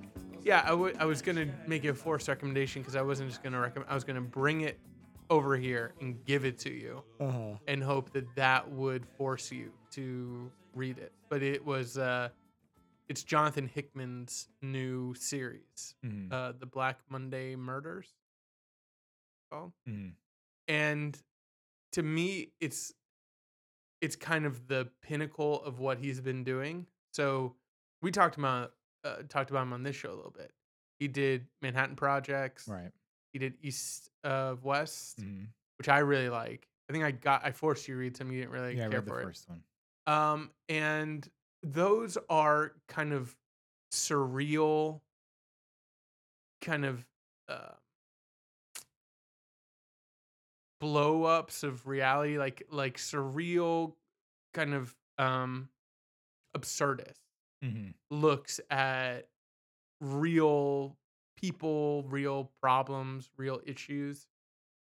yeah, 0.47 0.63
I 0.65 1.05
was 1.05 1.23
going 1.23 1.37
to 1.37 1.49
make 1.67 1.85
a 1.85 1.93
force 1.95 2.29
recommendation 2.29 2.81
because 2.83 2.97
I 2.97 3.03
wasn't 3.03 3.29
just 3.31 3.43
going 3.43 3.53
to 3.53 3.59
recommend. 3.59 3.91
I 3.91 3.95
was 3.95 4.05
going 4.05 4.17
to 4.17 4.23
bring 4.23 4.61
it 4.63 4.79
over 5.29 5.57
here 5.57 5.93
and 6.01 6.25
give 6.25 6.45
it 6.45 6.57
to 6.61 6.71
you 6.73 7.03
Uh-huh. 7.21 7.57
and 7.67 7.83
hope 7.83 8.13
that 8.13 8.27
that 8.37 8.71
would 8.71 9.05
force 9.19 9.51
you 9.51 9.73
to 9.93 10.51
read 10.75 10.99
it. 10.99 11.13
But 11.29 11.43
it 11.43 11.65
was. 11.65 11.99
Uh, 11.99 12.29
it's 13.09 13.23
Jonathan 13.23 13.69
Hickman's 13.73 14.49
new 14.63 15.15
series, 15.15 15.95
Mm-hmm. 16.05 16.33
uh, 16.33 16.53
the 16.59 16.67
Black 16.67 16.99
Monday 17.09 17.55
Murders. 17.57 18.09
Called. 19.53 19.73
mm-hmm. 19.89 20.09
and 20.67 21.17
to 21.93 22.03
me 22.03 22.49
it's 22.61 22.93
it's 24.01 24.17
kind 24.17 24.45
of 24.45 24.67
the 24.67 24.89
pinnacle 25.03 25.63
of 25.65 25.79
what 25.79 25.99
he's 25.99 26.21
been 26.21 26.43
doing 26.43 26.87
so 27.13 27.55
we 28.03 28.11
talked 28.11 28.37
about 28.37 28.73
uh, 29.07 29.23
talked 29.29 29.51
about 29.51 29.63
him 29.63 29.73
on 29.73 29.83
this 29.83 29.97
show 29.97 30.11
a 30.13 30.17
little 30.17 30.31
bit 30.37 30.53
He 30.99 31.09
did 31.09 31.47
Manhattan 31.63 31.97
Projects. 31.97 32.67
Right. 32.69 32.91
He 33.33 33.39
did 33.39 33.55
East 33.61 34.11
of 34.25 34.65
West, 34.65 35.21
Mhm. 35.21 35.49
which 35.79 35.89
I 35.89 35.99
really 35.99 36.29
like. 36.31 36.67
I 36.89 36.93
think 36.93 37.05
I 37.05 37.11
got 37.11 37.45
I 37.45 37.53
forced 37.53 37.87
you 37.89 37.95
to 37.95 37.99
read 37.99 38.17
some. 38.17 38.31
You 38.33 38.41
didn't 38.41 38.53
really 38.53 38.77
Yeah, 38.77 38.87
I 38.87 38.91
care 38.91 39.03
for 39.03 39.21
it. 39.21 39.25
first 39.25 39.49
one. 39.49 39.63
Um, 40.07 40.51
and 40.69 41.29
those 41.63 42.17
are 42.31 42.77
kind 42.89 43.13
of 43.13 43.37
surreal, 43.93 45.01
kind 46.63 46.85
of 46.85 47.05
uh, 47.49 47.75
blow 50.81 51.25
ups 51.25 51.63
of 51.63 51.87
reality, 51.87 52.39
like 52.39 52.63
like 52.71 52.97
surreal, 52.99 53.95
kind 54.55 54.75
of 54.75 54.95
um, 55.19 55.69
absurdist 56.57 57.21
hmm 57.71 57.91
looks 58.09 58.61
at 58.71 59.29
real 60.01 60.97
people, 61.37 62.05
real 62.05 62.53
problems, 62.63 63.31
real 63.37 63.61
issues. 63.67 64.27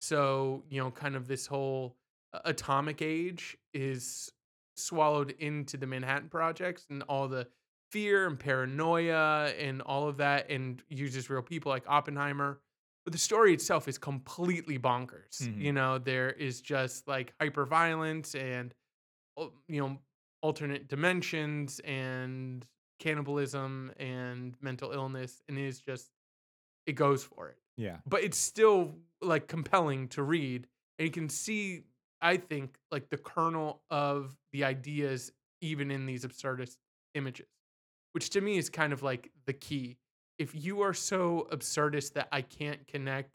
So, 0.00 0.62
you 0.68 0.80
know, 0.82 0.90
kind 0.90 1.16
of 1.16 1.26
this 1.26 1.46
whole 1.46 1.96
uh, 2.32 2.40
atomic 2.44 3.02
age 3.02 3.56
is 3.74 4.30
swallowed 4.76 5.30
into 5.38 5.76
the 5.76 5.86
Manhattan 5.86 6.28
Projects 6.28 6.86
and 6.90 7.02
all 7.08 7.28
the 7.28 7.48
fear 7.90 8.26
and 8.26 8.38
paranoia 8.38 9.52
and 9.58 9.80
all 9.82 10.06
of 10.08 10.18
that 10.18 10.50
and 10.50 10.82
uses 10.88 11.30
real 11.30 11.42
people 11.42 11.70
like 11.70 11.84
Oppenheimer. 11.88 12.60
But 13.04 13.12
the 13.12 13.18
story 13.18 13.54
itself 13.54 13.88
is 13.88 13.96
completely 13.96 14.78
bonkers. 14.78 15.40
Mhm. 15.40 15.60
You 15.60 15.72
know, 15.72 15.98
there 15.98 16.30
is 16.30 16.60
just 16.60 17.08
like 17.08 17.32
hyper 17.40 17.64
violence 17.64 18.34
and 18.34 18.74
you 19.68 19.80
know 19.80 19.98
alternate 20.42 20.88
dimensions 20.88 21.80
and 21.84 22.66
cannibalism 23.00 23.92
and 23.98 24.56
mental 24.60 24.92
illness 24.92 25.42
and 25.48 25.58
it 25.58 25.64
is 25.66 25.80
just 25.80 26.10
it 26.86 26.92
goes 26.92 27.22
for 27.22 27.48
it 27.48 27.56
Yeah. 27.76 27.98
but 28.06 28.22
it's 28.22 28.38
still 28.38 28.96
like 29.22 29.46
compelling 29.46 30.08
to 30.08 30.22
read 30.22 30.66
and 30.98 31.06
you 31.06 31.12
can 31.12 31.28
see 31.28 31.82
i 32.20 32.36
think 32.36 32.76
like 32.90 33.08
the 33.08 33.16
kernel 33.18 33.82
of 33.90 34.36
the 34.52 34.64
ideas 34.64 35.30
even 35.60 35.90
in 35.90 36.06
these 36.06 36.24
absurdist 36.24 36.76
images 37.14 37.46
which 38.12 38.30
to 38.30 38.40
me 38.40 38.58
is 38.58 38.68
kind 38.68 38.92
of 38.92 39.02
like 39.02 39.30
the 39.46 39.52
key 39.52 39.96
if 40.38 40.54
you 40.54 40.80
are 40.80 40.94
so 40.94 41.46
absurdist 41.52 42.12
that 42.14 42.28
i 42.32 42.42
can't 42.42 42.86
connect 42.88 43.30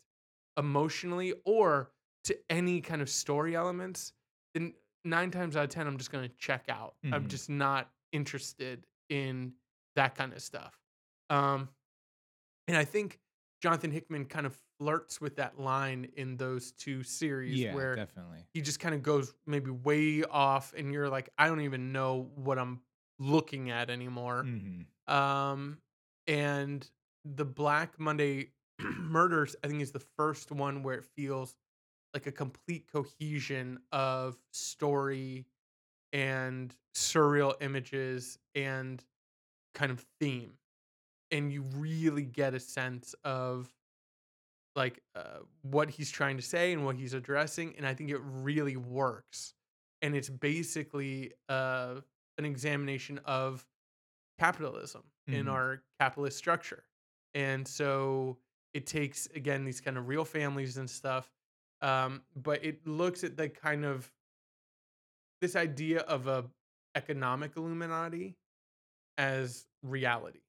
emotionally 0.58 1.34
or 1.46 1.90
to 2.26 2.38
any 2.50 2.82
kind 2.82 3.02
of 3.02 3.10
story 3.10 3.56
elements 3.56 4.14
then 4.54 4.74
nine 5.06 5.32
times 5.32 5.56
out 5.56 5.64
of 5.66 5.70
ten 5.70 5.88
i'm 5.88 5.98
just 5.98 6.12
going 6.12 6.28
to 6.28 6.36
check 6.38 6.66
out 6.70 6.96
i'm 7.12 7.24
Mhm. 7.24 7.28
just 7.28 7.50
not 7.50 7.92
interested 8.12 8.86
in 9.10 9.54
that 9.96 10.16
kind 10.16 10.34
of 10.34 10.42
stuff 10.42 10.80
um 11.30 11.70
and 12.68 12.78
i 12.78 12.84
think 12.86 13.20
jonathan 13.62 13.92
hickman 13.92 14.26
kind 14.26 14.46
of 14.46 14.60
flirts 14.80 15.22
with 15.22 15.36
that 15.36 15.60
line 15.60 16.06
in 16.16 16.38
those 16.38 16.72
two 16.74 17.04
series 17.04 17.62
Yeah, 17.62 17.74
where 17.74 17.96
definitely. 17.96 18.48
he 18.54 18.62
just 18.62 18.80
kind 18.80 18.94
of 18.96 19.02
goes 19.04 19.34
maybe 19.46 19.72
way 19.72 20.24
off 20.24 20.74
and 20.76 20.92
you're 20.94 21.10
like 21.10 21.30
i 21.38 21.48
don't 21.48 21.62
even 21.62 21.92
know 21.92 22.32
what 22.36 22.60
i'm 22.60 22.82
looking 23.20 23.70
at 23.72 23.90
anymore 23.90 24.44
hmm 24.44 24.86
um 25.08 25.80
and 26.28 26.90
the 27.26 27.46
black 27.46 28.00
monday 28.00 28.52
murders 28.80 29.56
i 29.64 29.68
think 29.68 29.82
is 29.82 29.92
the 29.92 30.00
first 30.18 30.52
one 30.52 30.84
where 30.84 30.96
it 30.96 31.06
feels 31.16 31.56
like 32.14 32.28
a 32.28 32.32
complete 32.32 32.88
cohesion 32.92 33.80
of 33.92 34.38
story 34.52 35.46
and 36.14 36.76
surreal 36.96 37.56
images 37.62 38.40
and 38.56 39.04
kind 39.74 39.92
of 39.92 40.06
theme 40.20 40.58
and 41.32 41.52
you 41.52 41.64
really 41.76 42.26
get 42.26 42.54
a 42.54 42.60
sense 42.60 43.16
of 43.24 43.74
like 44.76 45.02
uh, 45.16 45.40
what 45.62 45.90
he's 45.90 46.10
trying 46.10 46.38
to 46.38 46.44
say 46.44 46.74
and 46.74 46.86
what 46.86 46.96
he's 46.96 47.14
addressing 47.14 47.76
and 47.78 47.86
i 47.86 47.94
think 47.94 48.10
it 48.10 48.20
really 48.24 48.76
works 48.78 49.54
and 50.02 50.16
it's 50.16 50.30
basically 50.30 51.32
uh, 51.50 51.96
an 52.38 52.46
examination 52.46 53.20
of 53.26 53.66
capitalism 54.40 55.04
in 55.32 55.48
Mhm. 55.48 55.50
our 55.50 55.84
capitalist 56.00 56.38
structure 56.38 56.86
and 57.36 57.68
so 57.68 58.38
it 58.74 58.86
takes 58.88 59.28
again 59.36 59.66
these 59.66 59.82
kind 59.82 59.98
of 59.98 60.08
real 60.08 60.26
families 60.26 60.78
and 60.78 60.90
stuff 60.90 61.32
um, 61.84 62.22
but 62.36 62.64
it 62.64 62.88
looks 62.88 63.24
at 63.24 63.38
the 63.38 63.50
kind 63.50 63.86
of 63.86 64.10
this 65.42 65.56
idea 65.56 66.00
of 66.00 66.28
a 66.28 66.46
economic 66.96 67.52
illuminati 67.58 68.38
as 69.18 69.68
reality. 69.84 70.40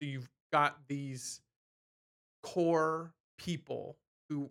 So 0.00 0.08
you've 0.08 0.30
got 0.52 0.78
these 0.88 1.40
core 2.42 3.12
people 3.38 3.96
who 4.28 4.48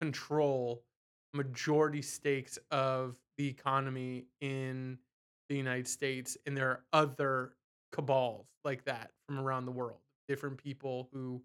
control 0.00 0.84
majority 1.34 2.02
stakes 2.02 2.58
of 2.70 3.16
the 3.36 3.48
economy 3.48 4.26
in 4.40 4.98
the 5.48 5.56
United 5.56 5.88
States 5.88 6.36
and 6.46 6.56
there 6.56 6.68
are 6.68 6.84
other 6.92 7.52
cabals 7.92 8.46
like 8.64 8.84
that 8.84 9.10
from 9.26 9.38
around 9.38 9.64
the 9.64 9.72
world 9.72 10.00
different 10.28 10.56
people 10.62 11.08
who 11.12 11.40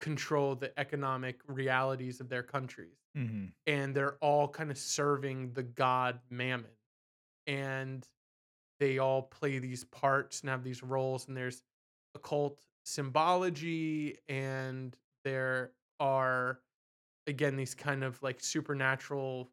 control 0.00 0.54
the 0.54 0.78
economic 0.78 1.40
realities 1.46 2.20
of 2.20 2.28
their 2.28 2.42
countries 2.42 2.96
hmm 3.16 3.46
and 3.66 3.94
they're 3.94 4.16
all 4.20 4.46
kind 4.48 4.70
of 4.70 4.78
serving 4.78 5.52
the 5.54 5.62
god 5.62 6.20
mammon 6.30 6.70
and 7.46 8.08
they 8.80 8.98
all 8.98 9.22
play 9.22 9.58
these 9.58 9.84
parts 9.84 10.40
and 10.40 10.50
have 10.50 10.64
these 10.64 10.82
roles 10.82 11.28
and 11.28 11.36
there's 11.36 11.62
occult 12.14 12.60
symbology 12.84 14.16
and 14.28 14.96
there 15.24 15.72
are 16.00 16.60
again 17.26 17.56
these 17.56 17.74
kind 17.74 18.04
of 18.04 18.22
like 18.22 18.40
supernatural 18.40 19.50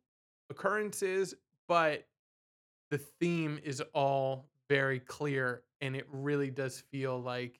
occurrences 0.49 1.33
but 1.67 2.07
the 2.91 2.97
theme 2.97 3.59
is 3.63 3.81
all 3.93 4.47
very 4.69 4.99
clear 4.99 5.63
and 5.81 5.95
it 5.95 6.07
really 6.11 6.51
does 6.51 6.79
feel 6.91 7.21
like 7.21 7.59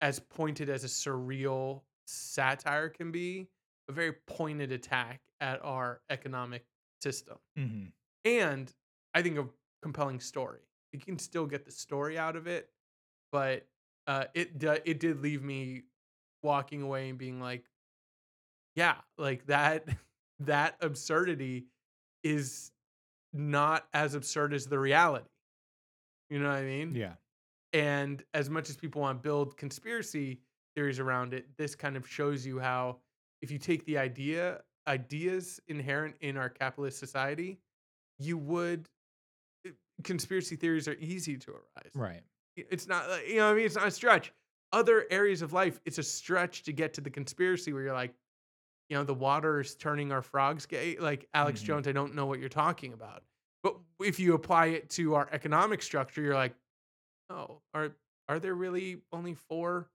as 0.00 0.18
pointed 0.18 0.68
as 0.68 0.84
a 0.84 0.88
surreal 0.88 1.82
satire 2.06 2.88
can 2.88 3.10
be 3.12 3.48
a 3.92 3.94
very 3.94 4.12
pointed 4.26 4.72
attack 4.72 5.20
at 5.40 5.62
our 5.64 6.00
economic 6.10 6.64
system 7.00 7.36
hmm 7.56 7.84
and 8.24 8.72
I 9.14 9.22
think 9.22 9.38
a 9.38 9.46
compelling 9.82 10.20
story. 10.20 10.60
You 10.92 11.00
can 11.00 11.18
still 11.18 11.46
get 11.46 11.64
the 11.64 11.72
story 11.72 12.18
out 12.18 12.36
of 12.36 12.46
it, 12.46 12.70
but 13.30 13.66
uh, 14.06 14.24
it 14.34 14.62
it 14.84 15.00
did 15.00 15.20
leave 15.20 15.42
me 15.42 15.82
walking 16.42 16.82
away 16.82 17.08
and 17.08 17.18
being 17.18 17.40
like, 17.40 17.64
yeah, 18.74 18.96
like 19.18 19.46
that 19.46 19.86
that 20.40 20.76
absurdity 20.80 21.66
is 22.22 22.70
not 23.32 23.86
as 23.92 24.14
absurd 24.14 24.54
as 24.54 24.66
the 24.66 24.78
reality. 24.78 25.26
You 26.30 26.38
know 26.38 26.48
what 26.48 26.58
I 26.58 26.64
mean? 26.64 26.94
Yeah. 26.94 27.14
And 27.72 28.22
as 28.34 28.50
much 28.50 28.68
as 28.68 28.76
people 28.76 29.00
want 29.00 29.18
to 29.18 29.22
build 29.22 29.56
conspiracy 29.56 30.40
theories 30.74 30.98
around 30.98 31.32
it, 31.32 31.46
this 31.56 31.74
kind 31.74 31.96
of 31.96 32.06
shows 32.06 32.46
you 32.46 32.58
how 32.58 32.98
if 33.42 33.50
you 33.50 33.58
take 33.58 33.84
the 33.84 33.98
idea 33.98 34.62
ideas 34.88 35.60
inherent 35.68 36.16
in 36.20 36.36
our 36.36 36.48
capitalist 36.48 36.98
society, 36.98 37.58
you 38.18 38.36
would 38.38 38.88
conspiracy 40.02 40.56
theories 40.56 40.88
are 40.88 40.94
easy 40.94 41.36
to 41.36 41.52
arise. 41.52 41.92
Right. 41.94 42.22
It's 42.56 42.88
not 42.88 43.08
like- 43.08 43.28
you 43.28 43.36
know 43.36 43.46
what 43.46 43.52
I 43.52 43.56
mean 43.56 43.66
it's 43.66 43.76
not 43.76 43.86
a 43.86 43.90
stretch. 43.90 44.32
Other 44.72 45.06
areas 45.10 45.42
of 45.42 45.52
life, 45.52 45.80
it's 45.84 45.98
a 45.98 46.02
stretch 46.02 46.62
to 46.64 46.72
get 46.72 46.94
to 46.94 47.00
the 47.00 47.10
conspiracy 47.10 47.72
where 47.72 47.82
you're 47.82 47.92
like, 47.92 48.14
you 48.88 48.96
know, 48.96 49.04
the 49.04 49.14
water 49.14 49.60
is 49.60 49.74
turning 49.76 50.10
our 50.12 50.22
frogs 50.22 50.66
gay. 50.66 50.96
Like 50.98 51.28
Alex 51.34 51.62
Mhm. 51.62 51.66
Jones, 51.66 51.88
I 51.88 51.92
don't 51.92 52.14
know 52.14 52.26
what 52.26 52.40
you're 52.40 52.48
talking 52.48 52.92
about. 52.92 53.22
But 53.62 53.76
if 54.00 54.18
you 54.18 54.34
apply 54.34 54.66
it 54.66 54.90
to 54.90 55.14
our 55.14 55.28
economic 55.30 55.82
structure, 55.82 56.20
you're 56.22 56.34
like, 56.34 56.54
oh, 57.30 57.62
are 57.74 57.94
are 58.28 58.38
there 58.40 58.54
really 58.54 59.02
only 59.12 59.34
four, 59.34 59.90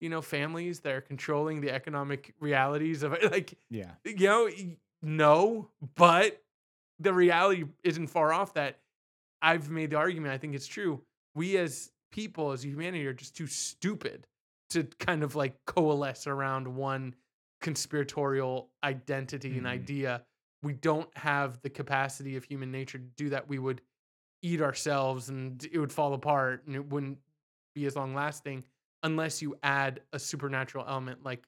you 0.00 0.08
know, 0.08 0.22
families 0.22 0.80
that 0.80 0.92
are 0.92 1.00
controlling 1.00 1.60
the 1.60 1.70
economic 1.70 2.34
realities 2.40 3.02
of 3.02 3.12
it? 3.14 3.22
Like, 3.32 3.58
Yeah. 3.70 3.94
you 4.04 4.26
know, 4.28 4.48
no, 5.02 5.70
but 5.96 6.42
the 6.98 7.12
reality 7.12 7.64
isn't 7.82 8.08
far 8.08 8.32
off 8.32 8.54
that 8.54 8.80
I've 9.42 9.70
made 9.70 9.90
the 9.90 9.96
argument, 9.96 10.32
I 10.32 10.38
think 10.38 10.54
it's 10.54 10.66
true. 10.66 11.02
We 11.34 11.56
as 11.58 11.92
people, 12.12 12.52
as 12.52 12.64
humanity, 12.64 13.06
are 13.06 13.12
just 13.12 13.36
too 13.36 13.46
stupid 13.46 14.26
to 14.70 14.84
kind 14.84 15.22
of 15.22 15.34
like 15.34 15.56
coalesce 15.66 16.26
around 16.26 16.68
one 16.68 17.14
conspiratorial 17.60 18.70
identity 18.82 19.58
and 19.58 19.66
Mhm. 19.66 19.70
idea. 19.72 20.24
We 20.62 20.72
don't 20.72 21.14
have 21.16 21.60
the 21.62 21.70
capacity 21.70 22.36
of 22.36 22.44
human 22.44 22.70
nature 22.70 22.98
to 22.98 23.04
do 23.04 23.30
that. 23.30 23.48
We 23.48 23.58
would 23.58 23.82
eat 24.42 24.60
ourselves 24.60 25.28
and 25.28 25.64
it 25.72 25.78
would 25.78 25.92
fall 25.92 26.14
apart 26.14 26.66
and 26.66 26.76
it 26.76 26.86
wouldn't 26.86 27.18
be 27.74 27.86
as 27.86 27.96
long 27.96 28.14
lasting 28.14 28.64
unless 29.04 29.42
you 29.42 29.56
add 29.62 30.02
a 30.12 30.18
supernatural 30.18 30.84
element 30.88 31.22
like 31.24 31.46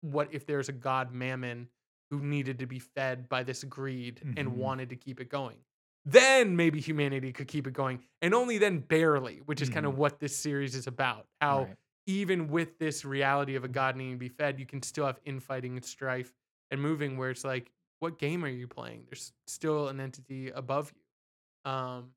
what 0.00 0.32
if 0.32 0.46
there's 0.46 0.68
a 0.70 0.72
god 0.72 1.12
mammon 1.12 1.68
who 2.10 2.20
needed 2.20 2.58
to 2.58 2.66
be 2.66 2.78
fed 2.78 3.28
by 3.28 3.42
this 3.42 3.64
greed 3.64 4.22
and 4.36 4.48
Mhm. 4.48 4.56
wanted 4.56 4.90
to 4.90 4.96
keep 4.96 5.20
it 5.20 5.28
going 5.28 5.58
then 6.04 6.56
maybe 6.56 6.80
humanity 6.80 7.32
could 7.32 7.46
keep 7.48 7.66
it 7.66 7.72
going 7.74 8.02
and 8.22 8.34
only 8.34 8.58
then 8.58 8.80
barely 8.80 9.38
which 9.46 9.62
is 9.62 9.68
kind 9.68 9.86
of 9.86 9.96
what 9.96 10.18
this 10.18 10.36
series 10.36 10.74
is 10.74 10.86
about 10.86 11.28
how 11.40 11.68
Right. 11.68 11.76
even 12.06 12.48
with 12.48 12.78
this 12.78 13.04
reality 13.04 13.54
of 13.54 13.62
a 13.64 13.68
god 13.68 13.96
needing 13.96 14.14
to 14.14 14.18
be 14.18 14.28
fed, 14.28 14.58
you 14.58 14.66
can 14.66 14.82
still 14.82 15.06
have 15.06 15.20
infighting 15.24 15.76
and 15.76 15.84
strife 15.84 16.34
and 16.72 16.82
moving 16.82 17.16
where 17.16 17.30
it's 17.30 17.44
like, 17.44 17.70
what 18.00 18.18
game 18.18 18.44
are 18.44 18.48
you 18.48 18.66
playing? 18.66 19.04
There's 19.08 19.32
still 19.46 19.86
an 19.88 20.00
entity 20.00 20.50
above 20.50 20.92
you. 20.96 21.70
Um, 21.70 22.14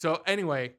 so 0.00 0.22
anyway, 0.26 0.76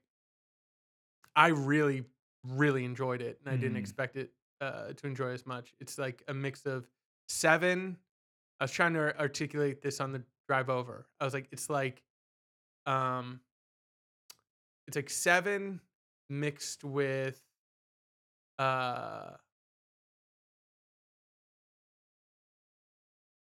I 1.36 1.48
really, 1.50 2.06
really 2.48 2.86
enjoyed 2.86 3.22
it, 3.22 3.40
and 3.44 3.50
I 3.54 3.58
didn't 3.58 3.78
Mhm. 3.78 3.80
expect 3.82 4.16
it 4.18 4.32
uh, 4.62 4.94
to 4.94 5.08
enjoy 5.08 5.32
as 5.32 5.46
much. 5.46 5.74
It's 5.80 5.98
like 5.98 6.24
a 6.30 6.34
mix 6.34 6.66
of 6.66 6.90
seven. 7.28 7.98
I 8.60 8.64
was 8.64 8.72
trying 8.72 8.94
to 8.94 9.18
articulate 9.20 9.82
this 9.82 10.00
on 10.00 10.14
the 10.14 10.24
drive 10.48 10.70
over. 10.70 11.06
I 11.20 11.26
was 11.26 11.34
like, 11.34 11.50
it's 11.52 11.70
like, 11.70 12.02
um, 12.86 13.42
it's 14.88 14.96
like 14.96 15.10
seven 15.10 15.82
mixed 16.30 16.84
with, 16.86 17.42
uh, 18.60 19.36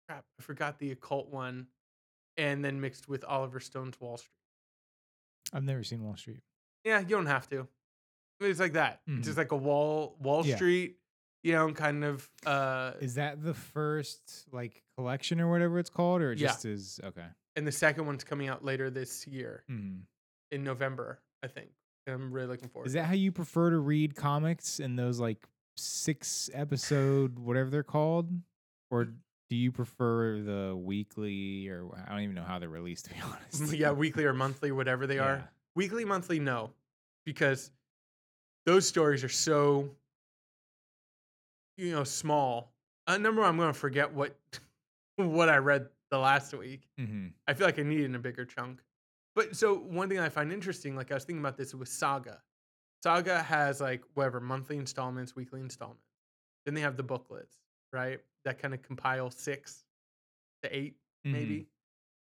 crap, 0.09 0.25
I 0.39 0.43
forgot 0.43 0.79
the 0.79 0.93
occult 0.93 1.29
one, 1.29 1.67
and 2.37 2.65
then 2.65 2.81
mixed 2.81 3.09
with 3.09 3.25
Oliver 3.25 3.61
Stone's 3.61 4.01
Wall 4.01 4.19
Street. 4.19 4.31
I've 5.53 5.65
never 5.65 5.83
seen 5.83 6.03
Wall 6.03 6.17
Street. 6.17 6.43
Yeah, 6.85 7.01
you 7.01 7.07
don't 7.09 7.27
have 7.27 7.49
to. 7.51 7.69
It's 8.51 8.61
like 8.61 8.73
that. 8.75 9.01
It's 9.07 9.27
just 9.27 9.39
like 9.39 9.53
a 9.53 9.57
wall 9.57 10.17
Wall 10.21 10.45
Yeah. 10.47 10.57
Street, 10.57 10.99
you 11.43 11.53
know, 11.53 11.73
kind 11.73 12.05
of 12.05 12.29
uh 12.47 12.93
Is 13.01 13.15
that 13.15 13.43
the 13.43 13.55
first 13.55 14.47
like 14.53 14.83
collection 14.97 15.41
or 15.41 15.51
whatever 15.51 15.79
it's 15.79 15.91
called, 15.91 16.23
or 16.23 16.33
it 16.33 16.39
Yeah. 16.39 16.49
just 16.49 16.65
is 16.65 17.01
okay? 17.05 17.27
and 17.55 17.67
the 17.67 17.73
second 17.73 18.07
one's 18.07 18.25
coming 18.25 18.49
out 18.49 18.65
later 18.65 18.89
this 18.89 19.27
year 19.27 19.63
Mhm. 19.71 20.01
in 20.53 20.65
November, 20.65 21.21
I 21.43 21.49
think. 21.49 21.71
And 22.07 22.15
I'm 22.15 22.33
really 22.33 22.47
looking 22.49 22.69
forward. 22.71 22.87
Is 22.87 22.95
that 22.95 23.05
how 23.05 23.13
you 23.13 23.31
prefer 23.31 23.69
to 23.71 23.79
read 23.79 24.17
comics 24.17 24.81
in 24.81 24.97
those 24.97 25.21
like 25.21 25.47
six 25.77 26.49
episode 26.55 27.39
whatever 27.39 27.69
they're 27.71 27.83
called, 27.83 28.31
or 28.91 29.05
do 29.51 29.57
you 29.57 29.71
prefer 29.71 30.41
the 30.41 30.75
weekly 30.75 31.69
or 31.69 31.87
I 32.07 32.11
don't 32.13 32.21
even 32.23 32.35
know 32.35 32.43
how 32.45 32.59
they're 32.59 32.69
released 32.71 33.05
to 33.07 33.11
be 33.15 33.21
honest? 33.23 33.75
yeah, 33.75 33.93
weekly 33.93 34.25
or 34.25 34.33
monthly, 34.33 34.73
whatever 34.73 35.07
they 35.07 35.19
are. 35.19 35.51
Weekly, 35.75 36.05
monthly, 36.07 36.39
no. 36.39 36.73
Because 37.27 37.71
those 38.66 38.87
stories 38.87 39.25
are 39.25 39.29
so 39.29 39.90
you 41.77 41.92
know, 41.92 42.05
small. 42.05 42.72
Uh, 43.07 43.18
number 43.18 43.40
one, 43.40 43.51
I'm 43.51 43.57
gonna 43.57 43.72
forget 43.72 44.12
what 44.12 44.37
what 45.16 45.48
I 45.48 45.57
read 45.57 45.88
the 46.11 46.18
last 46.18 46.55
week. 46.55 46.88
hmm 46.98 47.29
I 47.48 47.55
feel 47.55 47.66
like 47.66 47.79
I 47.79 47.83
need 47.83 48.01
it 48.01 48.05
in 48.05 48.14
a 48.14 48.18
bigger 48.20 48.44
chunk. 48.44 48.83
But 49.35 49.57
so 49.57 49.75
one 49.75 50.09
thing 50.09 50.18
I 50.18 50.29
find 50.29 50.53
interesting, 50.53 50.94
like 50.94 51.11
I 51.11 51.14
was 51.14 51.25
thinking 51.25 51.40
about 51.42 51.57
this 51.57 51.75
with 51.75 51.88
Saga. 51.88 52.42
Saga 53.03 53.42
has 53.42 53.81
like 53.81 54.03
whatever 54.14 54.40
monthly 54.40 54.77
installments, 54.77 55.35
weekly 55.35 55.61
installments. 55.61 56.05
Then 56.64 56.75
they 56.75 56.83
have 56.83 56.96
the 56.96 57.03
booklets, 57.03 57.57
right? 57.92 58.20
That 58.44 58.59
kind 58.61 58.75
of 58.75 58.83
compile 58.83 59.31
six 59.31 59.85
to 60.62 60.77
8 60.77 60.96
Mm-hmm. 61.25 61.33
maybe. 61.37 61.66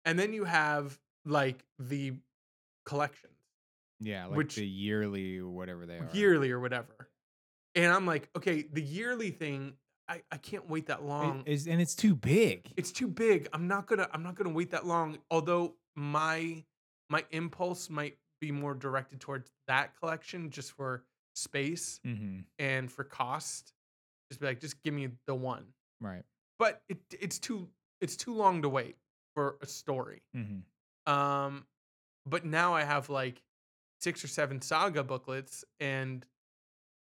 And 0.05 0.17
then 0.17 0.33
you 0.33 0.43
have 0.43 0.99
like 1.23 1.63
the 1.77 2.13
collections, 2.85 3.36
Yeah, 3.99 4.25
like 4.27 4.37
Which- 4.37 4.55
the 4.55 4.65
yearly 4.67 5.37
or 5.39 5.49
whatever 5.49 5.85
they 5.85 5.97
are. 5.97 6.09
yearly 6.13 6.51
or 6.51 6.59
whatever. 6.59 7.09
And 7.75 7.91
I'm 7.91 8.05
like, 8.05 8.29
okay, 8.35 8.63
the 8.71 8.81
yearly 8.81 9.31
thing, 9.31 9.73
I, 10.07 10.21
I 10.31 10.37
can't 10.37 10.69
wait 10.69 10.87
that 10.87 11.03
long. 11.03 11.41
it's- 11.41 11.67
and 11.67 11.81
it's 11.81 11.95
too 11.95 12.15
big. 12.15 12.71
it's 12.77 12.91
too 12.91 13.07
big. 13.07 13.47
I'm 13.53 13.67
not 13.67 13.87
gonna 13.87 14.07
I'm 14.13 14.23
not 14.23 14.35
gonna 14.35 14.53
wait 14.53 14.71
that 14.71 14.85
long. 14.85 15.17
Although 15.31 15.75
my 15.95 16.63
my 17.09 17.23
impulse 17.31 17.89
might 17.89 18.17
be 18.39 18.51
more 18.51 18.73
directed 18.75 19.19
towards 19.19 19.49
that 19.67 19.97
collection 19.99 20.49
just 20.51 20.71
for 20.73 21.03
space 21.35 21.99
hmm 22.03 22.39
and 22.59 22.91
for 22.91 23.03
cost. 23.03 23.73
Just 24.29 24.39
be 24.41 24.47
like, 24.47 24.59
just 24.59 24.81
give 24.83 24.93
me 24.93 25.09
the 25.25 25.35
one. 25.35 25.65
Right. 26.01 26.23
But 26.59 26.81
it 26.89 26.99
it's 27.19 27.39
too 27.39 27.67
it's 28.01 28.15
too 28.15 28.33
long 28.33 28.61
to 28.61 28.69
wait 28.69 28.95
for 29.35 29.57
a 29.61 29.65
story. 29.67 30.21
hmm 30.33 30.59
Um 31.11 31.65
but 32.25 32.45
now 32.45 32.73
I 32.75 32.83
have 32.83 33.09
like 33.09 33.41
six 33.99 34.23
or 34.23 34.27
seven 34.27 34.61
saga 34.61 35.03
booklets 35.03 35.63
and 35.79 36.25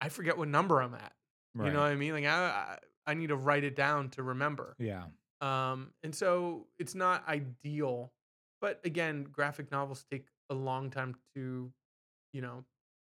I 0.01 0.09
forget 0.09 0.37
what 0.37 0.49
number 0.49 0.81
I'm 0.83 0.95
at. 0.95 1.13
Right. 1.55 1.67
You 1.67 1.73
know 1.73 1.81
what 1.81 1.93
I 1.93 1.97
mean? 1.97 2.13
Like 2.13 2.25
I 2.27 2.79
I 3.07 3.11
I 3.11 3.15
need 3.15 3.29
to 3.29 3.37
write 3.37 3.65
it 3.65 3.75
down 3.77 4.11
to 4.11 4.23
remember. 4.23 4.77
yeah. 4.79 5.05
Um, 5.41 5.93
and 6.05 6.15
so 6.15 6.69
it's 6.79 6.95
not 6.95 7.27
ideal, 7.27 8.13
but 8.61 8.81
again, 8.85 9.25
graphic 9.25 9.73
novels 9.73 10.05
take 10.09 10.27
a 10.51 10.55
long 10.55 10.89
time 10.89 11.17
to, 11.35 11.73
you 12.33 12.41
know, 12.43 12.65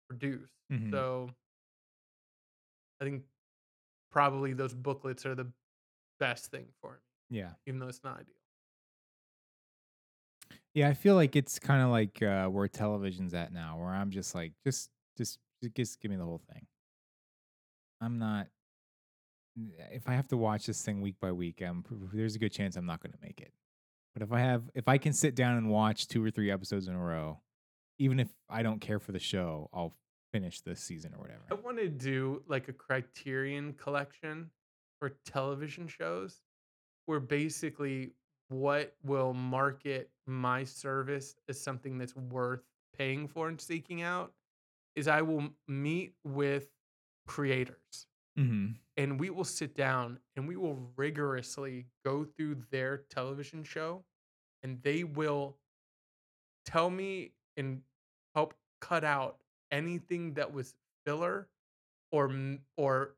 produce. 0.09 0.51
Mhm. 0.73 0.91
So 0.91 1.31
I 3.01 3.05
think 3.05 3.23
probably 4.11 4.53
those 4.53 4.75
booklets 4.75 5.25
are 5.27 5.35
the 5.35 5.51
best 6.19 6.51
thing 6.51 6.67
for 6.81 7.01
me, 7.31 7.39
Yeah. 7.39 7.53
even 7.67 7.79
though 7.79 7.89
it's 7.89 8.03
not 8.03 8.19
ideal. 8.21 8.35
Yeah, 10.75 10.89
I 10.89 10.95
feel 10.95 11.15
like 11.15 11.37
it's 11.37 11.59
kind 11.59 11.83
of 11.83 11.91
like 11.91 12.21
uh, 12.21 12.47
where 12.47 12.67
television's 12.67 13.33
at 13.33 13.53
now, 13.53 13.79
where 13.79 13.91
I'm 13.91 14.11
just 14.11 14.35
like, 14.35 14.53
just, 14.65 14.91
just, 15.17 15.39
just 15.77 16.01
give 16.01 16.11
me 16.11 16.17
the 16.17 16.25
whole 16.25 16.43
thing. 16.53 16.67
I'm 18.01 18.19
not. 18.19 18.49
If 19.93 20.09
I 20.09 20.15
have 20.15 20.27
to 20.29 20.37
watch 20.37 20.67
this 20.67 20.83
thing 20.83 21.01
week 21.01 21.15
by 21.21 21.31
week, 21.31 21.63
um, 21.63 21.85
there's 22.13 22.35
a 22.35 22.41
good 22.41 22.51
chance 22.51 22.75
I'm 22.75 22.87
not 22.87 23.01
going 23.01 23.13
to 23.13 23.19
make 23.23 23.41
it. 23.41 23.53
But 24.15 24.23
if 24.23 24.33
I 24.33 24.41
have, 24.41 24.65
if 24.75 24.89
I 24.89 24.99
can 24.99 25.13
sit 25.13 25.37
down 25.37 25.57
and 25.57 25.71
watch 25.71 26.09
two 26.09 26.25
or 26.25 26.31
three 26.31 26.51
episodes 26.51 26.89
in 26.89 26.95
a 26.95 26.99
row, 26.99 27.41
even 27.99 28.19
if 28.19 28.29
I 28.51 28.63
don't 28.63 28.81
care 28.81 28.99
for 28.99 29.13
the 29.13 29.21
show, 29.21 29.71
I'll 29.73 29.95
finish 30.33 30.61
this 30.61 30.81
season 30.81 31.13
or 31.15 31.21
whatever. 31.21 31.43
I 31.51 31.55
want 31.55 31.79
to 31.79 31.89
do 31.89 32.43
like 32.49 32.67
a 32.67 32.73
criterion 32.73 33.75
collection 33.75 34.51
for 34.99 35.17
television 35.25 35.87
shows 35.87 36.41
where 37.07 37.21
basically 37.21 38.15
what 38.49 38.95
will 39.05 39.33
market 39.35 40.11
my 40.27 40.65
service 40.65 41.35
as 41.49 41.61
something 41.61 41.99
that's 41.99 42.15
worth 42.17 42.63
paying 42.97 43.27
for 43.27 43.49
and 43.49 43.61
seeking 43.61 44.03
out 44.03 44.33
is 44.95 45.09
I 45.09 45.23
will 45.23 45.49
meet 45.69 46.15
with 46.25 46.69
creators 47.27 48.07
Mm-hmm. 48.37 48.73
and 48.97 49.21
we 49.21 49.31
will 49.31 49.45
sit 49.45 49.77
down 49.77 50.19
and 50.35 50.49
we 50.49 50.57
will 50.57 50.77
rigorously 50.97 51.87
go 52.05 52.25
through 52.25 52.57
their 52.73 53.05
television 53.09 53.63
show 53.63 54.03
and 54.65 54.83
they 54.83 55.05
will 55.05 55.57
tell 56.67 56.91
me 56.91 57.31
and 57.57 57.81
help 58.35 58.55
cut 58.81 59.05
out 59.05 59.37
anything 59.71 60.35
that 60.35 60.53
was 60.53 60.75
filler 61.07 61.47
or 62.11 62.29
or 62.77 63.15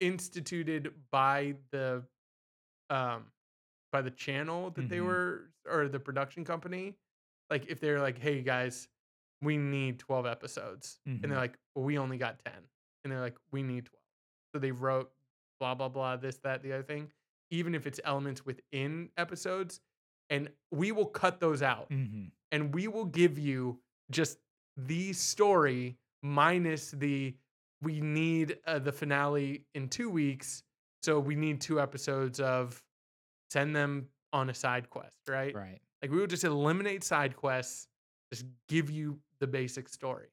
instituted 0.00 0.90
by 1.10 1.54
the 1.70 2.02
um 2.88 3.24
by 3.92 4.02
the 4.02 4.10
channel 4.10 4.70
that 4.70 4.88
they 4.88 4.98
Mhm. 4.98 5.06
were 5.06 5.50
or 5.66 5.88
the 5.88 6.00
production 6.00 6.44
company 6.44 6.96
like 7.50 7.66
if 7.66 7.80
they're 7.80 8.00
like 8.00 8.18
hey 8.18 8.42
guys 8.42 8.88
we 9.42 9.56
need 9.56 9.98
12 9.98 10.26
episodes 10.26 11.00
and 11.06 11.18
Mhm. 11.20 11.28
they're 11.28 11.36
like 11.38 11.58
well, 11.74 11.84
we 11.84 11.98
only 11.98 12.18
got 12.18 12.38
10 12.44 12.52
and 13.04 13.12
they're 13.12 13.20
like 13.20 13.36
we 13.50 13.62
need 13.62 13.86
12 13.86 14.02
so 14.54 14.58
they 14.58 14.70
wrote 14.72 15.12
blah 15.58 15.74
blah 15.74 15.88
blah 15.88 16.16
this 16.16 16.38
that 16.38 16.62
the 16.62 16.72
other 16.72 16.82
thing 16.82 17.10
even 17.50 17.74
if 17.74 17.86
it's 17.86 18.00
elements 18.04 18.44
within 18.46 19.10
episodes 19.16 19.80
and 20.30 20.48
we 20.70 20.92
will 20.92 21.06
cut 21.06 21.40
those 21.40 21.62
out 21.62 21.88
Mm-hmm. 21.90 22.26
and 22.52 22.74
we 22.74 22.86
will 22.88 23.04
give 23.06 23.38
you 23.38 23.80
just 24.10 24.38
the 24.76 25.12
story 25.12 25.98
minus 26.22 26.90
the 26.92 27.36
we 27.82 28.00
need 28.00 28.58
uh, 28.66 28.78
the 28.78 28.92
finale 28.92 29.64
in 29.74 29.88
two 29.88 30.10
weeks 30.10 30.62
so 31.02 31.18
we 31.18 31.34
need 31.34 31.60
two 31.60 31.80
episodes 31.80 32.38
of 32.40 32.82
send 33.50 33.74
them 33.74 34.06
on 34.32 34.48
a 34.50 34.54
side 34.54 34.88
quest 34.90 35.16
right 35.28 35.54
Right. 35.54 35.80
like 36.02 36.10
we 36.10 36.18
would 36.18 36.30
just 36.30 36.44
eliminate 36.44 37.02
side 37.04 37.36
quests 37.36 37.88
just 38.32 38.44
give 38.68 38.90
you 38.90 39.18
the 39.40 39.46
basic 39.46 39.88
story 39.88 40.28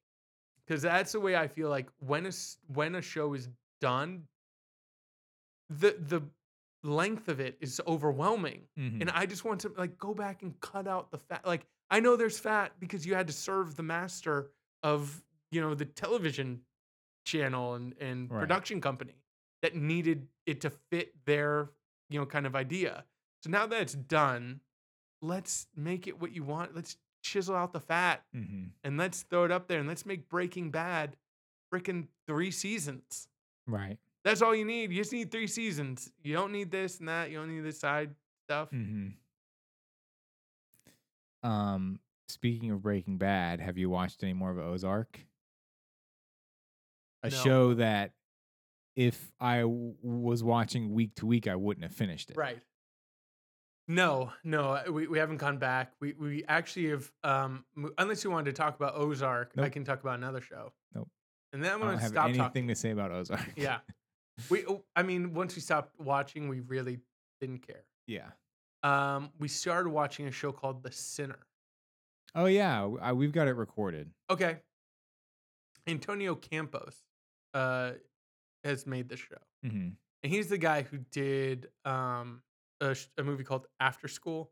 because 0.65 0.82
that's 0.82 1.12
the 1.13 1.19
way 1.19 1.36
i 1.36 1.47
feel 1.47 1.69
like 1.69 1.88
when 1.99 2.25
a 2.27 2.32
when 2.73 2.95
a 2.95 3.01
show 3.01 3.34
is 3.34 3.49
done 3.82 4.23
the 5.69 5.95
the 5.99 6.21
length 6.84 7.27
of 7.27 7.39
it 7.39 7.58
is 7.60 7.82
overwhelming 7.88 8.62
Mm-hmm. 8.80 9.01
and 9.01 9.10
I 9.10 9.25
just 9.25 9.43
want 9.43 9.60
to 9.62 9.71
like 9.77 9.97
go 9.97 10.13
back 10.13 10.43
and 10.43 10.58
cut 10.62 10.88
out 10.88 11.12
the 11.12 11.17
fat. 11.17 11.45
Like 11.45 11.65
I 11.89 11.99
know 11.99 12.15
there's 12.15 12.38
fat 12.39 12.73
because 12.80 13.06
you 13.06 13.15
had 13.15 13.27
to 13.27 13.34
serve 13.34 13.75
the 13.75 13.84
master 13.84 14.51
of 14.84 15.23
you 15.51 15.60
know 15.60 15.73
the 15.73 15.86
television 15.86 16.62
channel 17.25 17.73
and 17.73 17.93
and 17.99 18.30
Right. 18.32 18.39
production 18.39 18.80
company 18.80 19.15
that 19.63 19.75
needed 19.75 20.27
it 20.45 20.62
to 20.62 20.69
fit 20.69 21.13
their 21.25 21.69
you 22.10 22.20
know 22.20 22.26
kind 22.26 22.46
of 22.46 22.56
idea. 22.56 23.04
So 23.43 23.50
now 23.50 23.67
that 23.67 23.82
it's 23.82 23.93
done, 23.93 24.62
let's 25.22 25.67
make 25.76 26.08
it 26.08 26.20
what 26.22 26.34
you 26.34 26.43
want. 26.43 26.76
Let's 26.76 26.98
chisel 27.22 27.56
out 27.56 27.74
the 27.74 27.80
fat 27.80 28.24
mm-hmm. 28.36 28.65
and 28.84 28.98
let's 28.98 29.24
throw 29.24 29.43
it 29.46 29.52
up 29.52 29.67
there 29.67 29.80
and 29.80 29.88
let's 29.88 30.06
make 30.06 30.30
Breaking 30.30 30.72
Bad 30.72 31.15
freaking 31.74 32.08
three 32.26 32.52
seasons. 32.52 33.28
Right. 33.67 33.98
That's 34.24 34.41
all 34.41 34.56
you 34.56 34.65
need. 34.65 34.91
You 34.91 34.98
just 34.98 35.13
need 35.13 35.32
three 35.32 35.48
seasons. 35.48 36.12
You 36.24 36.34
don't 36.34 36.52
need 36.52 36.72
this 36.72 37.00
and 37.00 37.08
that. 37.08 37.30
You 37.30 37.38
don't 37.38 37.54
need 37.54 37.63
this 37.63 37.80
side 37.80 38.12
stuff. 38.46 38.70
Mm-hmm. 38.72 39.10
Um, 41.48 42.00
speaking 42.28 42.72
of 42.72 42.82
Breaking 42.82 43.17
Bad, 43.17 43.60
have 43.62 43.78
you 43.78 43.89
watched 43.89 44.24
any 44.24 44.34
more 44.34 44.52
of 44.52 44.58
Ozark? 44.58 45.20
a 47.24 47.30
No. 47.30 47.36
show 47.36 47.74
that 47.76 48.12
if 48.97 49.31
I 49.39 49.60
w- 49.60 49.93
was 50.01 50.43
watching 50.43 50.91
week 50.91 51.15
to 51.15 51.25
week, 51.25 51.47
I 51.47 51.55
wouldn't 51.55 51.83
have 51.83 51.93
finished 51.93 52.31
it. 52.31 52.36
Right. 52.36 52.60
No, 53.88 54.33
no, 54.43 54.71
uh, 54.73 54.83
we, 54.91 55.07
we 55.07 55.17
haven't 55.17 55.38
gone 55.38 55.60
back. 55.60 55.93
We 56.01 56.12
we 56.13 56.43
actually 56.45 56.89
have 56.89 57.10
um 57.23 57.63
unless 57.97 58.21
you 58.25 58.31
wanted 58.31 58.53
to 58.53 58.53
talk 58.62 58.75
about 58.75 58.95
Ozark, 58.95 59.53
I 59.57 59.69
can 59.69 59.86
talk 59.86 60.01
about 60.01 60.17
another 60.17 60.41
show. 60.41 60.73
Nope. 60.93 61.07
And 61.53 61.63
then 61.63 61.71
I'm 61.71 61.79
gonna 61.79 61.91
don't 61.93 62.01
have 62.01 62.12
stop 62.12 62.25
anything 62.25 62.41
talking. 62.43 62.67
to 62.67 62.75
say 62.75 62.89
about 62.91 63.12
Ozark. 63.12 63.53
Yeah. 63.55 63.77
We 64.51 64.65
oh, 64.67 64.83
I 64.95 65.01
mean, 65.01 65.33
once 65.33 65.55
we 65.55 65.62
stopped 65.63 65.99
watching, 65.99 66.47
we 66.47 66.60
really 66.60 66.99
didn't 67.41 67.65
care. 67.65 67.86
yeah. 68.05 68.27
Um, 68.83 69.31
we 69.39 69.47
started 69.47 69.89
watching 69.89 70.27
a 70.27 70.31
show 70.31 70.51
called 70.51 70.83
The 70.83 70.91
Sinner. 70.91 71.39
Oh 72.36 72.45
yeah, 72.45 72.88
I, 73.01 73.13
we've 73.13 73.31
got 73.31 73.47
it 73.47 73.53
recorded. 73.55 74.12
Okay. 74.29 74.57
Antonio 75.88 76.36
Campos 76.36 76.95
uh 77.53 77.93
has 78.67 78.86
made 78.86 79.10
the 79.10 79.17
show. 79.17 79.38
hmm 79.63 79.89
And 80.23 80.32
he's 80.34 80.49
the 80.49 80.58
guy 80.58 80.84
who 80.84 80.99
did 81.12 81.69
um 81.86 82.43
a, 82.82 82.95
a 83.17 83.23
movie 83.23 83.43
called 83.43 83.67
After 83.80 84.08
School. 84.08 84.51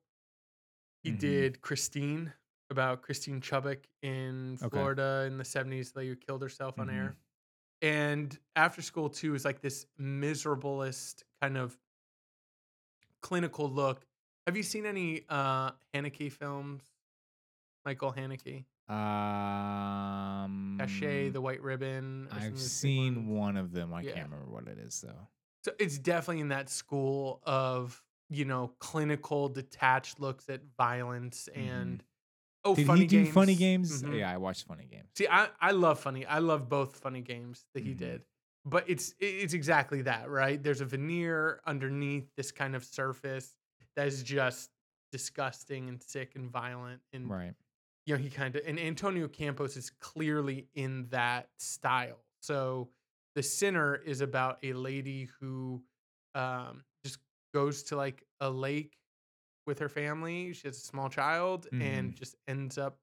He 1.04 1.12
Mhm. 1.12 1.19
did 1.19 1.62
Christine 1.62 2.34
about 2.69 3.01
Christine 3.04 3.39
Chubbuck 3.41 3.86
in 4.01 4.58
Okay. 4.62 4.69
Florida 4.69 5.25
in 5.28 5.38
the 5.38 5.45
70s, 5.45 5.91
the 5.91 5.99
lady 5.99 6.10
who 6.10 6.15
killed 6.15 6.41
herself 6.41 6.80
on 6.80 6.89
Mhm. 6.89 6.95
air. 6.95 7.17
And 7.82 8.39
After 8.56 8.82
School 8.82 9.10
2 9.10 9.36
is 9.36 9.45
like 9.45 9.62
this 9.62 9.88
miserablest 9.99 11.23
kind 11.41 11.58
of 11.58 11.78
clinical 13.21 13.69
look. 13.69 14.06
Have 14.47 14.56
you 14.58 14.63
seen 14.63 14.86
any 14.86 15.25
uh 15.30 15.71
Haneke 15.93 16.32
films? 16.32 16.84
Michael 17.86 18.13
Haneke, 18.13 18.65
Um, 18.88 20.78
Caché, 20.80 21.32
The 21.32 21.41
White 21.41 21.62
Ribbon. 21.62 22.28
or 22.28 22.30
some 22.30 22.38
of 22.38 22.43
I've 22.43 22.58
seen 22.60 23.28
one 23.28 23.58
of 23.58 23.71
them. 23.71 23.93
I 23.93 24.04
Yeah. 24.04 24.13
can't 24.13 24.30
remember 24.30 24.52
what 24.52 24.67
it 24.67 24.78
is 24.78 25.02
though. 25.02 25.28
So 25.63 25.74
it's 25.80 25.98
definitely 25.98 26.41
in 26.41 26.50
that 26.50 26.69
school 26.69 27.41
of 27.43 28.04
you 28.30 28.45
know 28.45 28.69
clinical 28.80 29.50
detached 29.50 30.19
looks 30.19 30.50
at 30.50 30.62
violence 30.78 31.48
and 31.50 32.04
oh 32.63 32.76
Mm-hmm. 32.76 32.82
Did 32.82 32.88
funny 32.88 33.02
he 33.02 33.08
do 33.08 33.24
games. 33.24 33.34
funny 33.34 33.56
games? 33.56 34.04
Mhm. 34.04 34.19
Yeah, 34.19 34.32
I 34.32 34.38
watched 34.38 34.65
funny 34.65 34.86
games. 34.86 35.10
See, 35.15 35.28
I 35.28 35.50
I 35.60 35.71
love 35.71 36.00
funny. 36.00 36.26
I 36.26 36.39
love 36.39 36.69
both 36.69 36.98
funny 37.00 37.21
games 37.21 37.65
that 37.74 37.84
he 37.84 37.91
Mhm. 37.91 37.98
did. 37.98 38.26
But 38.65 38.89
it's 38.89 39.13
it's 39.19 39.54
exactly 39.54 40.02
that, 40.04 40.30
right? 40.30 40.62
There's 40.62 40.82
a 40.82 40.86
veneer 40.86 41.62
underneath 41.65 42.28
this 42.36 42.52
kind 42.52 42.76
of 42.76 42.84
surface 42.84 43.56
that 43.95 44.08
is 44.08 44.24
just 44.24 44.71
disgusting 45.12 45.88
and 45.88 46.02
sick 46.02 46.36
and 46.36 46.50
violent 46.52 47.02
and 47.13 47.28
Right. 47.30 47.56
You 48.06 48.15
know, 48.15 48.22
he 48.22 48.30
kind 48.30 48.56
of 48.56 48.63
and 48.65 48.80
Antonio 48.80 49.28
Campos 49.28 49.78
is 49.78 49.89
clearly 49.89 50.70
in 50.74 51.08
that 51.10 51.50
style. 51.60 52.26
So 52.41 52.91
the 53.36 53.44
sinner 53.44 53.96
is 53.96 54.22
about 54.22 54.60
a 54.63 54.74
lady 54.74 55.26
who 55.39 55.84
um 56.36 56.84
just 57.04 57.20
goes 57.54 57.84
to 57.84 57.96
like 57.96 58.24
a 58.39 58.50
lake 58.50 58.98
with 59.68 59.80
her 59.80 59.89
family. 59.89 60.54
She 60.54 60.68
has 60.68 60.78
a 60.78 60.82
small 60.82 61.10
child 61.10 61.68
and 61.80 62.13
Mhm. 62.13 62.15
just 62.15 62.36
ends 62.48 62.78
up 62.78 63.00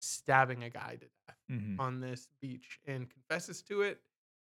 stabbing 0.00 0.64
a 0.64 0.70
guy 0.70 0.96
to 0.96 1.06
death 1.28 1.38
hmm 1.48 1.76
on 1.78 2.00
this 2.00 2.28
beach 2.40 2.80
and 2.86 3.10
confesses 3.10 3.62
to 3.64 3.82
it. 3.82 4.02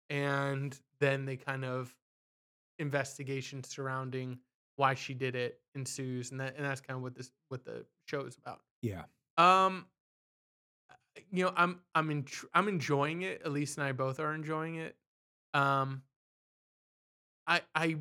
And 0.10 0.80
then 1.00 1.26
they 1.26 1.38
kind 1.38 1.66
of 1.66 1.96
investigation 2.80 3.64
surrounding 3.64 4.40
why 4.76 4.94
she 4.94 5.14
did 5.14 5.36
it 5.36 5.62
ensues, 5.76 6.32
and 6.32 6.40
that 6.40 6.56
and 6.56 6.66
that's 6.66 6.82
kind 6.82 6.96
of 6.98 7.02
what 7.04 7.16
this 7.16 7.32
what 7.50 7.64
the 7.66 7.86
show 8.08 8.22
is 8.22 8.38
about. 8.38 8.62
Yeah. 8.82 9.06
Um, 9.38 9.88
you 11.32 11.46
know, 11.46 11.54
I'm 11.56 11.80
I'm 11.96 12.10
in 12.10 12.26
I'm 12.54 12.68
enjoying 12.68 13.22
it. 13.24 13.42
Elise 13.46 13.76
and 13.76 13.86
I 13.86 13.92
both 13.92 14.20
are 14.20 14.34
enjoying 14.34 14.76
it. 14.76 14.96
Um, 15.54 16.04
I 17.46 17.62
I 17.76 17.98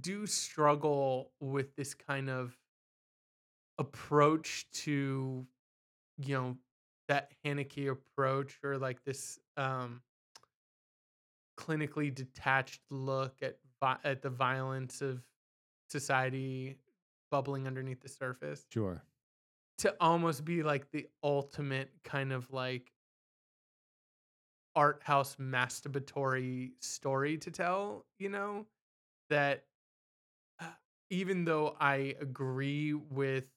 do 0.00 0.26
struggle 0.26 1.32
with 1.40 1.74
this 1.76 1.94
kind 1.94 2.28
of 2.28 2.56
approach 3.78 4.66
to, 4.72 5.46
you 6.18 6.34
know, 6.34 6.56
that 7.08 7.32
Haneke 7.44 7.90
approach 7.90 8.58
or 8.64 8.78
like 8.78 9.04
this 9.04 9.38
um 9.56 10.02
clinically 11.58 12.14
detached 12.14 12.80
look 12.90 13.34
at 13.42 13.56
at 14.04 14.22
the 14.22 14.30
violence 14.30 15.00
of 15.00 15.22
society 15.88 16.76
bubbling 17.30 17.66
underneath 17.66 18.00
the 18.00 18.08
surface 18.08 18.66
Sure. 18.72 19.02
To 19.78 19.94
almost 20.00 20.44
be 20.44 20.62
like 20.62 20.90
the 20.90 21.06
ultimate 21.22 21.90
kind 22.04 22.32
of 22.32 22.50
like 22.52 22.92
art 24.74 25.02
house 25.04 25.36
masturbatory 25.36 26.72
story 26.80 27.38
to 27.38 27.50
tell, 27.50 28.04
you 28.18 28.28
know, 28.28 28.66
that 29.30 29.64
uh, 30.60 30.66
even 31.10 31.44
though 31.44 31.76
I 31.80 32.16
agree 32.20 32.94
with 32.94 33.50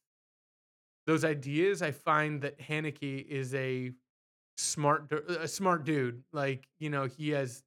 those 1.08 1.26
ideas, 1.26 1.82
I 1.82 1.92
find 1.92 2.42
that 2.42 2.60
Haneke 2.60 3.26
is 3.28 3.54
a 3.56 3.92
smart 4.58 5.12
a 5.12 5.48
smart 5.48 5.86
dude. 5.86 6.24
Like, 6.34 6.68
you 6.80 6.90
know, 6.90 7.06
he 7.06 7.30
has 7.32 7.64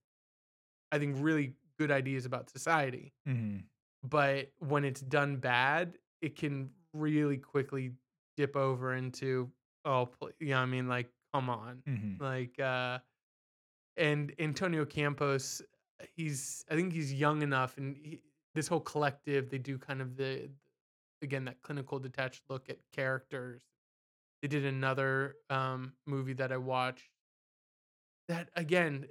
I 0.92 0.98
think 0.98 1.16
really 1.20 1.54
good 1.78 1.90
ideas 1.90 2.26
about 2.26 2.50
society 2.50 3.12
hmm 3.26 3.58
but 4.04 4.50
when 4.58 4.84
it's 4.84 5.00
done 5.00 5.36
bad, 5.36 5.96
it 6.22 6.36
can 6.36 6.70
really 6.92 7.36
quickly 7.38 7.92
dip 8.36 8.56
over 8.56 8.94
into 8.94 9.50
oh, 9.84 10.06
pl- 10.06 10.30
yeah, 10.40 10.60
I 10.60 10.66
mean, 10.66 10.88
like, 10.88 11.10
come 11.34 11.50
on, 11.50 11.82
hmm 11.86 12.22
like, 12.22 12.58
uh, 12.60 12.98
and 13.96 14.32
Antonio 14.38 14.84
Campos, 14.84 15.62
he's 16.14 16.64
I 16.70 16.74
think 16.74 16.92
he's 16.92 17.12
young 17.12 17.42
enough, 17.42 17.78
and 17.78 17.96
he, 17.96 18.20
this 18.54 18.68
whole 18.68 18.80
collective, 18.80 19.50
they 19.50 19.58
do 19.58 19.78
kind 19.78 20.00
of 20.00 20.16
the 20.16 20.50
again 21.22 21.44
that 21.46 21.62
clinical 21.62 21.98
detached 21.98 22.42
look 22.48 22.68
at 22.70 22.78
characters. 22.92 23.62
They 24.42 24.48
did 24.48 24.64
another 24.64 25.36
um, 25.50 25.92
movie 26.06 26.32
that 26.34 26.50
I 26.52 26.56
watched 26.56 27.08
that 28.28 28.48
again, 28.56 29.06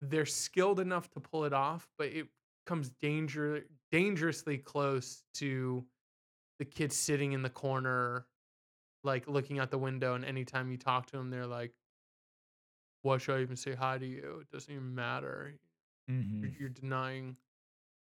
they're 0.00 0.26
skilled 0.26 0.80
enough 0.80 1.10
to 1.10 1.20
pull 1.20 1.44
it 1.44 1.52
off, 1.52 1.88
but 1.98 2.08
it 2.08 2.26
comes 2.66 2.90
danger 3.00 3.64
dangerously 3.90 4.58
close 4.58 5.22
to 5.34 5.84
the 6.58 6.64
kid 6.64 6.92
sitting 6.92 7.32
in 7.32 7.42
the 7.42 7.50
corner, 7.50 8.26
like 9.04 9.28
looking 9.28 9.58
out 9.58 9.70
the 9.70 9.78
window, 9.78 10.14
and 10.14 10.24
anytime 10.24 10.70
you 10.70 10.78
talk 10.78 11.06
to 11.06 11.16
them, 11.16 11.30
they're 11.30 11.46
like, 11.46 11.74
"Why 13.02 13.18
should 13.18 13.36
I 13.38 13.42
even 13.42 13.56
say 13.56 13.74
hi 13.74 13.98
to 13.98 14.06
you? 14.06 14.40
It 14.40 14.50
doesn't 14.50 14.72
even 14.72 14.94
matter. 14.94 15.58
hmm 16.08 16.42
You're, 16.42 16.52
you're 16.60 16.68
denying 16.70 17.38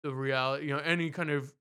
the 0.03 0.13
reality. 0.15 0.67
You 0.67 0.73
know, 0.75 0.79
any 0.79 1.11
kind 1.11 1.31
of 1.31 1.55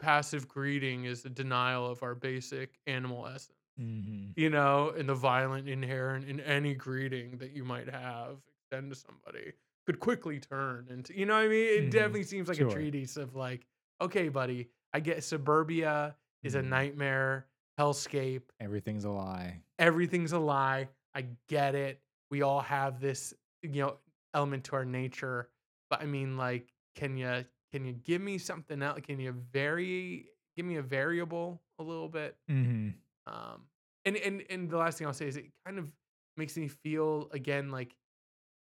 passive 0.00 0.48
greeting 0.48 1.04
is 1.06 1.24
a 1.26 1.30
denial 1.30 1.86
of 1.86 2.02
our 2.04 2.14
basic 2.14 2.80
animal 2.86 3.26
essence." 3.26 3.58
hmm 3.76 4.36
you 4.36 4.50
know, 4.50 4.90
and 4.90 5.08
the 5.08 5.14
violent 5.14 5.68
inherent 5.68 6.24
in 6.28 6.40
any 6.40 6.74
greeting 6.74 7.38
that 7.38 7.52
you 7.52 7.64
might 7.64 7.88
have 7.88 8.42
extend 8.48 8.90
to 8.90 8.96
somebody 8.96 9.54
could 9.86 10.00
quickly 10.00 10.40
turn 10.40 10.88
into, 10.90 11.18
you 11.18 11.26
know 11.26 11.34
what 11.36 11.44
I 11.46 11.48
mean? 11.48 11.68
It 11.68 11.90
Mhm. 11.90 11.90
definitely 11.90 12.24
seems 12.24 12.48
like 12.48 12.58
Sure. 12.58 12.60
a 12.60 12.66
treatise 12.66 13.16
of 13.16 13.34
like, 13.36 13.66
okay, 14.00 14.28
buddy, 14.30 14.70
I 14.92 15.00
get 15.00 15.24
suburbia 15.24 16.16
is 16.44 16.54
a 16.56 16.62
Mhm. 16.62 16.64
nightmare, 16.64 17.48
hellscape, 17.78 18.42
Everything's 18.60 19.04
a 19.04 19.10
lie. 19.10 19.62
everything's 19.78 20.32
a 20.32 20.38
lie. 20.38 20.88
I 21.14 21.26
get 21.48 21.74
it. 21.74 22.00
We 22.30 22.42
all 22.42 22.60
have 22.60 23.00
this, 23.00 23.34
you 23.62 23.82
know, 23.82 23.98
element 24.32 24.64
to 24.64 24.76
our 24.76 24.84
nature. 24.84 25.50
But 25.90 26.02
I 26.02 26.06
mean, 26.06 26.36
like, 26.36 26.72
can 26.94 27.16
you 27.16 27.44
can 27.72 27.84
you 27.84 27.92
give 27.92 28.22
me 28.22 28.38
something 28.38 28.82
else? 28.82 29.00
Can 29.02 29.20
you 29.20 29.32
vary 29.32 30.30
give 30.56 30.66
me 30.66 30.76
a 30.76 30.82
variable 30.82 31.62
a 31.78 31.82
little 31.82 32.08
bit? 32.08 32.36
hmm 32.48 32.94
Um, 33.26 33.68
and 34.04 34.16
and 34.16 34.44
and 34.50 34.70
the 34.70 34.76
last 34.76 34.98
thing 34.98 35.06
I'll 35.06 35.14
say 35.14 35.28
is 35.28 35.36
it 35.36 35.52
kind 35.66 35.78
of 35.78 35.92
makes 36.36 36.56
me 36.56 36.68
feel 36.68 37.28
again 37.32 37.70
like 37.70 37.96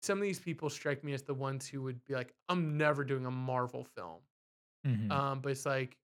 some 0.03 0.18
of 0.18 0.22
these 0.22 0.40
people 0.40 0.70
strike 0.70 1.05
me 1.05 1.12
as 1.14 1.22
the 1.22 1.34
ones 1.34 1.68
who 1.68 1.82
would 1.82 2.05
be 2.05 2.14
like, 2.14 2.34
I'm 2.48 2.78
never 2.78 3.05
doing 3.05 3.26
a 3.26 3.30
Marvel 3.30 3.84
film. 3.84 4.22
hmm 4.84 5.11
Um, 5.11 5.40
but 5.40 5.53
it's 5.53 5.66
like, 5.66 5.98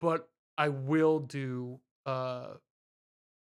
but 0.00 0.30
I 0.58 0.68
will 0.70 1.20
do 1.20 1.80
uh, 2.06 2.54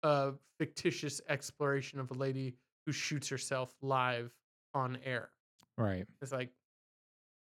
a 0.02 0.32
fictitious 0.58 1.20
exploration 1.28 1.98
of 2.00 2.10
a 2.10 2.14
lady 2.14 2.54
who 2.86 2.92
shoots 2.92 3.28
herself 3.28 3.74
live 3.82 4.30
on 4.74 4.98
air. 5.04 5.30
right. 5.78 6.06
It's 6.22 6.32
like, 6.32 6.50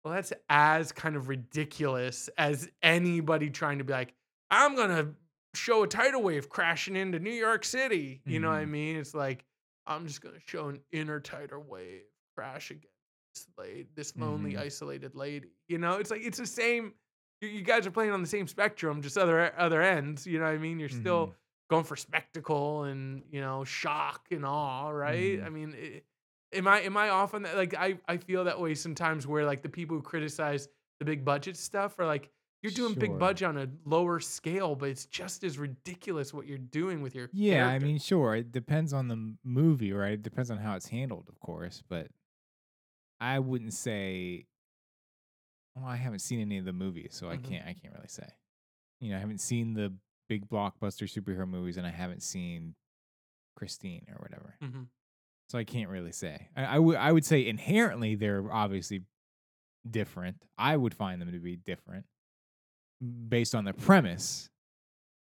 well, 0.04 0.14
that's 0.14 0.32
as 0.48 0.92
kind 0.92 1.16
of 1.16 1.28
ridiculous 1.28 2.28
as 2.36 2.68
anybody 2.82 3.50
trying 3.50 3.78
to 3.78 3.84
be 3.84 3.92
like, 3.92 4.14
I'm 4.50 4.76
gonna 4.76 5.14
show 5.54 5.82
a 5.84 5.86
tidal 5.88 6.22
wave 6.22 6.48
crashing 6.48 6.96
into 6.96 7.18
New 7.18 7.30
York 7.32 7.64
City. 7.64 8.20
You 8.26 8.40
know 8.40 8.48
what 8.50 8.58
I 8.58 8.64
Mhm. 8.64 8.70
mean? 8.70 8.96
It's 8.96 9.14
like 9.14 9.44
I'm 9.86 10.06
just 10.06 10.20
gonna 10.20 10.40
show 10.46 10.68
an 10.68 10.80
inner 10.92 11.20
tidal 11.20 11.62
wave 11.62 12.02
crash 12.36 12.70
against 12.70 12.88
this 13.34 13.48
lady, 13.58 13.86
this 13.94 14.16
lonely, 14.16 14.54
Mhm. 14.54 14.60
isolated 14.60 15.14
lady. 15.14 15.50
You 15.68 15.78
know, 15.78 15.96
it's 15.98 16.10
like 16.10 16.22
it's 16.22 16.38
the 16.38 16.46
same. 16.46 16.94
You, 17.44 17.62
guys 17.62 17.86
are 17.86 17.90
playing 17.90 18.12
on 18.12 18.20
the 18.22 18.28
same 18.28 18.46
spectrum, 18.48 19.02
just 19.02 19.16
other 19.18 19.52
other 19.58 19.82
ends. 19.82 20.26
You 20.26 20.38
know 20.38 20.46
what 20.46 20.54
I 20.54 20.58
mean? 20.58 20.78
You're 20.78 20.88
still 20.88 21.28
Mhm. 21.28 21.34
going 21.70 21.84
for 21.84 21.96
spectacle 21.96 22.84
and 22.84 23.22
you 23.30 23.40
know 23.40 23.64
shock 23.64 24.26
and 24.30 24.44
awe, 24.44 24.88
right? 24.90 25.38
Mhm. 25.40 25.44
I 25.46 25.48
mean, 25.50 25.74
it, 25.74 26.04
Am 26.52 26.68
I 26.68 26.82
am 26.82 26.96
I 26.96 27.08
off 27.08 27.34
on 27.34 27.42
that? 27.42 27.56
Like 27.56 27.74
I 27.74 27.98
I 28.06 28.16
feel 28.16 28.44
that 28.44 28.60
way 28.60 28.74
sometimes 28.76 29.26
where 29.26 29.44
like 29.44 29.62
the 29.62 29.68
people 29.68 29.96
who 29.96 30.02
criticize 30.02 30.68
the 31.00 31.04
big 31.04 31.24
budget 31.24 31.56
stuff 31.56 31.98
are 31.98 32.06
like 32.06 32.30
you're 32.62 32.70
doing 32.72 32.94
big 32.94 33.18
budget 33.18 33.48
on 33.48 33.58
a 33.58 33.68
lower 33.84 34.20
scale, 34.20 34.76
but 34.76 34.88
it's 34.88 35.04
just 35.06 35.42
as 35.42 35.58
ridiculous 35.58 36.32
what 36.32 36.46
you're 36.46 36.56
doing 36.58 37.02
with 37.02 37.14
your 37.14 37.28
Yeah, 37.32 37.66
I 37.66 37.78
mean, 37.80 37.98
sure. 37.98 38.36
It 38.36 38.52
depends 38.52 38.92
on 38.92 39.08
the 39.08 39.34
movie, 39.42 39.92
right? 39.92 40.12
It 40.12 40.22
depends 40.22 40.48
on 40.50 40.58
how 40.58 40.76
it's 40.76 40.86
handled, 40.88 41.28
of 41.28 41.40
course. 41.40 41.82
But 41.88 42.06
I 43.20 43.38
wouldn't 43.40 43.72
say. 43.74 44.46
Well, 45.74 45.84
I 45.86 45.96
haven't 45.96 46.20
seen 46.20 46.40
any 46.40 46.58
of 46.58 46.64
the 46.64 46.72
movies, 46.72 47.10
so 47.14 47.28
I 47.28 47.36
Mhm. 47.36 47.44
can't. 47.44 47.66
I 47.66 47.74
can't 47.74 47.94
really 47.94 48.08
say. 48.08 48.28
You 49.00 49.10
know, 49.10 49.16
I 49.16 49.20
haven't 49.20 49.40
seen 49.40 49.74
the 49.74 49.96
big 50.28 50.48
blockbuster 50.48 51.08
superhero 51.08 51.48
movies, 51.48 51.76
and 51.76 51.86
I 51.86 51.90
haven't 51.90 52.22
seen 52.22 52.74
Christine 53.56 54.06
or 54.08 54.16
whatever. 54.20 54.56
Mhm. 54.62 54.88
So 55.50 55.58
I 55.58 55.64
can't 55.64 55.90
really 55.90 56.12
say. 56.12 56.48
I, 56.56 56.64
I 56.64 56.78
would. 56.78 56.96
I 56.96 57.12
would 57.12 57.24
say 57.24 57.46
inherently 57.46 58.14
they're 58.14 58.50
obviously 58.52 59.04
different. 59.88 60.42
I 60.56 60.76
would 60.76 60.94
find 60.94 61.20
them 61.20 61.30
to 61.32 61.38
be 61.40 61.56
different 61.56 62.06
based 63.28 63.54
on 63.54 63.64
the 63.64 63.74
premise. 63.74 64.48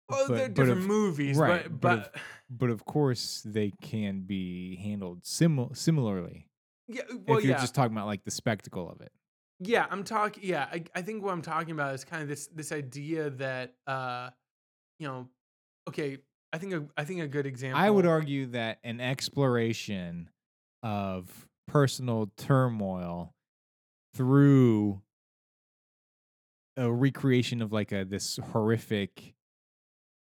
Well, 0.09 0.29
but- 0.29 0.35
they're 0.35 0.49
but 0.51 0.55
different 0.55 0.83
of- 0.83 0.87
movies, 0.87 1.37
right, 1.39 1.65
but 1.65 1.81
but 1.81 2.13
but, 2.13 2.23
but 2.51 2.71
of 2.71 2.85
course 2.85 3.43
they 3.43 3.71
can 3.81 4.21
be 4.23 4.77
handled 4.77 5.23
simil- 5.23 5.75
similarly 5.75 6.51
yeah, 6.87 7.03
well, 7.27 7.39
if 7.39 7.45
you're 7.45 7.55
yeah, 7.55 7.61
just 7.61 7.75
talking 7.75 7.97
about 7.97 8.07
like 8.07 8.23
the 8.25 8.31
spectacle 8.31 8.89
of 8.91 9.01
it. 9.01 9.11
Yeah. 9.61 9.87
I'm 9.91 10.05
talking. 10.05 10.43
Yeah, 10.45 10.67
I, 10.71 10.85
I 10.95 11.03
think 11.03 11.23
what 11.23 11.33
I'm 11.33 11.43
talking 11.43 11.73
about 11.73 11.95
is 11.95 12.05
kind 12.05 12.23
of 12.23 12.29
this 12.29 12.47
this 12.49 12.73
idea 12.73 13.31
that 13.31 13.75
uh, 13.87 14.31
you 14.99 15.07
know, 15.07 15.29
okay. 15.89 16.19
I 16.53 16.59
think 16.59 16.73
a, 16.73 16.85
I 16.97 17.05
think 17.05 17.21
a 17.21 17.27
good 17.27 17.47
example. 17.47 17.81
I 17.81 17.91
would 17.91 18.07
argue 18.07 18.47
that 18.47 18.79
an 18.85 19.01
exploration 19.01 20.31
of 20.85 21.49
personal 21.67 22.31
turmoil 22.37 23.35
through 24.15 25.03
a 26.77 26.91
recreation 26.91 27.63
of 27.63 27.73
like 27.73 27.93
a 27.93 28.05
this 28.05 28.39
horrific 28.53 29.35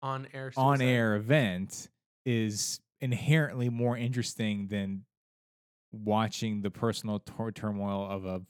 on 0.02 0.26
air 0.32 0.52
on 0.56 0.80
air 0.80 1.16
event 1.16 1.88
is 2.24 2.80
inherently 3.00 3.68
more 3.68 3.96
interesting 3.96 4.68
than 4.68 5.04
watching 5.92 6.62
the 6.62 6.70
personal 6.70 7.20
tur- 7.20 7.52
turmoil 7.52 8.08
of 8.08 8.24
a 8.24 8.42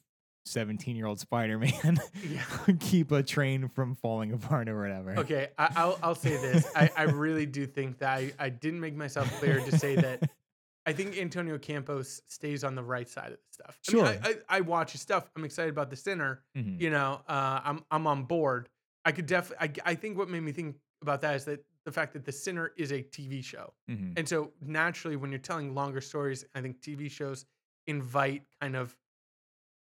17 0.46 0.96
year 0.96 1.06
old 1.06 1.20
Spider-Man 1.20 1.98
Yeah. 2.28 2.42
keep 2.80 3.10
a 3.12 3.22
train 3.22 3.68
from 3.68 3.94
falling 3.96 4.32
apart 4.32 4.68
or 4.68 4.80
whatever. 4.80 5.18
Okay, 5.18 5.48
I, 5.58 5.72
I'll 5.76 5.98
I'll 6.02 6.14
say 6.14 6.36
this. 6.36 6.66
I, 6.74 6.90
I 6.96 7.02
really 7.04 7.46
do 7.46 7.66
think 7.66 7.98
that 7.98 8.08
I, 8.10 8.32
I 8.38 8.48
didn't 8.48 8.80
make 8.80 8.94
myself 8.94 9.30
clear 9.38 9.60
to 9.60 9.78
say 9.78 9.96
that 9.96 10.22
I 10.86 10.92
think 10.92 11.18
Antonio 11.18 11.58
Campos 11.58 12.22
stays 12.26 12.62
on 12.62 12.76
the 12.76 12.82
right 12.82 13.08
side 13.08 13.32
of 13.32 13.38
the 13.38 13.52
stuff. 13.52 13.78
I 13.88 13.92
mean, 13.92 14.04
Sure. 14.04 14.20
I, 14.22 14.28
I, 14.28 14.58
I 14.58 14.60
watch 14.60 14.92
his 14.92 15.00
stuff. 15.00 15.28
I'm 15.36 15.44
excited 15.44 15.70
about 15.70 15.90
the 15.90 15.96
Sinner. 15.96 16.42
Mhm. 16.56 16.80
You 16.80 16.90
know, 16.90 17.20
uh, 17.28 17.60
I'm 17.64 17.84
I'm 17.90 18.06
on 18.06 18.22
board. 18.24 18.68
I 19.04 19.12
could 19.12 19.26
def 19.26 19.52
I, 19.60 19.70
I 19.84 19.94
think 19.96 20.16
what 20.16 20.28
made 20.28 20.40
me 20.42 20.52
think 20.52 20.76
about 21.02 21.20
that 21.22 21.34
is 21.36 21.44
that 21.46 21.64
the 21.84 21.92
fact 21.92 22.12
that 22.14 22.24
the 22.24 22.32
Sinner 22.32 22.72
is 22.76 22.92
a 22.92 23.02
TV 23.02 23.42
show, 23.44 23.72
Mhm. 23.90 24.14
and 24.16 24.28
so 24.28 24.52
naturally, 24.60 25.16
when 25.16 25.30
you're 25.30 25.38
telling 25.40 25.74
longer 25.74 26.00
stories, 26.00 26.44
I 26.54 26.60
think 26.60 26.80
TV 26.80 27.08
shows 27.10 27.44
invite 27.86 28.42
kind 28.60 28.74
of 28.76 28.96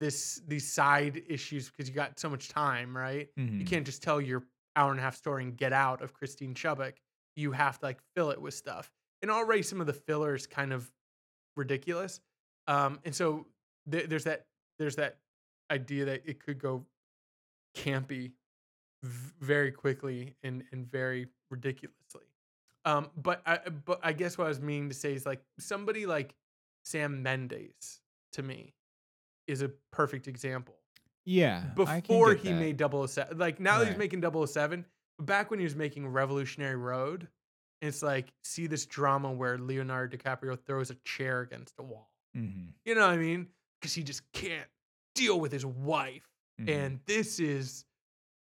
this 0.01 0.41
these 0.47 0.71
side 0.71 1.23
issues 1.29 1.71
because 1.71 1.89
you 1.89 1.95
got 1.95 2.19
so 2.21 2.29
much 2.31 2.49
time, 2.49 2.97
right? 2.97 3.29
You 3.37 3.45
Mhm. 3.45 3.67
can't 3.67 3.87
just 3.87 4.03
tell 4.03 4.21
your 4.21 4.45
hour 4.77 4.91
and 4.93 5.01
a 5.01 5.03
half 5.03 5.17
story 5.17 5.43
and 5.43 5.57
get 5.57 5.73
out 5.73 6.03
of 6.03 6.13
Christine 6.15 6.55
Chubbuck. 6.55 6.95
You 7.37 7.53
have 7.53 7.79
to 7.81 7.87
like 7.87 8.01
fill 8.15 8.31
it 8.31 8.41
with 8.41 8.55
stuff. 8.55 8.93
And 9.23 9.31
already 9.31 9.63
some 9.63 9.81
of 9.81 9.87
the 9.89 9.93
fillers 9.93 10.47
kind 10.47 10.73
of 10.73 10.91
ridiculous. 11.57 12.21
Um, 12.69 13.01
and 13.05 13.15
so 13.15 13.47
th- 13.91 14.09
there's 14.09 14.25
that 14.25 14.47
there's 14.79 14.97
that 14.97 15.19
idea 15.71 16.05
that 16.05 16.23
it 16.25 16.39
could 16.41 16.59
go 16.61 16.87
campy 17.75 18.33
v- 19.03 19.33
very 19.41 19.73
quickly 19.73 20.35
and 20.43 20.65
and 20.73 20.87
very 20.91 21.27
ridiculously. 21.51 22.25
Um, 22.85 23.11
but 23.17 23.43
I 23.47 23.59
but 23.69 24.01
I 24.03 24.13
guess 24.13 24.39
what 24.39 24.45
I 24.45 24.49
was 24.49 24.61
meaning 24.61 24.89
to 24.91 24.95
say 24.95 25.13
is 25.15 25.27
like 25.27 25.43
somebody 25.59 26.07
like 26.07 26.35
Sam 26.85 27.23
Mendes 27.23 28.01
to 28.33 28.43
me 28.43 28.75
is 29.49 29.63
a 29.63 29.71
perfect 29.91 30.29
example 30.29 30.77
Yeah. 31.25 31.65
Before 31.75 32.35
he 32.35 32.51
that. 32.53 32.55
made 32.61 32.79
007 32.81 33.37
like 33.39 33.59
now 33.59 33.79
that 33.81 33.89
he's 33.89 33.97
making 33.97 34.23
007 34.23 34.85
but 35.19 35.27
back 35.27 35.51
when 35.51 35.59
he 35.59 35.65
was 35.65 35.75
making 35.75 36.07
revolutionary 36.07 36.77
road 36.77 37.27
it's 37.83 38.03
like 38.03 38.33
see 38.45 38.67
this 38.67 38.87
drama 38.87 39.33
where 39.33 39.59
leonardo 39.59 40.17
dicaprio 40.17 40.59
throws 40.67 40.91
a 40.91 40.95
chair 41.05 41.41
against 41.41 41.75
a 41.79 41.83
wall 41.83 42.11
Mhm. 42.37 42.73
you 42.85 42.95
know 42.95 43.01
what 43.03 43.11
i 43.11 43.17
mean 43.17 43.49
because 43.81 43.95
he 43.95 44.03
just 44.03 44.23
can't 44.33 44.69
deal 45.15 45.41
with 45.41 45.51
his 45.53 45.65
wife 45.67 46.29
Mhm. 46.61 46.69
and 46.69 47.01
this 47.07 47.41
is 47.41 47.85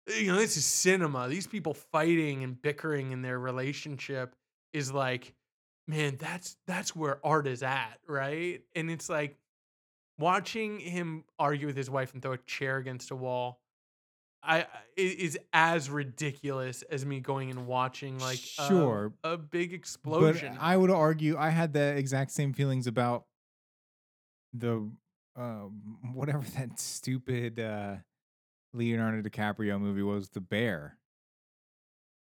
you 0.08 0.28
know 0.28 0.38
this 0.38 0.58
is 0.58 0.66
cinema 0.66 1.28
these 1.28 1.48
people 1.48 1.74
fighting 1.74 2.44
and 2.44 2.60
bickering 2.62 3.12
in 3.12 3.22
their 3.22 3.38
relationship 3.40 4.36
is 4.74 4.92
like 4.92 5.34
man 5.88 6.16
that's 6.18 6.58
that's 6.68 6.96
where 6.96 7.24
art 7.26 7.46
is 7.48 7.62
at 7.64 8.00
right 8.08 8.64
and 8.76 8.90
it's 8.92 9.10
like 9.10 9.38
watching 10.20 10.80
him 10.80 11.24
argue 11.40 11.68
with 11.68 11.78
his 11.78 11.90
wife 11.90 12.14
and 12.14 12.22
throw 12.22 12.34
a 12.34 12.38
chair 12.38 12.78
against 12.78 13.10
a 13.12 13.16
wall 13.16 13.60
I 14.42 14.68
is 14.96 15.38
as 15.52 15.90
ridiculous 15.90 16.82
as 16.84 17.06
me 17.06 17.20
going 17.20 17.50
and 17.50 17.68
watching 17.68 18.20
like 18.20 18.38
Sure. 18.38 19.14
a, 19.24 19.38
big 19.38 19.74
explosion. 19.74 20.54
But. 20.54 20.64
I 20.64 20.78
would 20.78 20.92
argue 20.92 21.38
I 21.38 21.50
had 21.50 21.74
the 21.74 21.96
exact 21.98 22.32
same 22.32 22.54
feelings 22.54 22.88
about 22.88 23.26
the 24.54 24.90
uh, 25.36 25.42
whatever 26.14 26.46
that 26.58 26.80
stupid 26.80 27.60
uh, 27.60 27.98
Leonardo 28.74 29.28
DiCaprio 29.28 29.80
movie 29.80 30.04
was, 30.04 30.30
The 30.30 30.42
Bear. 30.42 30.98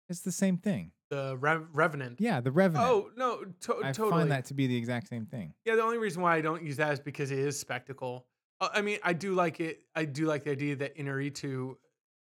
It's 0.09 0.21
the 0.21 0.33
same 0.33 0.57
thing. 0.57 0.93
The 1.11 1.37
Rev- 1.39 1.67
Revenant. 1.73 2.21
Yeah, 2.21 2.41
The 2.41 2.51
Revenant. 2.53 2.87
Oh 2.89 3.11
no, 3.17 3.45
to- 3.63 3.77
I 3.83 3.93
totally. 3.93 4.11
find 4.11 4.31
that 4.31 4.47
to 4.47 4.55
be 4.55 4.67
the 4.67 4.77
exact 4.77 5.09
same 5.09 5.27
thing. 5.27 5.55
Yeah, 5.65 5.77
the 5.77 5.83
only 5.83 5.99
reason 5.99 6.23
why 6.23 6.37
I 6.37 6.41
don't 6.41 6.63
use 6.63 6.77
that 6.77 6.93
is 6.93 7.01
because 7.01 7.31
it 7.31 7.39
is 7.39 7.59
spectacle. 7.59 8.27
Uh, 8.61 8.69
I 8.75 8.83
mean, 8.83 8.99
I 9.05 9.13
do 9.13 9.35
like 9.35 9.61
it. 9.61 9.81
I 9.95 10.05
do 10.05 10.27
like 10.27 10.45
the 10.45 10.51
idea 10.51 10.77
that 10.77 10.97
Inaritu 10.97 11.77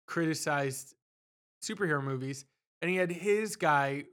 criticized 0.08 0.94
superhero 1.64 2.04
movies, 2.04 2.46
and 2.82 2.90
he 2.90 2.98
had 2.98 3.12
his 3.12 3.56
guy, 3.56 4.06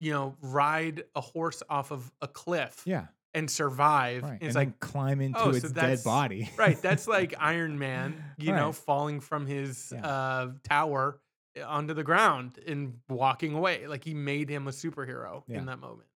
you 0.00 0.12
know, 0.12 0.36
ride 0.42 1.04
a 1.14 1.20
horse 1.20 1.62
off 1.68 1.90
of 1.92 2.10
a 2.20 2.28
cliff 2.28 2.82
Yeah, 2.86 3.06
and 3.34 3.50
survive. 3.50 4.22
right. 4.22 4.32
And 4.32 4.42
it's 4.42 4.54
like, 4.56 4.80
climb 4.80 5.20
into 5.20 5.38
oh, 5.40 5.52
so 5.52 5.68
dead 5.68 6.02
body. 6.04 6.50
right, 6.56 6.80
that's 6.80 7.06
like 7.16 7.34
Iron 7.38 7.78
Man, 7.78 8.22
you 8.38 8.52
know, 8.52 8.72
falling 8.72 9.20
from 9.20 9.46
his 9.46 9.92
Yeah. 9.94 10.06
uh, 10.06 10.48
tower 10.68 11.20
onto 11.60 11.94
the 11.94 12.04
ground 12.04 12.58
and 12.66 12.98
walking 13.08 13.54
away. 13.54 13.86
Like 13.86 14.04
he 14.04 14.14
made 14.14 14.48
him 14.48 14.66
a 14.68 14.70
superhero 14.70 15.42
Yeah. 15.46 15.58
in 15.58 15.66
that 15.66 15.78
moment. 15.80 16.08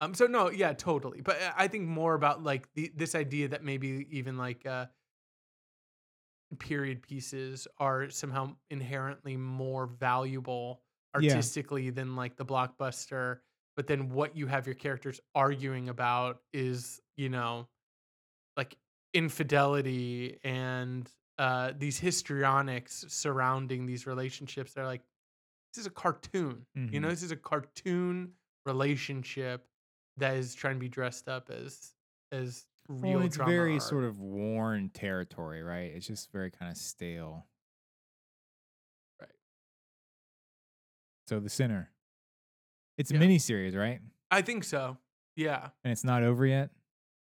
Um. 0.00 0.14
So 0.14 0.26
no, 0.26 0.50
yeah, 0.50 0.72
totally. 0.72 1.20
But 1.20 1.40
uh, 1.40 1.52
I 1.56 1.68
think 1.68 1.86
more 1.86 2.14
about 2.14 2.42
like 2.42 2.72
the 2.74 2.92
this 2.96 3.14
idea 3.14 3.48
that 3.48 3.62
maybe 3.62 4.06
even 4.10 4.36
like 4.36 4.66
uh, 4.66 4.86
period 6.58 7.02
pieces 7.02 7.66
are 7.78 8.10
somehow 8.10 8.54
inherently 8.70 9.36
more 9.36 9.86
valuable 9.86 10.82
Yeah. 11.18 11.34
artistically 11.34 11.90
than 11.90 12.14
like 12.16 12.36
the 12.36 12.44
blockbuster. 12.44 13.38
But 13.76 13.86
then 13.86 14.10
what 14.10 14.36
you 14.36 14.46
have 14.48 14.66
your 14.66 14.74
characters 14.74 15.20
arguing 15.34 15.88
about 15.88 16.42
is 16.52 17.00
you 17.16 17.28
know 17.30 17.68
like 18.56 18.76
infidelity 19.14 20.38
and 20.44 21.08
uh, 21.38 21.72
these 21.76 21.98
histrionics 21.98 23.04
surrounding 23.08 23.86
these 23.86 24.06
relationships. 24.06 24.72
They're 24.74 24.86
like, 24.86 25.02
this 25.74 25.80
is 25.82 25.86
a 25.86 25.90
cartoon. 25.90 26.66
You 26.74 27.00
know, 27.00 27.08
Mhm. 27.08 27.10
this 27.10 27.22
is 27.22 27.30
a 27.30 27.36
cartoon 27.36 28.34
relationship 28.66 29.66
that 30.18 30.36
is 30.36 30.54
trying 30.54 30.74
to 30.76 30.80
be 30.80 30.88
dressed 30.88 31.28
up 31.28 31.50
as 31.50 31.94
as 32.32 32.66
real. 32.88 33.18
Well, 33.18 33.26
it's 33.26 33.36
very 33.36 33.74
art. 33.74 33.82
sort 33.82 34.04
of 34.04 34.18
worn 34.20 34.90
territory, 34.90 35.62
right? 35.62 35.92
It's 35.92 36.06
just 36.06 36.30
very 36.32 36.50
kind 36.50 36.70
of 36.70 36.76
stale. 36.78 37.46
Right. 39.20 39.30
So 41.28 41.40
the 41.40 41.48
sinner. 41.48 41.90
It's 42.98 43.10
a 43.10 43.14
Yeah. 43.14 43.20
mini 43.20 43.38
series, 43.38 43.74
right? 43.74 44.00
I 44.30 44.42
think 44.42 44.64
so. 44.64 44.98
Yeah, 45.36 45.70
And 45.84 45.92
it's 45.92 46.04
not 46.04 46.22
over 46.22 46.44
yet. 46.46 46.70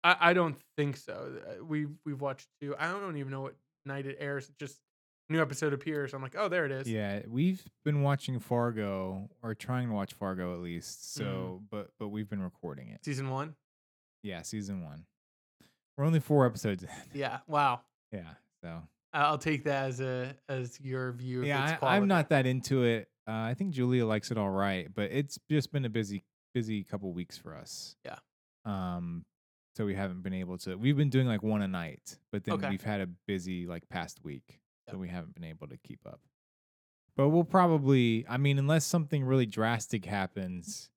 I, 0.05 0.31
I 0.31 0.33
don't 0.33 0.57
think 0.77 0.97
so. 0.97 1.43
Uh, 1.61 1.65
We 1.65 1.87
we've 2.05 2.21
watched 2.21 2.49
two. 2.61 2.77
I 2.79 2.89
don't 2.93 3.17
even 3.17 3.33
know 3.33 3.41
what 3.41 3.57
night 3.89 4.07
it 4.07 4.17
airs. 4.21 4.49
Just 4.61 4.79
new 5.29 5.41
episode 5.43 5.73
appears. 5.73 6.15
I'm 6.15 6.23
like, 6.23 6.37
oh, 6.39 6.49
there 6.49 6.65
it 6.65 6.71
is. 6.73 6.89
Yeah, 6.89 7.21
we've 7.29 7.63
been 7.85 8.03
watching 8.03 8.39
Fargo 8.39 9.29
or 9.43 9.55
trying 9.55 9.89
to 9.89 9.95
watch 9.95 10.13
Fargo 10.15 10.55
at 10.55 10.61
least. 10.61 11.15
So, 11.15 11.25
Mm-hmm. 11.25 11.65
but 11.71 11.91
but 11.99 12.09
we've 12.09 12.29
been 12.29 12.43
recording 12.43 12.89
it. 12.91 13.05
Season 13.05 13.29
one. 13.31 13.55
Yeah, 14.23 14.43
season 14.43 14.85
one. 14.85 15.05
We're 15.97 16.05
only 16.05 16.21
four 16.21 16.47
episodes 16.47 16.85
in. 16.85 16.89
Yeah. 17.13 17.39
Wow. 17.49 17.81
Yeah, 18.13 18.31
so 18.63 18.83
I'll 19.13 19.37
take 19.39 19.65
that 19.65 19.89
as 19.89 20.01
a 20.01 20.35
as 20.49 20.81
your 20.81 21.13
view. 21.13 21.39
of 21.41 21.45
its 21.45 21.49
yeah, 21.49 21.77
I, 21.83 21.97
I'm 21.97 22.07
not 22.09 22.29
that 22.31 22.47
into 22.47 22.85
it. 22.85 23.09
Uh, 23.29 23.33
I 23.33 23.55
think 23.55 23.73
Julia 23.75 24.07
likes 24.07 24.31
it 24.31 24.39
all 24.39 24.49
right, 24.51 24.89
but 24.95 25.11
it's 25.13 25.39
just 25.51 25.73
been 25.73 25.85
a 25.85 25.91
busy 25.91 26.25
busy 26.55 26.83
couple 26.85 27.13
weeks 27.13 27.37
for 27.37 27.55
us. 27.55 27.97
Yeah. 28.05 28.17
Um, 28.65 29.25
so 29.79 29.87
we 29.87 29.95
haven't 29.95 30.23
been 30.23 30.35
able 30.35 30.59
to. 30.59 30.75
We've 30.75 30.97
been 30.97 31.09
doing 31.09 31.29
like 31.29 31.45
one 31.45 31.63
a 31.63 31.69
night, 31.69 32.19
but 32.33 32.43
then 32.43 32.55
Okay. 32.55 32.69
we've 32.69 32.83
had 32.83 33.01
a 33.01 33.07
busy 33.07 33.65
like 33.65 33.89
past 33.89 34.25
week, 34.25 34.59
so 34.91 34.99
we 34.99 35.09
haven't 35.09 35.37
been 35.37 35.45
able 35.45 35.69
to 35.69 35.77
keep 35.77 36.01
up. 36.05 36.21
But 37.17 37.29
we'll 37.29 37.45
probably, 37.45 38.27
I 38.29 38.39
mean, 38.39 38.59
unless 38.59 38.85
something 38.85 39.23
really 39.23 39.47
drastic 39.47 40.05
happens, 40.05 40.91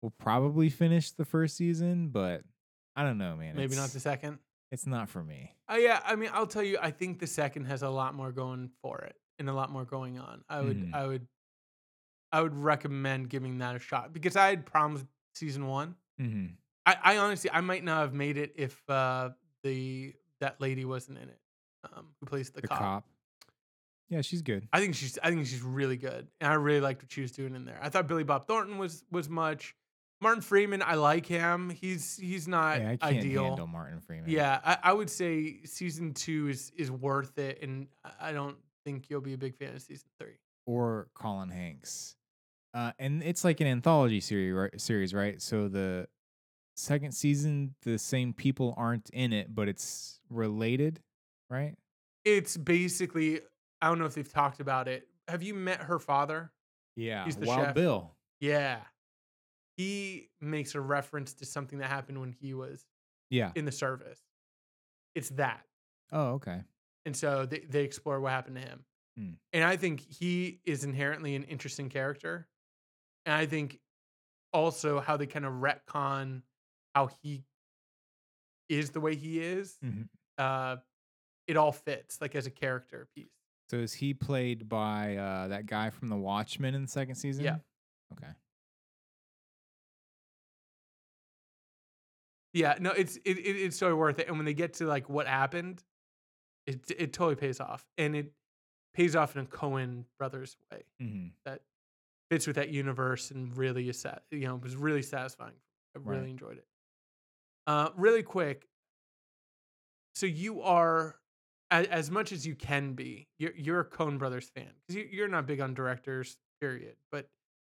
we'll 0.00 0.14
probably 0.16 0.70
finish 0.70 1.10
the 1.10 1.24
first 1.24 1.56
season. 1.56 2.10
But 2.10 2.42
I 2.94 3.02
don't 3.02 3.18
know, 3.18 3.34
man. 3.34 3.56
Maybe 3.56 3.74
not 3.74 3.90
the 3.90 3.98
second. 3.98 4.38
It's 4.70 4.86
not 4.86 5.08
for 5.08 5.24
me. 5.24 5.56
Uh, 5.68 5.74
yeah, 5.78 6.00
I 6.04 6.14
mean, 6.14 6.30
I'll 6.32 6.46
tell 6.46 6.62
you, 6.62 6.78
I 6.80 6.92
think 6.92 7.18
the 7.18 7.26
second 7.26 7.64
has 7.64 7.82
a 7.82 7.90
lot 7.90 8.14
more 8.14 8.30
going 8.30 8.70
for 8.80 8.98
it 9.00 9.16
and 9.40 9.50
a 9.50 9.52
lot 9.52 9.72
more 9.72 9.84
going 9.84 10.20
on. 10.20 10.44
I 10.48 10.60
would, 10.60 10.76
Mhm. 10.76 10.94
I 10.94 11.04
would, 11.04 11.26
I 12.30 12.42
would 12.42 12.54
recommend 12.54 13.28
giving 13.28 13.58
that 13.58 13.74
a 13.74 13.80
shot 13.80 14.12
because 14.12 14.36
I 14.36 14.50
had 14.50 14.66
problems 14.66 15.00
with 15.00 15.08
season 15.34 15.66
one. 15.66 15.96
hmm 16.16 16.46
I, 16.90 17.14
I 17.14 17.18
honestly, 17.18 17.50
I 17.52 17.60
might 17.60 17.84
not 17.84 18.00
have 18.00 18.14
made 18.14 18.36
it 18.36 18.52
if 18.56 18.88
uh, 18.88 19.30
the 19.62 20.14
that 20.40 20.60
lady 20.60 20.84
wasn't 20.84 21.18
in 21.18 21.28
it, 21.28 21.38
um, 21.92 22.06
who 22.20 22.26
plays 22.26 22.50
the, 22.50 22.60
The 22.60 22.68
cop. 22.68 22.78
cop. 22.78 23.04
Yeah, 24.08 24.22
she's 24.22 24.40
good. 24.42 24.66
I 24.72 24.80
think 24.80 24.94
she's, 24.94 25.18
I 25.22 25.30
think 25.30 25.46
she's 25.46 25.62
really 25.62 25.96
good, 25.98 26.28
and 26.40 26.50
I 26.50 26.54
really 26.54 26.80
liked 26.80 27.02
what 27.02 27.12
she 27.12 27.20
was 27.20 27.30
doing 27.32 27.54
in 27.54 27.64
there. 27.66 27.78
I 27.82 27.90
thought 27.90 28.06
Billy 28.08 28.24
Bob 28.24 28.46
Thornton 28.46 28.78
was 28.78 29.04
was 29.10 29.28
much. 29.28 29.74
Martin 30.20 30.40
Freeman, 30.42 30.82
I 30.82 30.94
like 30.94 31.26
him. 31.26 31.70
He's 31.70 32.16
he's 32.16 32.48
not 32.48 32.80
yeah, 32.80 32.88
I 32.90 32.96
can't 32.96 33.18
ideal. 33.18 33.44
handle 33.44 33.66
Martin 33.66 34.00
Freeman. 34.00 34.30
Yeah, 34.30 34.58
I, 34.64 34.78
I 34.82 34.92
would 34.92 35.10
say 35.10 35.62
season 35.64 36.14
two 36.14 36.48
is 36.48 36.72
is 36.76 36.90
worth 36.90 37.38
it, 37.38 37.58
and 37.62 37.86
I- 38.20 38.32
don't 38.32 38.56
think 38.84 39.10
you'll 39.10 39.20
be 39.20 39.34
a 39.34 39.38
big 39.38 39.54
fan 39.56 39.74
of 39.74 39.82
season 39.82 40.08
three. 40.18 40.38
or 40.66 41.08
Colin 41.14 41.50
Hanks. 41.50 42.16
Uh, 42.74 42.92
and 42.98 43.22
it's 43.22 43.44
like 43.44 43.60
an 43.60 43.66
anthology 43.66 44.20
series, 44.20 44.52
right? 44.54 44.80
Series, 44.80 45.12
right? 45.14 45.40
So 45.42 45.68
the 45.68 46.06
second 46.78 47.12
season, 47.12 47.74
the 47.82 47.98
same 47.98 48.32
people 48.32 48.74
aren't 48.76 49.10
in 49.10 49.32
it, 49.32 49.54
but 49.54 49.68
it's 49.68 50.20
related, 50.30 51.00
right? 51.50 51.74
It's 52.24 52.56
basically 52.56 53.40
I 53.80 53.88
don't 53.88 53.98
know 53.98 54.06
if 54.06 54.14
they've 54.14 54.28
talked 54.32 54.60
about 54.60 54.88
it. 54.88 55.06
Have 55.28 55.42
you 55.42 55.54
met 55.54 55.80
her 55.82 55.98
father? 55.98 56.52
Yeah, 56.96 57.24
He's 57.24 57.36
the 57.36 57.46
Wild 57.46 57.66
chef. 57.66 57.74
Bill. 57.74 58.14
Yeah, 58.40 58.80
he 59.76 60.30
makes 60.40 60.74
a 60.74 60.80
reference 60.80 61.34
to 61.34 61.46
something 61.46 61.78
that 61.78 61.88
happened 61.88 62.20
when 62.20 62.32
he 62.32 62.54
was 62.54 62.84
Yeah. 63.30 63.52
in 63.54 63.64
the 63.64 63.72
service. 63.72 64.20
It's 65.14 65.28
that, 65.30 65.64
Oh, 66.12 66.32
okay. 66.34 66.62
and 67.04 67.16
so 67.16 67.46
they 67.46 67.60
they 67.60 67.84
explore 67.84 68.20
what 68.20 68.30
happened 68.32 68.56
to 68.56 68.62
him, 68.62 68.84
Hmm. 69.16 69.32
and 69.52 69.64
I 69.64 69.76
think 69.76 70.00
he 70.00 70.60
is 70.64 70.84
inherently 70.84 71.34
an 71.34 71.44
interesting 71.44 71.88
character, 71.88 72.48
and 73.26 73.34
I 73.34 73.46
think 73.46 73.80
also 74.52 75.00
how 75.00 75.16
they 75.16 75.26
kind 75.26 75.44
of 75.44 75.52
retcon 75.54 76.42
how 76.94 77.08
he 77.22 77.44
is 78.68 78.90
the 78.90 79.00
way 79.00 79.14
he 79.14 79.40
is. 79.40 79.78
Mhm. 79.82 80.08
Uh, 80.36 80.76
it 81.46 81.56
all 81.56 81.72
fits 81.72 82.20
like 82.20 82.34
as 82.36 82.46
a 82.46 82.50
character 82.50 83.08
piece. 83.14 83.32
So 83.70 83.78
is 83.78 83.94
he 83.94 84.14
played 84.14 84.68
by 84.68 85.16
uh, 85.16 85.48
that 85.48 85.66
guy 85.66 85.90
from 85.90 86.08
The 86.08 86.16
Watchmen 86.16 86.74
in 86.74 86.82
the 86.82 86.88
second 86.88 87.16
season? 87.16 87.44
Yeah. 87.44 87.58
Okay. 88.12 88.32
Yeah, 92.52 92.76
no, 92.80 92.90
it's 92.92 93.16
it, 93.18 93.38
it 93.38 93.56
it's 93.56 93.78
totally 93.78 93.98
worth 93.98 94.18
it. 94.18 94.28
And 94.28 94.36
when 94.36 94.46
they 94.46 94.54
get 94.54 94.74
to 94.74 94.86
like 94.86 95.08
what 95.08 95.26
happened, 95.26 95.84
it 96.66 96.90
it 96.90 97.12
totally 97.14 97.36
pays 97.36 97.60
off, 97.60 97.86
and 97.98 98.16
it 98.16 98.32
pays 98.94 99.16
off 99.16 99.36
in 99.36 99.42
a 99.44 99.46
Coen 99.46 100.06
brothers 100.18 100.56
way 100.72 100.84
hmm 101.00 101.28
that 101.44 101.62
fits 102.30 102.46
with 102.46 102.56
that 102.56 102.70
universe 102.70 103.30
and 103.32 103.56
really 103.56 103.88
is 103.88 104.00
sat. 104.00 104.24
You 104.30 104.40
know, 104.48 104.56
was 104.56 104.76
really 104.76 105.02
satisfying. 105.02 105.56
I 105.96 106.00
really 106.00 106.30
Right. 106.30 106.30
enjoyed 106.30 106.58
it. 106.58 106.68
Uh, 107.68 107.90
really 107.96 108.22
quick. 108.24 108.66
So 110.14 110.26
you 110.26 110.62
are, 110.62 111.16
as, 111.70 111.86
as 111.88 112.10
much 112.10 112.32
as 112.32 112.44
you 112.46 112.54
can 112.56 112.94
be, 112.94 113.28
you're 113.38 113.54
you're 113.54 113.80
a 113.80 113.84
Coen 113.84 114.18
Brothers 114.18 114.50
fan 114.56 114.70
because 114.80 114.96
you, 114.96 115.06
you're 115.12 115.28
not 115.28 115.46
big 115.46 115.60
on 115.60 115.74
directors, 115.74 116.38
period. 116.60 116.96
But 117.12 117.28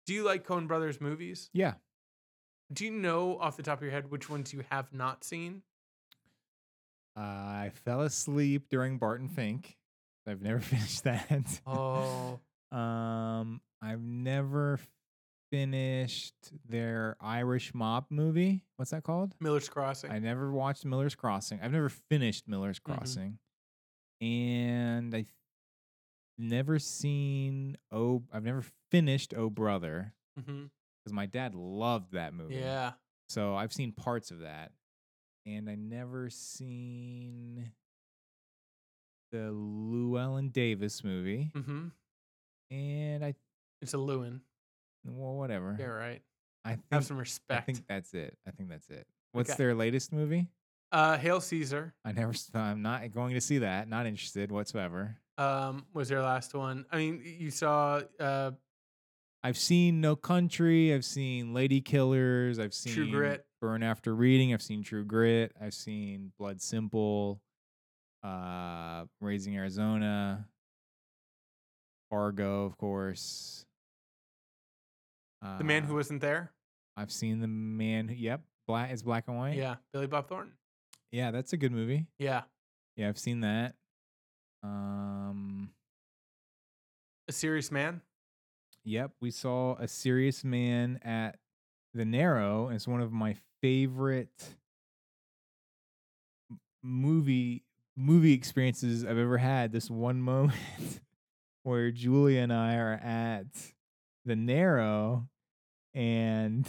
do 0.06 0.12
you 0.12 0.24
like 0.24 0.46
Coen 0.46 0.66
Brothers 0.68 1.00
movies? 1.00 1.48
Yeah. 1.54 1.74
Do 2.72 2.84
you 2.84 2.90
know 2.90 3.38
off 3.38 3.56
the 3.56 3.62
top 3.62 3.78
of 3.78 3.82
your 3.84 3.92
head 3.92 4.10
which 4.10 4.28
ones 4.28 4.52
you 4.52 4.64
have 4.70 4.92
not 4.92 5.22
seen? 5.24 5.62
Uh, 7.16 7.20
I 7.20 7.70
fell 7.84 8.00
asleep 8.00 8.66
during 8.68 8.98
Barton 8.98 9.28
Fink. 9.28 9.76
I've 10.26 10.42
never 10.42 10.58
finished 10.60 11.04
that. 11.04 11.60
Oh, 11.66 12.40
Um, 12.72 13.60
I've 13.80 14.02
never 14.02 14.80
finished 15.58 16.34
their 16.68 17.16
Irish 17.20 17.72
mob 17.74 18.06
movie. 18.10 18.64
What's 18.76 18.90
that 18.90 19.04
called? 19.04 19.36
Miller's 19.40 19.68
Crossing. 19.68 20.10
I 20.10 20.18
never 20.18 20.50
watched 20.50 20.84
Miller's 20.84 21.14
Crossing. 21.14 21.60
I've 21.62 21.70
never 21.70 21.88
finished 21.88 22.48
Miller's 22.48 22.80
Mhm. 22.80 22.84
Crossing, 22.84 23.38
and 24.20 25.14
I 25.14 25.26
never 26.38 26.80
seen 26.80 27.76
Oh. 27.92 28.24
I've 28.32 28.42
never 28.42 28.64
finished 28.90 29.32
Oh 29.34 29.48
Brother 29.48 30.12
hmm 30.36 30.64
because 31.04 31.12
my 31.12 31.26
dad 31.26 31.54
loved 31.54 32.12
that 32.12 32.34
movie. 32.34 32.54
Yeah. 32.56 32.94
So 33.28 33.54
I've 33.54 33.72
seen 33.72 33.92
parts 33.92 34.30
of 34.32 34.40
that, 34.40 34.72
and 35.46 35.70
I 35.70 35.76
never 35.76 36.30
seen 36.30 37.70
the 39.30 39.52
Llewellyn 39.52 40.48
Davis 40.50 41.04
movie. 41.04 41.50
hmm 41.54 41.88
And 42.72 43.24
I 43.24 43.34
It's 43.80 43.94
a 43.94 43.98
Lewin. 43.98 44.40
Well, 45.04 45.34
whatever. 45.34 45.76
Yeah, 45.78 45.86
right. 45.86 46.22
I 46.64 46.70
think 46.70 46.82
Have 46.92 47.04
some 47.04 47.18
respect. 47.18 47.62
I 47.62 47.64
think 47.64 47.86
that's 47.88 48.14
it. 48.14 48.36
I 48.46 48.50
think 48.52 48.70
that's 48.70 48.88
it. 48.88 49.06
What's 49.32 49.50
Okay. 49.50 49.56
their 49.58 49.74
latest 49.74 50.12
movie? 50.12 50.48
uh, 50.92 51.18
Hail 51.18 51.40
Caesar 51.40 51.92
I 52.04 52.12
never. 52.12 52.32
I'm 52.54 52.80
not 52.82 53.10
going 53.10 53.34
to 53.34 53.40
see 53.40 53.58
that. 53.58 53.88
Not 53.88 54.06
interested 54.06 54.52
whatsoever. 54.52 55.16
um, 55.38 55.84
was 55.92 56.08
their 56.08 56.22
last 56.22 56.54
one. 56.54 56.84
I 56.92 56.96
mean, 56.98 57.20
you 57.24 57.50
saw 57.50 58.00
uh, 58.20 58.52
I've 59.42 59.58
seen 59.58 60.00
No 60.00 60.14
Country. 60.16 60.94
I've 60.94 61.04
seen 61.04 61.52
Lady 61.52 61.80
Killers. 61.80 62.58
I've 62.58 62.72
seen 62.72 62.94
True 62.94 63.10
Grit. 63.10 63.44
Burn 63.60 63.82
After 63.82 64.14
Reading. 64.14 64.54
I've 64.54 64.62
seen 64.62 64.82
True 64.82 65.04
Grit. 65.04 65.52
I've 65.60 65.74
seen 65.74 66.32
Blood 66.38 66.62
Simple. 66.62 67.40
Uh, 68.22 69.04
Raising 69.20 69.56
Arizona. 69.56 70.46
Fargo, 72.10 72.64
of 72.64 72.78
course. 72.78 73.66
Uh, 75.44 75.58
The 75.58 75.64
Man 75.64 75.82
Who 75.84 75.94
Wasn't 75.96 76.20
There. 76.20 76.52
I've 76.96 77.12
seen 77.12 77.40
the 77.40 77.46
man. 77.48 78.08
Who, 78.08 78.14
yep, 78.14 78.40
black 78.66 78.92
is 78.92 79.02
black 79.02 79.24
and 79.28 79.36
white. 79.36 79.56
Yeah, 79.56 79.76
Billy 79.92 80.06
Bob 80.06 80.28
Thornton. 80.28 80.52
yeah, 81.12 81.30
that's 81.30 81.52
a 81.52 81.56
good 81.56 81.72
movie. 81.72 82.06
Yeah, 82.18 82.42
Yeah, 82.96 83.08
I've 83.08 83.18
seen 83.18 83.40
that. 83.40 83.74
Um, 84.62 85.70
A 87.28 87.32
Serious 87.32 87.70
Man. 87.70 88.00
yep, 88.84 89.10
we 89.20 89.30
saw 89.30 89.74
a 89.76 89.86
serious 89.88 90.44
man 90.44 90.98
at 91.04 91.36
the 91.92 92.04
Narrow. 92.04 92.68
It's 92.70 92.88
one 92.88 93.00
of 93.02 93.12
my 93.12 93.36
favorite 93.60 94.56
movie 96.82 97.64
movie 97.96 98.32
experiences 98.32 99.04
I've 99.04 99.18
ever 99.18 99.38
had. 99.38 99.72
This 99.72 99.90
one 99.90 100.20
moment 100.22 101.00
where 101.62 101.90
Julia 101.90 102.40
and 102.40 102.52
I 102.52 102.76
are 102.76 102.94
at 102.94 103.46
the 104.24 104.36
Narrow, 104.36 105.28
and 105.94 106.66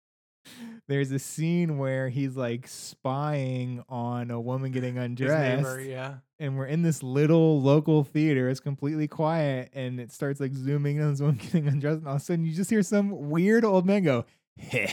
there's 0.88 1.10
a 1.12 1.18
scene 1.18 1.78
where 1.78 2.08
he's 2.08 2.36
like 2.36 2.66
spying 2.66 3.84
on 3.88 4.30
a 4.30 4.40
woman 4.40 4.72
getting 4.72 4.98
undressed 4.98 5.62
neighbor. 5.62 5.80
Yeah. 5.80 6.14
and 6.38 6.56
we're 6.56 6.66
in 6.66 6.82
this 6.82 7.02
little 7.02 7.60
local 7.60 8.04
theater. 8.04 8.48
It's 8.48 8.60
completely 8.60 9.08
quiet, 9.08 9.70
and 9.74 10.00
it 10.00 10.12
starts 10.12 10.40
like 10.40 10.54
zooming 10.54 10.96
in 10.96 11.02
on 11.02 11.10
this 11.10 11.20
woman 11.20 11.36
getting 11.42 11.68
undressed, 11.68 11.98
and 11.98 12.08
all 12.08 12.16
of 12.16 12.20
a 12.22 12.24
sudden 12.24 12.44
you 12.44 12.52
just 12.54 12.70
hear 12.70 12.82
some 12.82 13.30
weird 13.30 13.64
old 13.64 13.86
man 13.86 14.02
go. 14.04 14.24
I 14.72 14.92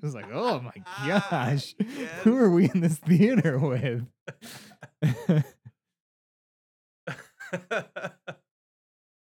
was 0.00 0.14
like, 0.14 0.26
oh 0.32 0.60
my 0.60 0.72
gosh, 1.06 1.74
who 2.22 2.36
are 2.38 2.50
we 2.50 2.70
in 2.72 2.80
this 2.80 2.96
theater 2.96 3.58
with? 3.58 4.06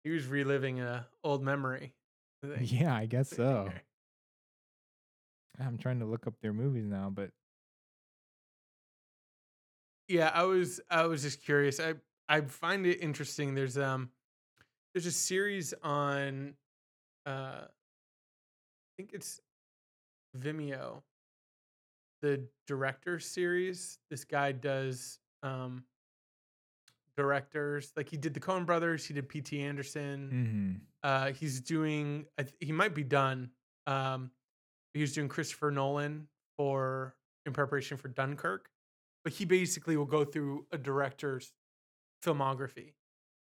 He 0.05 0.11
was 0.11 0.27
reliving 0.27 0.81
a 0.81 1.07
old 1.23 1.43
memory. 1.43 1.95
I 2.45 2.59
yeah, 2.61 2.95
I 2.95 3.07
guess 3.07 3.31
so. 3.31 3.71
I'm 5.61 5.79
trying 5.79 6.01
to 6.01 6.07
look 6.07 6.27
up 6.27 6.35
their 6.41 6.53
movies 6.53 6.87
now, 6.87 7.11
but 7.15 7.31
Yeah, 10.09 10.31
I 10.35 10.43
was 10.45 10.81
I 10.91 11.07
was 11.07 11.23
just 11.23 11.43
curious. 11.43 11.81
I 11.81 11.95
I 12.29 12.41
find 12.43 12.87
it 12.87 13.01
interesting. 13.01 13.55
There's 13.55 13.79
um 13.79 14.11
there's 14.95 15.07
a 15.07 15.13
series 15.13 15.73
on 15.83 16.55
uh 17.27 17.65
I 17.65 17.69
think 18.97 19.11
it's 19.13 19.41
Vimeo. 20.37 21.03
The 22.21 22.47
director 22.67 23.19
series. 23.19 23.99
This 24.11 24.25
guy 24.25 24.53
does 24.53 25.19
um 25.43 25.85
directors 27.17 27.93
like 27.97 28.09
he 28.09 28.17
did 28.17 28.33
the 28.35 28.41
Coen 28.41 28.65
brothers, 28.67 29.05
he 29.05 29.15
did 29.15 29.29
PT 29.29 29.55
Anderson. 29.55 30.81
mhm. 31.05 31.09
Uh 31.09 31.33
he's 31.33 31.61
doing 31.61 32.27
I 32.39 32.45
th- 32.45 32.57
he 32.61 32.73
might 32.73 32.95
be 32.95 33.05
done. 33.05 33.51
Um 33.87 34.31
He 34.95 35.01
was 35.01 35.13
doing 35.15 35.29
Christopher 35.29 35.71
Nolan 35.71 36.29
for 36.57 37.15
in 37.47 37.53
preparation 37.53 37.97
for 37.97 38.09
Dunkirk, 38.09 38.71
but 39.25 39.33
he 39.33 39.45
basically 39.45 39.97
will 39.97 40.07
go 40.07 40.25
through 40.25 40.67
a 40.73 40.79
director's 40.79 41.53
filmography 42.25 42.95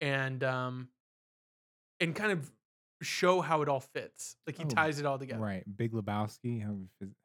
and 0.01 0.43
um 0.45 0.89
and 2.01 2.15
kind 2.15 2.33
of 2.33 2.51
show 3.03 3.41
how 3.41 3.63
it 3.63 3.69
all 3.69 3.81
fits. 3.81 4.37
Like 4.47 4.57
he 4.57 4.65
Oh, 4.65 4.69
ties 4.69 5.01
it 5.01 5.07
all 5.07 5.19
together. 5.19 5.41
Right. 5.43 5.65
Big 5.77 5.93
Lebowski. 5.93 6.63
How 6.63 6.77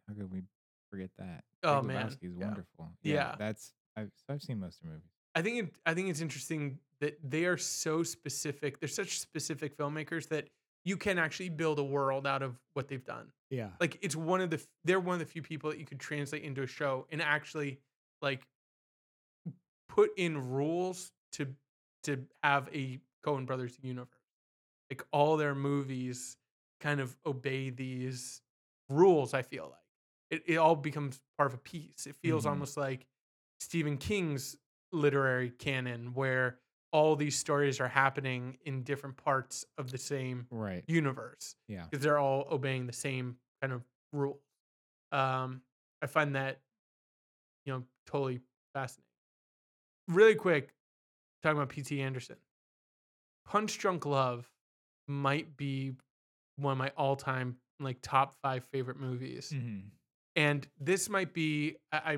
how 0.07 0.13
could 0.15 0.31
we 0.31 0.41
forget 0.89 1.11
that? 1.17 1.43
Oh, 1.63 1.81
Big 1.81 1.87
man, 1.87 2.07
Lebowski 2.07 2.23
is 2.29 2.35
yeah. 2.37 2.45
wonderful. 2.45 2.91
Yeah. 3.03 3.35
That's 3.37 3.73
I've 3.97 4.11
so 4.17 4.33
I've 4.33 4.41
seen 4.41 4.59
most 4.59 4.77
of 4.81 4.87
the 4.87 4.93
movies. 4.95 5.09
I 5.35 5.41
think 5.41 5.57
it, 5.63 5.75
I 5.85 5.93
think 5.93 6.09
it's 6.09 6.21
interesting 6.21 6.79
that 7.01 7.17
they 7.23 7.45
are 7.45 7.57
so 7.57 8.03
specific. 8.03 8.79
They're 8.79 8.87
such 8.89 9.19
specific 9.19 9.75
filmmakers 9.77 10.29
that 10.29 10.47
you 10.85 10.95
can 10.97 11.17
actually 11.17 11.49
build 11.49 11.77
a 11.79 11.83
world 11.83 12.25
out 12.25 12.41
of 12.41 12.57
what 12.73 12.87
they've 12.87 13.03
done. 13.03 13.31
Yeah. 13.49 13.69
Like 13.79 13.97
it's 14.01 14.15
one 14.15 14.39
of 14.41 14.49
the 14.49 14.65
they're 14.85 14.99
one 14.99 15.13
of 15.15 15.19
the 15.19 15.25
few 15.25 15.41
people 15.41 15.69
that 15.71 15.79
you 15.79 15.85
could 15.85 15.99
translate 15.99 16.43
into 16.43 16.61
a 16.63 16.67
show 16.67 17.05
and 17.11 17.21
actually 17.21 17.79
like 18.21 18.47
put 19.89 20.11
in 20.17 20.51
rules 20.51 21.11
to 21.33 21.47
to 22.03 22.25
have 22.43 22.69
a 22.73 22.99
Coen 23.25 23.45
Brothers 23.45 23.77
universe. 23.81 24.09
Like 24.91 25.03
all 25.11 25.37
their 25.37 25.55
movies 25.55 26.37
kind 26.79 26.99
of 26.99 27.17
obey 27.25 27.71
these 27.71 28.41
rules. 28.89 29.33
I 29.33 29.41
feel 29.41 29.69
like 29.71 29.79
it, 30.39 30.43
it 30.53 30.57
all 30.57 30.75
becomes 30.75 31.19
part 31.37 31.47
of 31.47 31.55
a 31.55 31.61
piece. 31.61 32.05
It 32.05 32.15
feels 32.15 32.45
Mhm. 32.45 32.49
almost 32.51 32.77
like 32.77 33.05
Stephen 33.59 33.97
King's 33.97 34.55
literary 34.95 35.49
canon, 35.51 36.13
where 36.13 36.57
all 36.91 37.15
these 37.15 37.35
stories 37.37 37.79
are 37.79 37.87
happening 37.89 38.57
in 38.65 38.83
different 38.83 39.17
parts 39.17 39.65
of 39.77 39.91
the 39.91 39.97
same 39.97 40.47
Right. 40.49 40.83
universe 40.87 41.55
Yeah. 41.67 41.85
because 41.89 42.01
they're 42.03 42.17
all 42.19 42.47
obeying 42.49 42.87
the 42.87 42.93
same 42.93 43.37
kind 43.61 43.73
of 43.73 43.83
rule. 44.13 44.39
Um, 45.11 45.61
I 46.01 46.07
find 46.07 46.35
that 46.35 46.61
you 47.65 47.73
know 47.73 47.83
totally 48.05 48.39
fascinating. 48.73 49.03
Really 50.07 50.35
quick, 50.35 50.73
talking 51.43 51.57
about 51.57 51.69
P.T. 51.69 51.99
Anderson, 52.01 52.37
Punch 53.45 53.77
Drunk 53.77 54.05
Love 54.05 54.49
might 55.07 55.55
be 55.57 55.93
one 56.57 56.71
of 56.73 56.77
my 56.77 56.91
all-time 56.97 57.57
like 57.79 57.97
top 58.01 58.35
five 58.41 58.63
favorite 58.71 58.97
movies, 58.99 59.51
Mm-hmm. 59.53 59.87
and 60.37 60.67
this 60.79 61.09
might 61.09 61.33
be 61.33 61.75
I, 61.91 61.97
I 62.13 62.17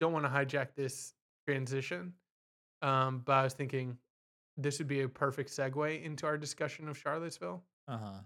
don't 0.00 0.12
want 0.12 0.24
to 0.26 0.30
hijack 0.30 0.74
this 0.74 1.14
transition, 1.46 2.12
um, 2.82 3.22
but 3.24 3.32
I 3.32 3.44
was 3.44 3.54
thinking 3.54 3.96
this 4.56 4.78
would 4.78 4.88
be 4.88 5.02
a 5.02 5.08
perfect 5.08 5.50
segue 5.50 6.02
into 6.02 6.26
our 6.26 6.36
discussion 6.36 6.88
of 6.88 6.98
Charlottesville. 6.98 7.62
Uh 7.88 7.98
huh. 7.98 8.20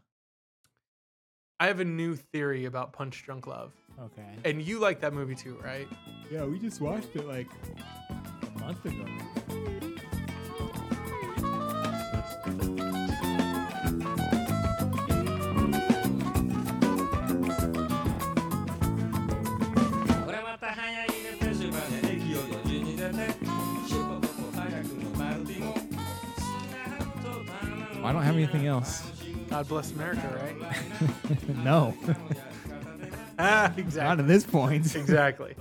I 1.59 1.69
have 1.69 1.81
a 1.81 1.85
new 1.85 2.17
theory 2.17 2.67
about 2.67 2.93
Punch 2.93 3.23
Drunk 3.25 3.47
Love. 3.47 3.73
Okay. 3.99 4.37
And 4.45 4.61
you 4.61 4.79
like 4.79 5.01
that 5.01 5.15
movie 5.15 5.35
too, 5.35 5.59
right? 5.65 5.89
Yeah, 6.31 6.45
we 6.45 6.59
just 6.59 6.83
watched 6.83 7.17
it 7.17 7.27
like 7.27 7.49
a 8.43 8.61
month 8.61 8.85
ago. 8.85 9.86
Anything 28.37 28.67
else. 28.67 29.11
God 29.49 29.69
bless 29.69 29.93
America, 29.93 30.29
right? 30.43 31.49
no, 31.65 31.95
ah, 33.39 33.73
exactly. 33.77 34.01
not 34.03 34.21
at 34.21 34.29
this 34.29 34.45
point. 34.45 34.95
exactly. 34.97 35.55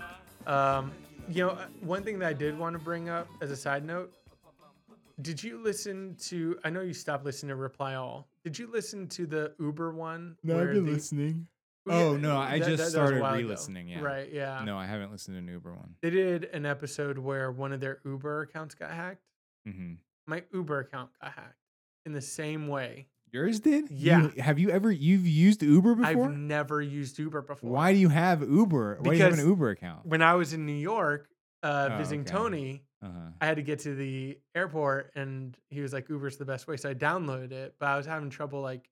Um, 0.46 0.92
you 1.30 1.46
know, 1.46 1.52
uh, 1.52 1.66
one 1.82 2.04
thing 2.04 2.20
that 2.20 2.28
I 2.28 2.34
did 2.34 2.58
want 2.58 2.74
to 2.74 2.80
bring 2.80 3.10
up 3.10 3.28
as 3.42 3.52
a 3.52 3.56
side 3.56 3.86
note 3.86 4.14
did 5.22 5.42
you 5.42 5.58
listen 5.58 6.16
to, 6.24 6.58
I 6.66 6.70
know 6.70 6.82
you 6.82 6.94
stopped 6.94 7.24
listening 7.24 7.50
to 7.50 7.56
Reply 7.56 7.96
All. 7.96 8.28
Did 8.44 8.60
you 8.60 8.68
listen 8.68 9.08
to 9.10 9.26
the 9.26 9.54
Uber 9.60 9.94
one? 9.94 10.36
No, 10.44 10.60
I've 10.60 10.74
been 10.74 10.86
the- 10.86 10.92
listening. 10.92 11.48
Oh 11.88 12.16
yeah, 12.16 12.20
no, 12.20 12.38
I 12.38 12.60
that- 12.60 12.66
just 12.66 12.70
that- 12.70 12.78
that 12.78 12.90
started 12.90 13.24
re-listening. 13.24 13.88
Yeah. 13.88 14.02
Right, 14.02 14.30
yeah. 14.32 14.62
No, 14.66 14.78
I 14.78 14.86
haven't 14.86 15.12
listened 15.12 15.36
to 15.36 15.40
an 15.40 15.48
Uber 15.48 15.74
one. 15.74 15.96
They 16.02 16.10
did 16.10 16.46
an 16.46 16.66
episode 16.66 17.18
where 17.18 17.52
one 17.52 17.72
of 17.72 17.80
their 17.80 18.00
Uber 18.04 18.42
accounts 18.42 18.76
got 18.76 18.92
hacked. 18.92 19.22
Mm-hmm. 19.68 19.94
My 20.28 20.44
Uber 20.52 20.80
account 20.80 21.12
got 21.22 21.32
hacked 21.32 21.60
in 22.06 22.14
the 22.14 22.22
same 22.22 22.68
way. 22.68 23.08
Yours 23.32 23.60
did? 23.60 23.90
Yeah. 23.92 24.30
You- 24.36 24.42
have 24.42 24.60
you 24.60 24.70
ever 24.70 24.92
you've 24.92 25.28
used 25.28 25.62
Uber 25.62 25.96
before? 25.96 26.26
I've 26.26 26.38
never 26.38 26.82
used 26.82 27.18
Uber 27.20 27.42
before. 27.42 27.70
Why 27.70 27.92
do 27.94 28.00
you 28.00 28.10
have 28.10 28.42
Uber? 28.42 29.00
Why 29.02 29.12
do 29.12 29.18
you 29.18 29.24
have 29.24 29.38
an 29.40 29.46
Uber 29.46 29.72
account? 29.72 30.06
When 30.06 30.22
I 30.22 30.36
was 30.36 30.54
in 30.54 30.66
New 30.66 30.72
York 30.74 31.28
uh, 31.64 31.90
Oh, 31.92 31.98
visiting 31.98 32.22
okay. 32.22 32.32
Tony, 32.32 32.84
Uh-huh. 33.02 33.20
I 33.42 33.46
had 33.46 33.58
to 33.58 33.62
get 33.64 33.80
to 33.80 33.94
the 33.96 34.40
airport 34.56 35.12
and 35.16 35.58
he 35.70 35.82
was 35.82 35.92
like, 35.94 36.08
Uber's 36.10 36.38
the 36.38 36.46
best 36.46 36.68
way. 36.68 36.78
So 36.78 36.90
I 36.90 36.94
downloaded 36.94 37.52
it, 37.52 37.76
but 37.80 37.88
I 37.90 37.98
was 37.98 38.06
having 38.06 38.30
trouble 38.30 38.62
like 38.62 38.90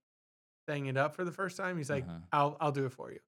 setting 0.68 0.88
it 0.88 0.98
up 0.98 1.16
for 1.16 1.24
the 1.24 1.32
first 1.32 1.56
time. 1.56 1.78
He's 1.78 1.90
like, 1.90 2.04
Uh-huh. 2.04 2.18
I'll 2.34 2.58
I'll 2.60 2.72
do 2.72 2.86
it 2.86 2.92
for 2.92 3.12
you. 3.12 3.20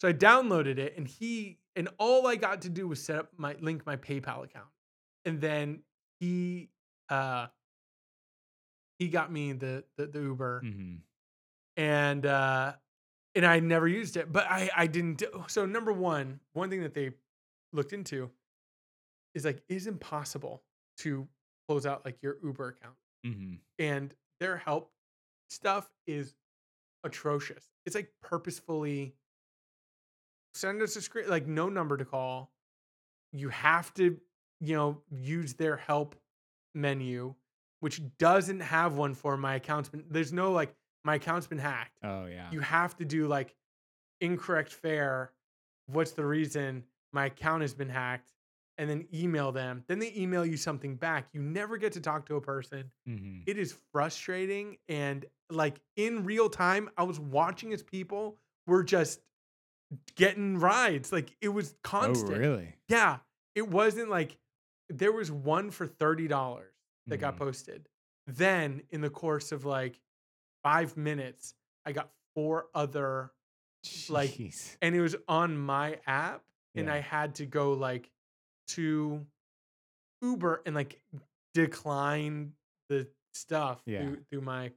So 0.00 0.08
I 0.08 0.12
downloaded 0.12 0.78
it 0.78 0.96
and 0.96 1.06
he 1.06 1.58
and 1.74 1.88
all 1.98 2.26
I 2.26 2.36
got 2.36 2.62
to 2.62 2.70
do 2.70 2.88
was 2.88 3.02
set 3.02 3.16
up 3.18 3.28
my 3.36 3.56
link 3.60 3.84
my 3.84 3.96
PayPal 3.96 4.44
account. 4.44 4.68
And 5.26 5.40
then 5.40 5.80
he 6.20 6.70
uh 7.10 7.48
he 8.98 9.08
got 9.08 9.30
me 9.32 9.52
the 9.52 9.84
the, 9.96 10.06
the 10.06 10.20
Uber 10.20 10.62
Mhm. 10.62 11.02
and 11.76 12.24
uh 12.26 12.74
and 13.34 13.46
I 13.46 13.60
never 13.60 13.88
used 13.88 14.16
it, 14.16 14.32
but 14.32 14.46
I 14.50 14.70
I 14.76 14.86
didn't 14.86 15.16
do, 15.18 15.44
so 15.48 15.66
number 15.66 15.92
1, 15.92 16.40
one 16.54 16.70
thing 16.70 16.82
that 16.82 16.94
they 16.94 17.12
looked 17.72 17.92
into 17.92 18.30
is 19.34 19.44
like 19.44 19.62
is 19.68 19.86
impossible 19.86 20.64
to 20.98 21.28
close 21.68 21.86
out 21.86 22.04
like 22.04 22.22
your 22.22 22.38
Uber 22.42 22.68
account 22.68 22.96
Mhm. 23.24 23.60
and 23.78 24.14
their 24.40 24.56
help 24.56 24.92
stuff 25.50 25.90
is 26.06 26.34
atrocious. 27.04 27.72
It's 27.86 27.94
like 27.96 28.12
purposefully 28.22 29.16
send 30.54 30.82
us 30.82 30.96
a 30.96 31.02
screen 31.02 31.28
like 31.28 31.46
no 31.46 31.68
number 31.68 31.96
to 31.96 32.04
call. 32.04 32.52
You 33.32 33.48
have 33.50 33.94
to, 33.94 34.20
you 34.60 34.76
know, 34.76 35.02
use 35.10 35.54
their 35.54 35.76
help 35.76 36.16
menu, 36.74 37.34
which 37.86 38.00
doesn't 38.18 38.58
have 38.58 38.96
one 38.96 39.14
for 39.14 39.36
my 39.36 39.54
account's 39.54 39.88
been 39.88 40.02
there's 40.10 40.32
no 40.32 40.50
like 40.50 40.74
my 41.04 41.14
account's 41.14 41.46
been 41.46 41.58
hacked. 41.58 41.98
Oh 42.02 42.26
yeah. 42.26 42.50
You 42.50 42.58
have 42.58 42.96
to 42.96 43.04
do 43.04 43.28
like 43.28 43.54
incorrect 44.20 44.72
fare. 44.72 45.30
What's 45.86 46.10
the 46.10 46.24
reason 46.26 46.82
my 47.12 47.26
account 47.26 47.62
has 47.62 47.74
been 47.74 47.88
hacked? 47.88 48.32
And 48.76 48.90
then 48.90 49.06
email 49.14 49.52
them. 49.52 49.84
Then 49.86 50.00
they 50.00 50.12
email 50.16 50.44
you 50.44 50.56
something 50.56 50.96
back. 50.96 51.28
You 51.32 51.40
never 51.42 51.76
get 51.78 51.92
to 51.92 52.00
talk 52.00 52.26
to 52.26 52.34
a 52.34 52.40
person 52.40 52.90
Mhm. 53.08 53.44
it 53.46 53.56
is 53.56 53.72
frustrating 53.92 54.78
and 54.88 55.24
like 55.48 55.80
in 55.94 56.24
real 56.24 56.48
time 56.50 56.90
i 56.98 57.04
was 57.04 57.20
watching 57.20 57.72
as 57.72 57.84
people 57.84 58.36
were 58.66 58.82
just 58.82 59.20
getting 60.16 60.58
rides 60.58 61.12
like 61.12 61.30
it 61.40 61.50
was 61.50 61.76
constant 61.84 62.34
Oh 62.34 62.38
really? 62.40 62.74
yeah 62.88 63.18
it 63.54 63.68
wasn't 63.68 64.10
like 64.10 64.36
there 64.88 65.12
was 65.12 65.30
one 65.30 65.70
for 65.70 65.86
$30 65.86 66.28
that 67.08 67.18
got 67.18 67.34
Mhm. 67.34 67.38
posted 67.38 67.88
then 68.26 68.82
in 68.90 69.00
the 69.00 69.10
course 69.10 69.52
of 69.52 69.64
like 69.64 70.00
five 70.62 70.96
minutes 70.96 71.54
i 71.84 71.92
got 71.92 72.10
four 72.34 72.66
other 72.74 73.32
Like, 74.08 74.30
and 74.82 74.94
it 74.96 75.00
was 75.00 75.14
on 75.28 75.56
my 75.56 76.00
app 76.06 76.44
and 76.74 76.90
i 76.90 76.98
had 77.00 77.36
to 77.36 77.46
go 77.46 77.72
like 77.72 78.10
to 78.68 79.24
uber 80.22 80.62
and 80.66 80.74
like 80.74 81.00
decline 81.54 82.52
the 82.88 83.08
stuff 83.34 83.82
Yeah. 83.86 84.00
through, 84.02 84.16
through 84.30 84.40
my 84.42 84.72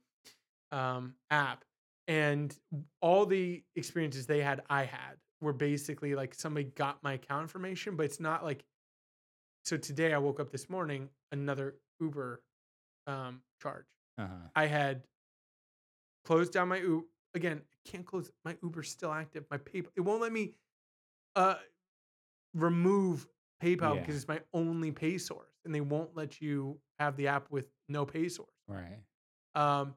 um, 0.71 1.15
app 1.31 1.65
and 2.07 2.55
all 3.01 3.25
the 3.25 3.63
experiences 3.75 4.27
they 4.27 4.41
had 4.41 4.61
i 4.69 4.83
had 4.83 5.17
were 5.41 5.53
basically 5.53 6.13
like 6.15 6.35
somebody 6.35 6.65
got 6.75 7.01
my 7.01 7.13
account 7.13 7.41
information 7.43 7.95
but 7.95 8.05
it's 8.05 8.19
not 8.19 8.43
like 8.43 8.63
so 9.65 9.77
today 9.77 10.13
i 10.13 10.17
woke 10.17 10.39
up 10.39 10.51
this 10.51 10.69
morning 10.69 11.09
another 11.31 11.75
uber 11.99 12.41
um, 13.07 13.41
charge 13.61 13.85
Uh-huh. 14.17 14.33
I 14.55 14.65
had 14.67 15.03
closed 16.25 16.53
down 16.53 16.67
my 16.67 16.77
Uber. 16.79 17.05
Again, 17.33 17.61
I 17.71 17.89
can't 17.89 18.05
close 18.05 18.31
my 18.45 18.57
Uber's 18.63 18.89
still 18.89 19.11
active. 19.13 19.45
My 19.51 19.57
PayPal 19.57 19.87
it 19.95 20.01
won't 20.01 20.21
let 20.21 20.31
me 20.31 20.53
uh 21.35 21.55
remove 22.53 23.27
PayPal 23.63 23.95
Yeah. 23.95 24.01
because 24.01 24.15
it's 24.15 24.27
my 24.27 24.41
only 24.53 24.91
pay 24.91 25.17
source, 25.17 25.53
and 25.65 25.73
they 25.73 25.81
won't 25.81 26.15
let 26.15 26.41
you 26.41 26.79
have 26.99 27.15
the 27.17 27.27
app 27.27 27.49
with 27.51 27.65
no 27.87 28.05
pay 28.05 28.29
source. 28.29 28.49
Right. 28.67 28.99
Um, 29.55 29.95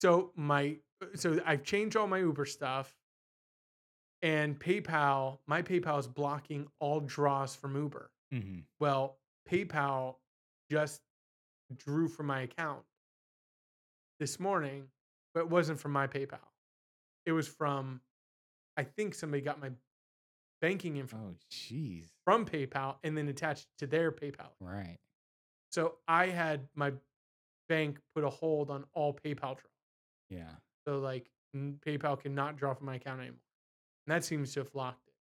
so 0.00 0.32
my 0.36 0.76
so 1.14 1.40
I've 1.44 1.62
changed 1.64 1.96
all 1.96 2.06
my 2.06 2.18
Uber 2.18 2.44
stuff, 2.46 2.94
and 4.22 4.58
PayPal. 4.58 5.38
My 5.46 5.62
PayPal 5.62 5.98
is 5.98 6.06
blocking 6.06 6.66
all 6.80 7.00
draws 7.00 7.54
from 7.54 7.76
Uber. 7.76 8.10
Mm-hmm. 8.32 8.60
Well, 8.80 9.18
PayPal 9.50 10.16
just 10.70 11.00
drew 11.76 12.08
from 12.08 12.26
my 12.26 12.42
account 12.42 12.82
this 14.20 14.38
morning, 14.38 14.84
but 15.32 15.40
it 15.40 15.48
wasn't 15.50 15.78
from 15.80 15.92
my 15.92 16.06
PayPal. 16.06 16.38
It 17.26 17.32
was 17.32 17.48
from 17.48 18.00
I 18.76 18.82
think 18.84 19.14
somebody 19.14 19.40
got 19.40 19.60
my 19.60 19.70
banking 20.60 20.96
info 20.96 21.16
Oh, 21.16 21.34
jeez. 21.52 22.06
from 22.24 22.44
PayPal 22.44 22.96
and 23.04 23.16
then 23.16 23.28
attached 23.28 23.66
to 23.78 23.86
their 23.86 24.10
PayPal. 24.10 24.48
Right. 24.60 24.98
So 25.70 25.94
I 26.08 26.26
had 26.26 26.68
my 26.74 26.92
bank 27.68 27.98
put 28.14 28.24
a 28.24 28.30
hold 28.30 28.70
on 28.70 28.84
all 28.94 29.12
PayPal 29.14 29.56
draw. 29.56 29.70
Yeah. 30.30 30.50
So 30.86 30.98
like 30.98 31.30
PayPal 31.56 32.20
cannot 32.20 32.56
draw 32.56 32.74
from 32.74 32.86
my 32.86 32.96
account 32.96 33.20
anymore. 33.20 33.38
And 34.06 34.14
that 34.14 34.24
seems 34.24 34.52
to 34.54 34.60
have 34.60 34.74
locked 34.74 35.06
it. 35.06 35.14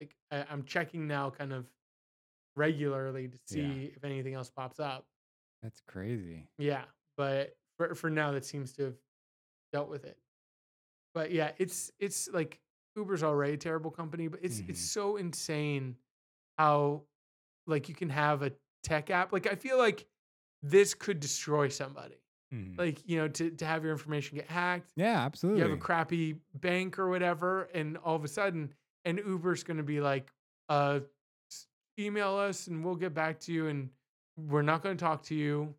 Like 0.00 0.16
I, 0.48 0.52
I'm 0.52 0.64
checking 0.64 1.06
now 1.06 1.30
kind 1.30 1.52
of 1.52 1.66
regularly 2.56 3.28
to 3.28 3.38
see 3.46 3.60
Yeah. 3.60 3.90
if 3.96 4.04
anything 4.04 4.34
else 4.34 4.50
pops 4.50 4.80
up. 4.80 5.06
That's 5.62 5.80
crazy. 5.86 6.48
Yeah. 6.58 6.84
But 7.16 7.56
for 7.78 7.94
for 7.94 8.10
now 8.10 8.32
that 8.32 8.44
seems 8.44 8.72
to 8.74 8.84
have 8.84 8.94
dealt 9.72 9.88
with 9.88 10.04
it. 10.04 10.18
But 11.14 11.30
yeah, 11.30 11.52
it's 11.58 11.90
it's 11.98 12.28
like 12.32 12.60
Uber's 12.96 13.22
already 13.22 13.54
a 13.54 13.56
terrible 13.58 13.90
company, 13.90 14.28
but 14.28 14.40
it's 14.42 14.60
it's 14.60 14.80
Mhm. 14.82 14.92
so 14.92 15.16
insane 15.16 15.96
how 16.58 17.02
like 17.66 17.88
you 17.88 17.94
can 17.94 18.08
have 18.10 18.42
a 18.42 18.52
tech 18.82 19.10
app. 19.10 19.32
Like 19.32 19.46
I 19.46 19.54
feel 19.54 19.78
like 19.78 20.06
this 20.62 20.94
could 20.94 21.20
destroy 21.20 21.68
somebody. 21.68 22.16
Mhm. 22.52 22.76
Like, 22.78 22.98
you 23.08 23.16
know, 23.16 23.28
to, 23.28 23.50
to 23.50 23.64
have 23.64 23.82
your 23.82 23.92
information 23.92 24.36
get 24.36 24.46
hacked. 24.50 24.92
yeah, 24.96 25.24
absolutely. 25.24 25.62
You 25.62 25.68
have 25.68 25.76
a 25.78 25.80
crappy 25.80 26.36
bank 26.54 26.98
or 26.98 27.08
whatever, 27.08 27.62
and 27.74 27.96
all 27.98 28.14
of 28.16 28.24
a 28.24 28.28
sudden, 28.28 28.74
and 29.04 29.18
Uber's 29.18 29.62
gonna 29.64 29.82
be 29.82 30.00
like, 30.00 30.32
uh 30.68 31.00
email 31.98 32.34
us 32.36 32.68
and 32.68 32.82
we'll 32.84 32.96
get 32.96 33.12
back 33.14 33.38
to 33.38 33.52
you 33.52 33.66
and 33.68 33.90
we're 34.36 34.62
not 34.62 34.82
gonna 34.82 34.94
talk 34.96 35.22
to 35.24 35.34
you. 35.34 35.74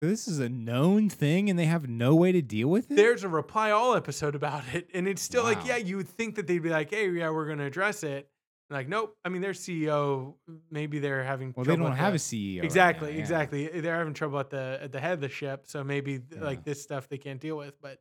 This 0.00 0.28
is 0.28 0.38
a 0.38 0.48
known 0.48 1.08
thing, 1.08 1.48
and 1.48 1.58
they 1.58 1.64
have 1.64 1.88
no 1.88 2.14
way 2.14 2.30
to 2.32 2.42
deal 2.42 2.68
with 2.68 2.90
it. 2.90 2.96
There's 2.96 3.24
a 3.24 3.28
reply 3.28 3.70
all 3.70 3.94
episode 3.94 4.34
about 4.34 4.62
it, 4.74 4.90
and 4.92 5.08
it's 5.08 5.22
still 5.22 5.44
like, 5.44 5.64
yeah, 5.66 5.76
you 5.76 5.96
would 5.96 6.08
think 6.08 6.34
that 6.36 6.46
they'd 6.46 6.58
be 6.58 6.68
like, 6.68 6.90
hey, 6.90 7.08
yeah, 7.10 7.30
we're 7.30 7.46
gonna 7.46 7.64
address 7.66 8.02
it. 8.02 8.28
Like, 8.70 8.88
nope. 8.88 9.16
I 9.24 9.28
mean, 9.28 9.40
their 9.42 9.52
CEO, 9.52 10.34
maybe 10.70 10.98
they're 10.98 11.22
having 11.22 11.52
well, 11.56 11.64
they 11.64 11.76
don't 11.76 11.92
have 11.92 12.12
the- 12.12 12.16
a 12.16 12.18
CEO. 12.18 12.56
right 12.56 12.62
now, 12.62 12.66
exactly, 12.66 13.12
yeah. 13.14 13.18
exactly. 13.20 13.70
Eh, 13.70 13.80
they're 13.80 13.96
having 13.96 14.14
trouble 14.14 14.38
at 14.40 14.50
the 14.50 14.78
at 14.82 14.90
the 14.92 15.00
head 15.00 15.12
of 15.12 15.20
the 15.20 15.28
ship, 15.28 15.64
so 15.66 15.84
maybe 15.84 16.20
Yeah. 16.32 16.40
like 16.42 16.64
this 16.64 16.82
stuff 16.82 17.08
they 17.08 17.18
can't 17.18 17.40
deal 17.40 17.56
with. 17.56 17.80
But 17.80 17.98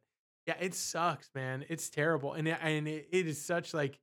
yeah, 0.48 0.56
it 0.60 0.74
sucks, 0.74 1.30
man. 1.36 1.64
It's 1.70 1.90
terrible, 1.90 2.34
and 2.34 2.48
it, 2.48 2.58
and 2.62 2.88
it, 2.88 3.08
it 3.12 3.28
is 3.28 3.44
such 3.44 3.74
like 3.74 4.00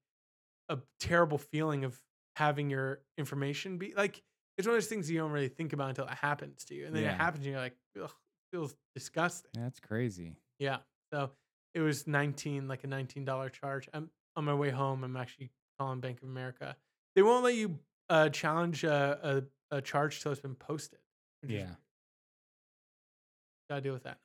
a 0.69 0.79
terrible 1.01 1.39
feeling 1.39 1.85
of 1.85 1.99
having 2.37 2.71
your 2.71 3.01
information 3.19 3.77
be 3.77 3.93
like. 3.95 4.23
It's 4.61 4.67
one 4.67 4.77
of 4.77 4.83
those 4.83 4.89
things 4.89 5.11
you 5.11 5.19
don't 5.19 5.31
really 5.31 5.49
think 5.49 5.73
about 5.73 5.89
until 5.89 6.05
it 6.05 6.11
happens 6.15 6.65
to 6.67 6.75
you, 6.75 6.85
and 6.87 6.95
then 6.95 7.03
Yeah. 7.03 7.15
it 7.15 7.17
happens, 7.17 7.47
and 7.47 7.53
you're 7.55 7.63
like, 7.63 7.77
Ugh, 7.99 8.11
feels 8.53 8.77
disgusting. 8.95 9.51
That's 9.55 9.81
crazy. 9.81 10.37
Yeah. 10.59 10.81
So 11.15 11.31
it 11.73 11.81
was 11.81 12.07
19, 12.07 12.69
like 12.69 12.85
a 12.85 12.87
$19 12.87 13.49
charge. 13.53 13.89
I'm 13.95 14.11
on 14.37 14.45
my 14.45 14.53
way 14.53 14.69
home. 14.69 15.03
I'm 15.03 15.17
actually 15.17 15.51
calling 15.79 16.01
Bank 16.01 16.19
of 16.23 16.29
America. 16.29 16.77
They 17.17 17.23
won't 17.23 17.43
let 17.43 17.55
you 17.55 17.79
uh, 18.11 18.29
challenge 18.29 18.85
a, 18.85 19.47
a, 19.73 19.77
a 19.79 19.81
charge 19.81 20.21
till 20.21 20.31
it's 20.31 20.43
been 20.43 20.55
posted. 20.55 20.99
Yeah. 21.43 21.77
Gotta 23.71 23.81
deal 23.81 23.95
with 23.95 24.03
that. 24.03 24.19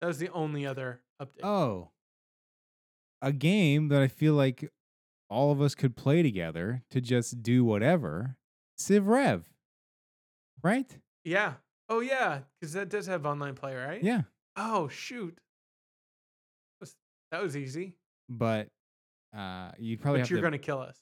That 0.00 0.06
was 0.06 0.18
the 0.18 0.30
only 0.30 0.64
other 0.66 1.00
update. 1.20 1.44
Oh, 1.44 1.90
a 3.22 3.32
game 3.32 3.88
that 3.88 4.00
I 4.02 4.08
feel 4.08 4.34
like 4.34 4.70
all 5.30 5.50
of 5.50 5.60
us 5.60 5.74
could 5.74 5.96
play 5.96 6.22
together 6.22 6.82
to 6.90 7.00
just 7.00 7.42
do 7.42 7.64
whatever. 7.64 8.36
Civ 8.76 9.06
Rev, 9.06 9.44
right? 10.62 10.98
Yeah. 11.24 11.54
Oh, 11.88 12.00
yeah. 12.00 12.40
Because 12.60 12.72
that 12.74 12.88
does 12.88 13.06
have 13.06 13.24
online 13.26 13.54
play, 13.54 13.74
right? 13.74 14.02
Yeah, 14.02 14.22
Oh, 14.56 14.88
shoot. 14.88 15.38
That 17.30 17.42
was 17.42 17.56
easy. 17.56 17.96
but 18.28 18.68
uh, 19.36 19.72
you'd 19.78 20.00
probably 20.00 20.20
But 20.20 20.22
have 20.24 20.30
you're 20.30 20.38
to. 20.38 20.42
going 20.42 20.52
to 20.52 20.58
kill 20.58 20.78
us. 20.80 20.96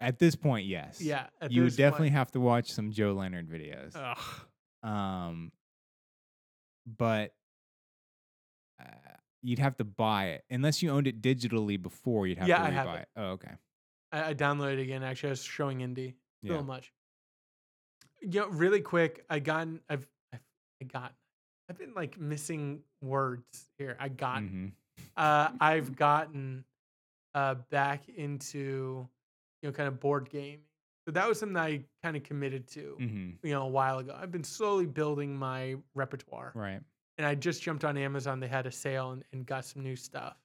At 0.00 0.18
this 0.18 0.34
point, 0.36 0.66
yes. 0.66 1.00
Yeah. 1.02 1.26
at 1.40 1.52
you 1.52 1.62
would 1.64 1.76
definitely 1.76 2.08
point- 2.08 2.14
have 2.18 2.30
to 2.32 2.40
watch 2.40 2.72
some 2.72 2.90
Joe 2.92 3.12
Leonard 3.12 3.48
videos. 3.48 3.92
Ugh. 3.94 4.88
Um, 4.90 5.52
but 6.86 7.32
you'd 9.44 9.58
have 9.58 9.76
to 9.76 9.84
buy 9.84 10.26
it 10.28 10.44
unless 10.50 10.82
you 10.82 10.90
owned 10.90 11.06
it 11.06 11.20
digitally 11.22 11.80
before. 11.80 12.26
You'd 12.26 12.38
have 12.38 12.48
Yeah, 12.48 12.58
to 12.58 12.64
I 12.64 12.70
have 12.70 12.88
it. 12.94 13.00
it. 13.02 13.08
Oh, 13.16 13.24
okay. 13.32 13.52
I, 14.12 14.30
I 14.30 14.34
downloaded 14.34 14.74
it 14.74 14.80
again. 14.80 15.02
Actually, 15.02 15.28
I 15.30 15.32
was 15.32 15.42
showing 15.44 15.80
Indy. 15.82 16.16
Yeah. 16.42 16.56
So 16.58 16.62
much. 16.62 16.92
You 18.20 18.40
know, 18.40 18.48
really 18.48 18.80
quick, 18.80 19.24
I 19.28 19.38
gotten 19.38 19.80
I've 19.88 20.06
I've 20.32 20.40
I 20.80 20.84
got 20.86 21.14
I've 21.68 21.78
been 21.78 21.94
like 21.94 22.18
missing 22.18 22.82
words 23.02 23.68
here. 23.78 23.96
I 24.00 24.08
got 24.08 24.42
Mhm. 24.42 24.72
uh 25.16 25.50
I've 25.60 25.94
gotten 25.96 26.64
uh 27.34 27.56
back 27.70 28.08
into 28.08 29.06
you 29.62 29.68
know 29.68 29.72
kind 29.72 29.88
of 29.88 30.00
board 30.00 30.30
game. 30.30 30.60
So 31.06 31.12
that 31.12 31.28
was 31.28 31.38
something 31.38 31.56
I 31.58 31.84
kind 32.02 32.16
of 32.16 32.22
committed 32.22 32.66
to, 32.68 32.96
Mhm. 32.98 33.36
you 33.42 33.50
know, 33.52 33.64
a 33.64 33.68
while 33.68 33.98
ago. 33.98 34.16
I've 34.18 34.30
been 34.30 34.44
slowly 34.44 34.86
building 34.86 35.36
my 35.36 35.76
repertoire 35.94 36.52
Right. 36.54 36.80
And 37.18 37.26
I 37.26 37.34
just 37.34 37.62
jumped 37.62 37.84
on 37.84 37.96
Amazon. 37.96 38.40
They 38.40 38.48
had 38.48 38.66
a 38.66 38.72
sale 38.72 39.12
and, 39.12 39.24
and 39.32 39.46
got 39.46 39.64
some 39.64 39.82
new 39.82 39.96
stuff. 39.96 40.36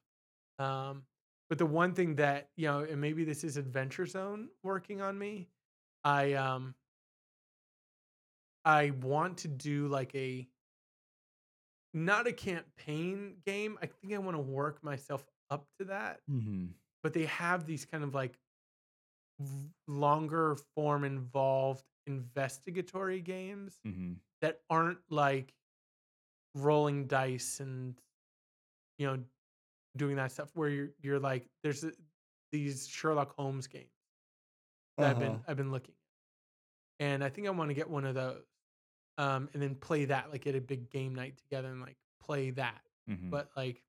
Um, 0.58 1.02
but 1.48 1.58
the 1.58 1.66
one 1.66 1.94
thing 1.94 2.14
that 2.16 2.48
you 2.56 2.66
know, 2.68 2.80
and 2.80 3.00
maybe 3.00 3.24
this 3.24 3.42
is 3.44 3.56
Adventure 3.56 4.06
Zone 4.06 4.48
working 4.62 5.00
on 5.00 5.18
me. 5.18 5.48
I 6.04 6.34
um, 6.34 6.74
I 8.64 8.90
want 9.02 9.38
to 9.38 9.48
do 9.48 9.88
like 9.88 10.14
a 10.14 10.46
not 11.92 12.26
a 12.26 12.32
campaign 12.32 13.34
game. 13.44 13.78
I 13.82 13.86
think 13.86 14.14
I 14.14 14.18
want 14.18 14.36
to 14.36 14.42
work 14.42 14.82
myself 14.84 15.26
up 15.50 15.66
to 15.78 15.86
that. 15.86 16.20
Mm-hmm. 16.30 16.66
But 17.02 17.14
they 17.14 17.24
have 17.24 17.66
these 17.66 17.84
kind 17.84 18.04
of 18.04 18.14
like 18.14 18.38
longer 19.88 20.56
form 20.74 21.04
involved 21.04 21.84
investigatory 22.06 23.20
games 23.20 23.78
Mm-hmm. 23.86 24.12
that 24.42 24.60
aren't 24.68 24.98
like 25.08 25.52
rolling 26.54 27.06
dice 27.06 27.60
and 27.60 27.94
you 28.98 29.06
know 29.06 29.18
doing 29.96 30.16
that 30.16 30.32
stuff 30.32 30.50
where 30.54 30.68
you're 30.68 30.88
you're 31.00 31.18
like 31.20 31.46
there's 31.62 31.84
these 32.52 32.86
Sherlock 32.88 33.34
Holmes 33.36 33.66
games 33.66 33.86
that 34.98 35.10
I've 35.10 35.18
been 35.18 35.28
Uh-huh. 35.32 35.38
I've 35.48 35.56
been 35.56 35.70
looking 35.70 35.94
at. 37.00 37.04
and 37.06 37.24
I 37.24 37.28
think 37.28 37.46
I 37.46 37.50
want 37.50 37.70
to 37.70 37.74
get 37.74 37.88
one 37.88 38.04
of 38.04 38.14
those 38.14 38.42
um 39.18 39.48
and 39.54 39.62
then 39.62 39.74
play 39.74 40.04
that 40.06 40.30
like 40.30 40.46
at 40.46 40.54
a 40.54 40.60
big 40.60 40.90
game 40.90 41.14
night 41.14 41.36
together 41.38 41.68
and 41.68 41.80
like 41.80 41.96
play 42.22 42.50
that 42.50 42.80
Mm-hmm. 43.08 43.30
but 43.30 43.48
like 43.56 43.82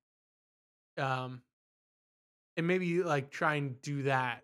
um 0.98 1.42
and 2.56 2.66
maybe 2.66 3.02
like 3.02 3.30
try 3.30 3.54
and 3.54 3.80
do 3.82 4.02
that 4.04 4.42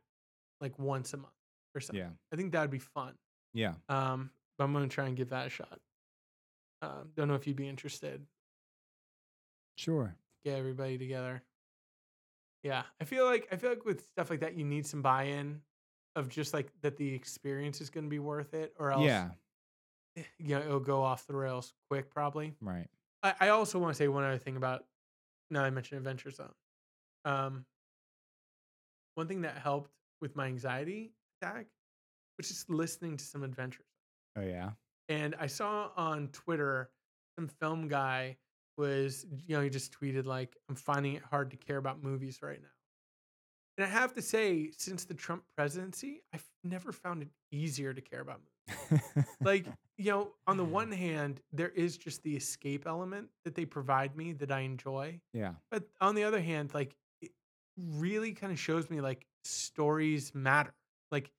like 0.61 0.79
once 0.79 1.13
a 1.15 1.17
month 1.19 1.33
or 1.75 1.81
something. 1.81 2.01
yeah. 2.05 2.11
I 2.33 2.37
think 2.37 2.53
that 2.53 2.61
would 2.63 2.71
be 2.71 2.79
fun. 2.79 3.15
Yeah. 3.55 3.75
Um, 3.89 4.31
but 4.57 4.65
I'm 4.65 4.73
gonna 4.73 4.89
try 4.89 5.07
and 5.07 5.17
give 5.17 5.31
that 5.31 5.47
a 5.47 5.51
shot. 5.51 5.79
Um, 6.83 7.11
don't 7.17 7.29
know 7.29 7.35
if 7.35 7.47
you'd 7.47 7.57
be 7.57 7.69
interested. 7.69 8.25
Sure. 9.77 10.15
Get 10.45 10.59
everybody 10.59 10.99
together. 10.99 11.43
Yeah, 12.63 12.83
I 13.01 13.05
feel 13.05 13.25
like 13.25 13.49
I 13.53 13.57
feel 13.57 13.71
like 13.71 13.85
with 13.85 14.07
stuff 14.09 14.31
like 14.31 14.41
that, 14.41 14.55
you 14.57 14.65
need 14.65 14.87
some 14.87 15.01
buy-in 15.03 15.61
of 16.17 16.29
just 16.29 16.53
like 16.53 16.73
that 16.83 16.97
the 16.97 17.15
experience 17.15 17.81
is 17.81 17.91
gonna 17.91 18.09
be 18.09 18.19
worth 18.19 18.55
it, 18.55 18.75
or 18.79 18.91
else 18.91 19.05
Yeah. 19.07 19.31
you 20.17 20.25
know 20.57 20.61
it'll 20.61 20.81
go 20.81 21.03
off 21.03 21.27
the 21.27 21.37
rails 21.37 21.75
quick 21.89 22.11
probably. 22.11 22.55
Right. 22.61 22.89
I, 23.23 23.35
I 23.41 23.49
also 23.51 23.79
want 23.79 23.95
to 23.95 23.99
say 23.99 24.09
one 24.09 24.25
other 24.25 24.39
thing 24.39 24.57
about 24.57 24.85
now 25.51 25.63
I 25.65 25.71
mentioned 25.71 25.99
Adventure 25.99 26.31
Zone. 26.31 26.53
Um, 27.25 27.65
one 29.15 29.27
thing 29.29 29.43
that 29.43 29.59
helped 29.59 29.91
with 30.21 30.35
my 30.37 30.47
anxiety 30.47 31.13
attack 31.41 31.67
was 32.37 32.49
just 32.49 32.69
listening 32.71 33.17
to 33.17 33.25
some 33.25 33.43
Adventure 33.45 33.85
Oh 34.37 34.43
yeah. 34.43 34.71
And 35.09 35.35
I 35.39 35.47
saw 35.47 35.91
on 35.97 36.29
Twitter 36.29 36.91
some 37.39 37.49
film 37.49 37.89
guy 37.89 38.37
was, 38.77 39.27
you 39.47 39.57
know, 39.57 39.63
he 39.63 39.71
just 39.71 39.93
tweeted 39.93 40.27
like, 40.27 40.57
I'm 40.69 40.77
finding 40.77 41.15
it 41.15 41.23
hard 41.23 41.51
to 41.51 41.57
care 41.57 41.77
about 41.77 42.03
movies 42.03 42.41
right 42.43 42.61
now. 42.61 42.69
And 43.77 43.87
I 43.87 43.91
have 43.91 44.13
to 44.15 44.23
say, 44.23 44.73
since 44.77 45.05
the 45.05 45.15
Trump 45.15 45.45
presidency, 45.57 46.23
I've 46.35 46.45
never 46.65 46.91
found 46.91 47.23
it 47.23 47.29
easier 47.53 47.95
to 47.95 48.01
care 48.01 48.21
about 48.21 48.41
movies. 48.91 49.05
Like, 49.41 49.67
you 49.97 50.11
know, 50.11 50.33
on 50.49 50.57
the 50.57 50.65
one 50.65 50.91
hand, 50.91 51.41
there 51.53 51.69
is 51.69 51.97
just 51.97 52.25
the 52.25 52.35
escape 52.35 52.87
element 52.87 53.29
that 53.45 53.55
they 53.55 53.65
provide 53.65 54.17
me 54.17 54.33
that 54.35 54.51
I 54.51 54.61
enjoy. 54.61 55.21
yeah. 55.33 55.53
But 55.71 55.85
on 56.01 56.17
the 56.17 56.25
other 56.25 56.41
hand, 56.41 56.75
like 56.75 56.97
it 57.23 57.31
really 57.77 58.33
kind 58.33 58.53
of 58.53 58.59
shows 58.59 58.91
me 58.91 59.01
like 59.01 59.27
stories 59.45 60.35
matter. 60.35 60.75
Like 61.13 61.31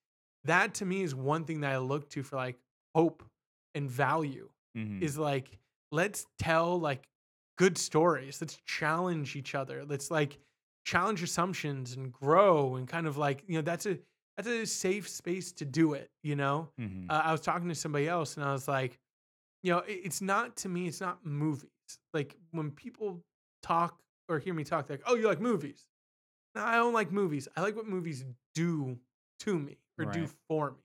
that 0.46 0.76
to 0.76 0.86
me 0.86 1.04
is 1.04 1.14
one 1.14 1.44
thing 1.44 1.62
that 1.62 1.74
I 1.74 1.78
look 1.78 2.10
to 2.12 2.24
for 2.24 2.38
like 2.38 2.58
hope 2.96 3.22
and 3.76 3.90
value 3.90 4.50
Mhm. 4.78 5.02
is 5.02 5.18
like 5.18 5.60
let's 5.92 6.28
tell 6.38 6.80
like 6.80 7.08
good 7.58 7.78
stories. 7.78 8.40
Let's 8.42 8.58
challenge 8.66 9.36
each 9.36 9.56
other. 9.56 9.84
Let's 9.86 10.12
like 10.12 10.40
challenge 10.86 11.22
assumptions 11.24 11.94
and 11.96 12.12
grow 12.12 12.76
and 12.76 12.88
kind 12.88 13.06
of 13.08 13.18
like, 13.18 13.44
you 13.48 13.56
know, 13.56 13.62
that's 13.62 13.86
a 13.86 14.00
that's 14.38 14.48
a 14.48 14.66
safe 14.66 15.10
space 15.10 15.52
to 15.54 15.66
do 15.66 15.94
it, 15.94 16.10
you 16.24 16.36
know? 16.36 16.72
Mhm. 16.80 17.08
uh, 17.10 17.22
I 17.26 17.32
was 17.32 17.42
talking 17.42 17.68
to 17.70 17.76
somebody 17.76 18.08
else 18.08 18.38
and 18.38 18.46
I 18.46 18.54
was 18.54 18.68
like, 18.68 19.00
you 19.64 19.72
know, 19.74 19.80
it- 19.80 20.02
it's 20.06 20.22
not 20.22 20.56
to 20.58 20.70
me, 20.70 20.88
it's 20.88 21.02
not 21.02 21.26
movies. 21.26 21.70
Like 22.14 22.38
when 22.52 22.72
people 22.72 23.24
talk 23.64 24.02
or 24.30 24.40
hear 24.40 24.54
me 24.54 24.64
talk, 24.64 24.88
they're 24.88 24.98
like, 24.98 25.06
"Oh, 25.08 25.16
you 25.16 25.28
like 25.28 25.42
movies?" 25.42 25.90
No, 26.56 26.64
I 26.64 26.76
don't 26.78 26.94
like 26.94 27.12
movies. 27.12 27.48
I 27.56 27.62
like 27.62 27.76
what 27.76 27.88
movies 27.88 28.26
do 28.56 29.00
to 29.40 29.60
me 29.60 29.80
or 29.98 30.06
do 30.14 30.28
for 30.48 30.72
me. 30.72 30.78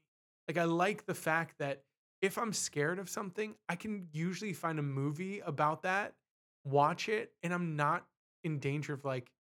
Like 0.49 0.57
I 0.59 0.64
like 0.64 1.07
the 1.07 1.14
fact 1.14 1.59
that 1.59 1.85
if 2.25 2.39
I'm 2.39 2.55
scared 2.55 2.99
of 3.01 3.11
something, 3.11 3.57
I 3.68 3.77
can 3.77 4.09
usually 4.12 4.55
find 4.55 4.81
a 4.81 4.83
movie 4.83 5.41
about 5.41 5.83
that, 5.85 6.16
watch 6.64 7.09
it, 7.11 7.35
and 7.45 7.55
I'm 7.55 7.77
not 7.77 8.09
in 8.45 8.61
danger 8.61 8.95
of 8.95 9.05
like 9.05 9.33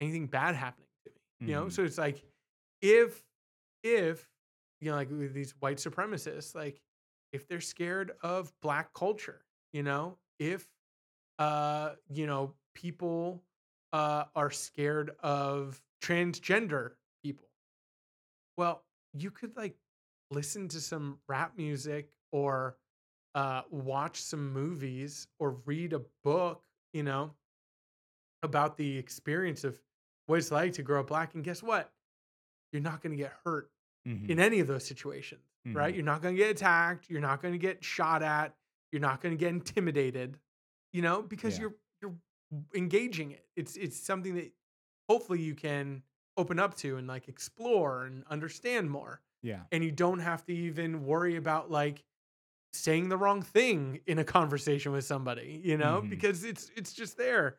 anything 0.00 0.26
bad 0.26 0.54
happening 0.54 0.88
to 1.04 1.10
me. 1.10 1.16
You 1.46 1.54
know, 1.54 1.68
Mhm. 1.68 1.72
so 1.72 1.84
it's 1.84 1.98
like 1.98 2.24
if 2.82 3.24
if 3.82 4.30
you 4.80 4.90
know, 4.90 4.96
like 4.96 5.10
these 5.32 5.52
white 5.60 5.78
supremacists, 5.78 6.54
like 6.54 6.82
if 7.32 7.48
they're 7.48 7.60
scared 7.60 8.12
of 8.22 8.52
black 8.62 8.94
culture, 8.94 9.46
you 9.72 9.82
know, 9.84 10.18
if 10.40 10.68
uh, 11.38 11.96
you 12.10 12.26
know, 12.26 12.54
people 12.74 13.44
uh 13.92 14.26
are 14.36 14.50
scared 14.50 15.12
of 15.20 15.82
transgender 16.02 16.94
people. 17.24 17.48
Well, 18.56 18.84
you 19.12 19.30
could 19.30 19.56
like 19.56 19.76
listen 20.30 20.68
to 20.68 20.80
some 20.80 21.18
rap 21.28 21.56
music 21.56 22.10
or 22.32 22.76
uh 23.34 23.62
watch 23.70 24.20
some 24.22 24.52
movies 24.52 25.28
or 25.38 25.52
read 25.66 25.92
a 25.92 26.02
book, 26.24 26.64
you 26.92 27.02
know, 27.02 27.34
about 28.42 28.76
the 28.76 28.96
experience 28.98 29.64
of 29.64 29.80
what 30.26 30.38
it's 30.38 30.50
like 30.50 30.72
to 30.74 30.82
grow 30.82 31.00
up 31.00 31.08
black 31.08 31.34
and 31.34 31.42
guess 31.44 31.62
what? 31.62 31.92
You're 32.72 32.82
not 32.82 33.00
going 33.02 33.12
to 33.16 33.22
get 33.22 33.32
hurt 33.44 33.70
Mhm. 34.06 34.30
in 34.30 34.38
any 34.40 34.60
of 34.60 34.66
those 34.66 34.84
situations, 34.86 35.42
right? 35.66 35.92
Mhm. 35.92 35.96
You're 35.96 36.04
not 36.04 36.22
going 36.22 36.34
to 36.34 36.38
get 36.38 36.50
attacked. 36.50 37.10
You're 37.10 37.20
not 37.20 37.42
going 37.42 37.52
to 37.52 37.58
get 37.58 37.82
shot 37.84 38.22
at. 38.22 38.56
You're 38.92 39.00
not 39.00 39.20
going 39.20 39.36
to 39.36 39.38
get 39.38 39.48
intimidated, 39.50 40.38
you 40.92 41.02
know, 41.02 41.22
because 41.22 41.56
Yeah. 41.58 41.62
you're 41.62 41.74
you're 42.00 42.16
engaging 42.74 43.32
it. 43.32 43.48
It's 43.56 43.76
it's 43.76 43.98
something 43.98 44.34
that 44.36 44.52
hopefully 45.08 45.42
you 45.42 45.54
can 45.54 46.02
open 46.36 46.58
up 46.58 46.74
to 46.76 46.96
and 46.96 47.06
like 47.08 47.28
explore 47.28 48.04
and 48.04 48.24
understand 48.26 48.90
more. 48.90 49.20
Yeah. 49.42 49.62
And 49.72 49.82
you 49.84 49.92
don't 49.92 50.18
have 50.20 50.44
to 50.46 50.54
even 50.54 51.04
worry 51.04 51.36
about 51.36 51.70
like 51.70 52.04
saying 52.72 53.08
the 53.08 53.16
wrong 53.16 53.42
thing 53.42 54.00
in 54.06 54.18
a 54.18 54.24
conversation 54.24 54.92
with 54.92 55.04
somebody, 55.04 55.60
you 55.64 55.76
know, 55.76 56.02
Mhm. 56.02 56.10
because 56.10 56.44
it's 56.44 56.70
it's 56.76 56.92
just 56.92 57.16
there. 57.16 57.58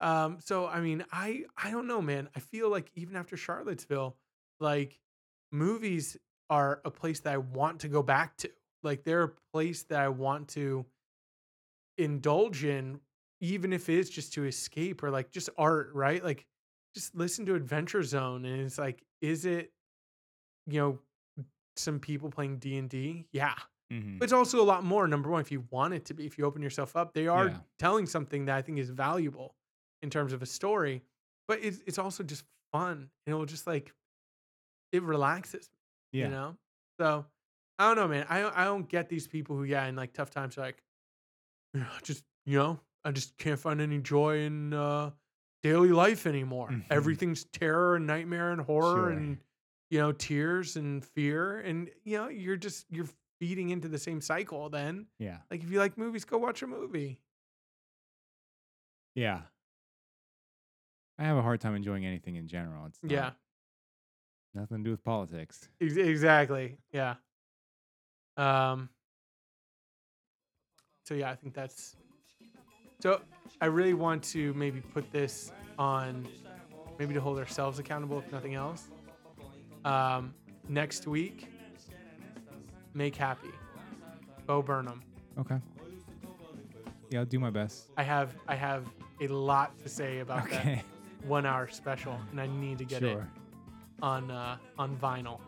Um, 0.00 0.38
so 0.40 0.66
I 0.66 0.80
mean, 0.80 1.04
I 1.12 1.44
I 1.56 1.70
don't 1.70 1.86
know, 1.86 2.02
man. 2.02 2.28
I 2.34 2.40
feel 2.40 2.70
like 2.70 2.90
even 2.94 3.16
after 3.16 3.36
Charlottesville, 3.36 4.16
like 4.60 4.98
movies 5.52 6.16
are 6.48 6.80
a 6.84 6.90
place 6.90 7.20
that 7.20 7.34
I 7.34 7.38
want 7.38 7.80
to 7.80 7.88
go 7.88 8.02
back 8.02 8.36
to. 8.38 8.50
Like 8.82 9.04
they're 9.04 9.22
a 9.24 9.34
place 9.52 9.84
that 9.84 10.00
I 10.00 10.08
want 10.08 10.48
to 10.50 10.86
indulge 11.98 12.64
in, 12.64 13.00
even 13.40 13.72
if 13.72 13.88
it 13.88 13.98
is 13.98 14.10
just 14.10 14.32
to 14.34 14.44
escape 14.44 15.02
or 15.02 15.10
like 15.10 15.30
just 15.30 15.50
art, 15.58 15.90
right? 15.94 16.22
Like 16.24 16.46
just 16.94 17.14
listen 17.14 17.46
to 17.46 17.54
Adventure 17.54 18.02
Zone 18.02 18.44
and 18.44 18.62
it's 18.62 18.78
like, 18.78 19.02
is 19.20 19.44
it, 19.44 19.72
you 20.66 20.80
know, 20.80 20.98
some 21.76 22.00
people 22.00 22.30
playing 22.30 22.58
D 22.58 22.76
and 22.78 22.88
D? 22.90 23.26
Yeah. 23.32 23.54
Mhm. 23.92 24.18
But 24.18 24.24
it's 24.24 24.32
also 24.32 24.60
a 24.62 24.64
lot 24.64 24.84
more. 24.84 25.08
Number 25.08 25.28
one, 25.30 25.40
if 25.40 25.50
you 25.50 25.66
want 25.70 25.94
it 25.94 26.04
to 26.06 26.14
be, 26.14 26.24
if 26.26 26.38
you 26.38 26.44
open 26.44 26.62
yourself 26.62 26.96
up, 26.96 27.12
they 27.14 27.26
are 27.26 27.48
Yeah. 27.48 27.60
telling 27.78 28.06
something 28.06 28.44
that 28.46 28.56
I 28.56 28.62
think 28.62 28.78
is 28.78 28.90
valuable 28.90 29.56
in 30.02 30.10
terms 30.10 30.32
of 30.32 30.42
a 30.42 30.46
story. 30.46 31.02
But 31.48 31.60
it's 31.64 31.80
it's 31.86 31.98
also 31.98 32.22
just 32.22 32.44
fun, 32.72 33.10
and 33.26 33.32
it 33.32 33.34
will 33.34 33.46
just 33.46 33.66
like 33.66 33.92
it 34.92 35.02
relaxes, 35.02 35.70
Yeah. 36.12 36.24
you 36.26 36.30
know. 36.30 36.58
So 37.00 37.26
I 37.78 37.86
don't 37.88 37.96
know, 37.96 38.08
man. 38.08 38.26
I 38.28 38.40
don't- 38.42 38.56
I 38.56 38.64
don't 38.64 38.88
get 38.88 39.08
these 39.08 39.26
people 39.26 39.56
who, 39.56 39.64
yeah, 39.64 39.86
in 39.86 39.96
like 39.96 40.12
tough 40.12 40.30
times, 40.30 40.56
like, 40.56 40.82
"Yeah, 41.74 41.88
I 41.92 42.00
just 42.00 42.24
you 42.46 42.58
know, 42.58 42.80
I 43.04 43.12
just 43.12 43.36
can't 43.38 43.58
find 43.60 43.80
any 43.80 43.98
joy 44.00 44.40
in 44.40 44.72
uh, 44.74 45.12
daily 45.62 45.90
life 45.90 46.26
anymore. 46.26 46.68
Mhm. 46.70 46.86
Everything's 46.90 47.44
terror 47.44 47.96
and 47.96 48.06
nightmare 48.06 48.50
and 48.52 48.60
horror 48.62 49.10
Sure. 49.10 49.10
and 49.10 49.38
you 49.90 49.98
know 49.98 50.12
tears 50.12 50.76
and 50.76 51.04
fear, 51.04 51.58
and 51.60 51.90
you 52.04 52.16
know 52.16 52.28
you're 52.28 52.56
just 52.56 52.86
you're 52.90 53.08
feeding 53.38 53.70
into 53.70 53.88
the 53.88 53.98
same 53.98 54.20
cycle. 54.20 54.68
Then, 54.70 55.06
Yeah. 55.18 55.38
like, 55.50 55.62
if 55.62 55.70
you 55.70 55.78
like 55.78 55.96
movies, 55.98 56.24
go 56.24 56.38
watch 56.38 56.62
a 56.62 56.66
movie. 56.66 57.20
Yeah. 59.14 59.42
I 61.18 61.24
have 61.24 61.36
a 61.36 61.42
hard 61.42 61.60
time 61.60 61.74
enjoying 61.74 62.06
anything 62.06 62.36
in 62.36 62.48
general. 62.48 62.86
It's 62.86 63.02
not- 63.02 63.10
Yeah, 63.12 63.30
nothing 64.54 64.78
to 64.78 64.84
do 64.84 64.90
with 64.90 65.02
politics. 65.04 65.68
exactly. 65.80 66.78
Yeah. 66.92 67.16
Um. 68.36 68.88
So 71.06 71.14
yeah, 71.14 71.30
I 71.30 71.34
think 71.34 71.52
that's. 71.54 71.96
So 73.00 73.20
I 73.60 73.66
really 73.66 73.94
want 73.94 74.22
to 74.24 74.54
maybe 74.54 74.80
put 74.80 75.10
this 75.10 75.50
on, 75.78 76.28
maybe 76.98 77.14
to 77.14 77.20
hold 77.20 77.38
ourselves 77.38 77.78
accountable 77.78 78.18
if 78.20 78.30
nothing 78.30 78.54
else. 78.54 78.88
Um, 79.84 80.34
next 80.68 81.06
week, 81.06 81.48
make 82.94 83.16
happy, 83.16 83.50
Bo 84.46 84.62
Burnham. 84.62 85.02
Okay. 85.38 85.58
Yeah, 87.10 87.20
I'll 87.20 87.24
do 87.26 87.38
my 87.38 87.50
best. 87.50 87.90
I 87.96 88.02
have 88.02 88.34
I 88.46 88.54
have 88.54 88.86
a 89.20 89.26
lot 89.28 89.76
to 89.82 89.88
say 89.88 90.20
about 90.20 90.44
Okay. 90.44 90.76
that 90.76 91.26
one 91.28 91.44
hour 91.46 91.66
special, 91.68 92.16
and 92.30 92.40
I 92.40 92.46
need 92.46 92.78
to 92.78 92.84
get 92.84 93.02
it 93.02 93.18
on 94.02 94.30
uh, 94.30 94.56
on 94.78 94.96
vinyl. 94.96 95.40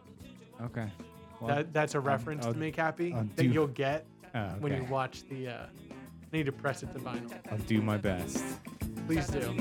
Okay. 0.63 0.89
Well, 1.41 1.57
That, 1.57 1.73
that's 1.73 1.95
a 1.95 2.01
reference 2.01 2.47
I'll- 2.47 2.53
to 2.53 2.59
make 2.59 2.77
happy 2.77 3.13
I'll 3.13 3.25
that 3.25 3.37
do- 3.37 3.49
you'll 3.49 3.67
get 3.69 4.07
oh, 4.35 4.49
when 4.61 4.73
you 4.77 4.85
watch 4.85 5.23
the. 5.29 5.49
Uh, 5.49 5.67
I 6.33 6.37
need 6.37 6.47
to 6.47 6.53
press 6.53 6.83
it 6.83 6.93
to 6.95 6.99
vinyl. 6.99 7.31
I'll 7.51 7.59
do 7.59 7.83
my 7.83 7.97
best. 7.99 8.43
Please 9.07 9.27
do. 9.27 9.55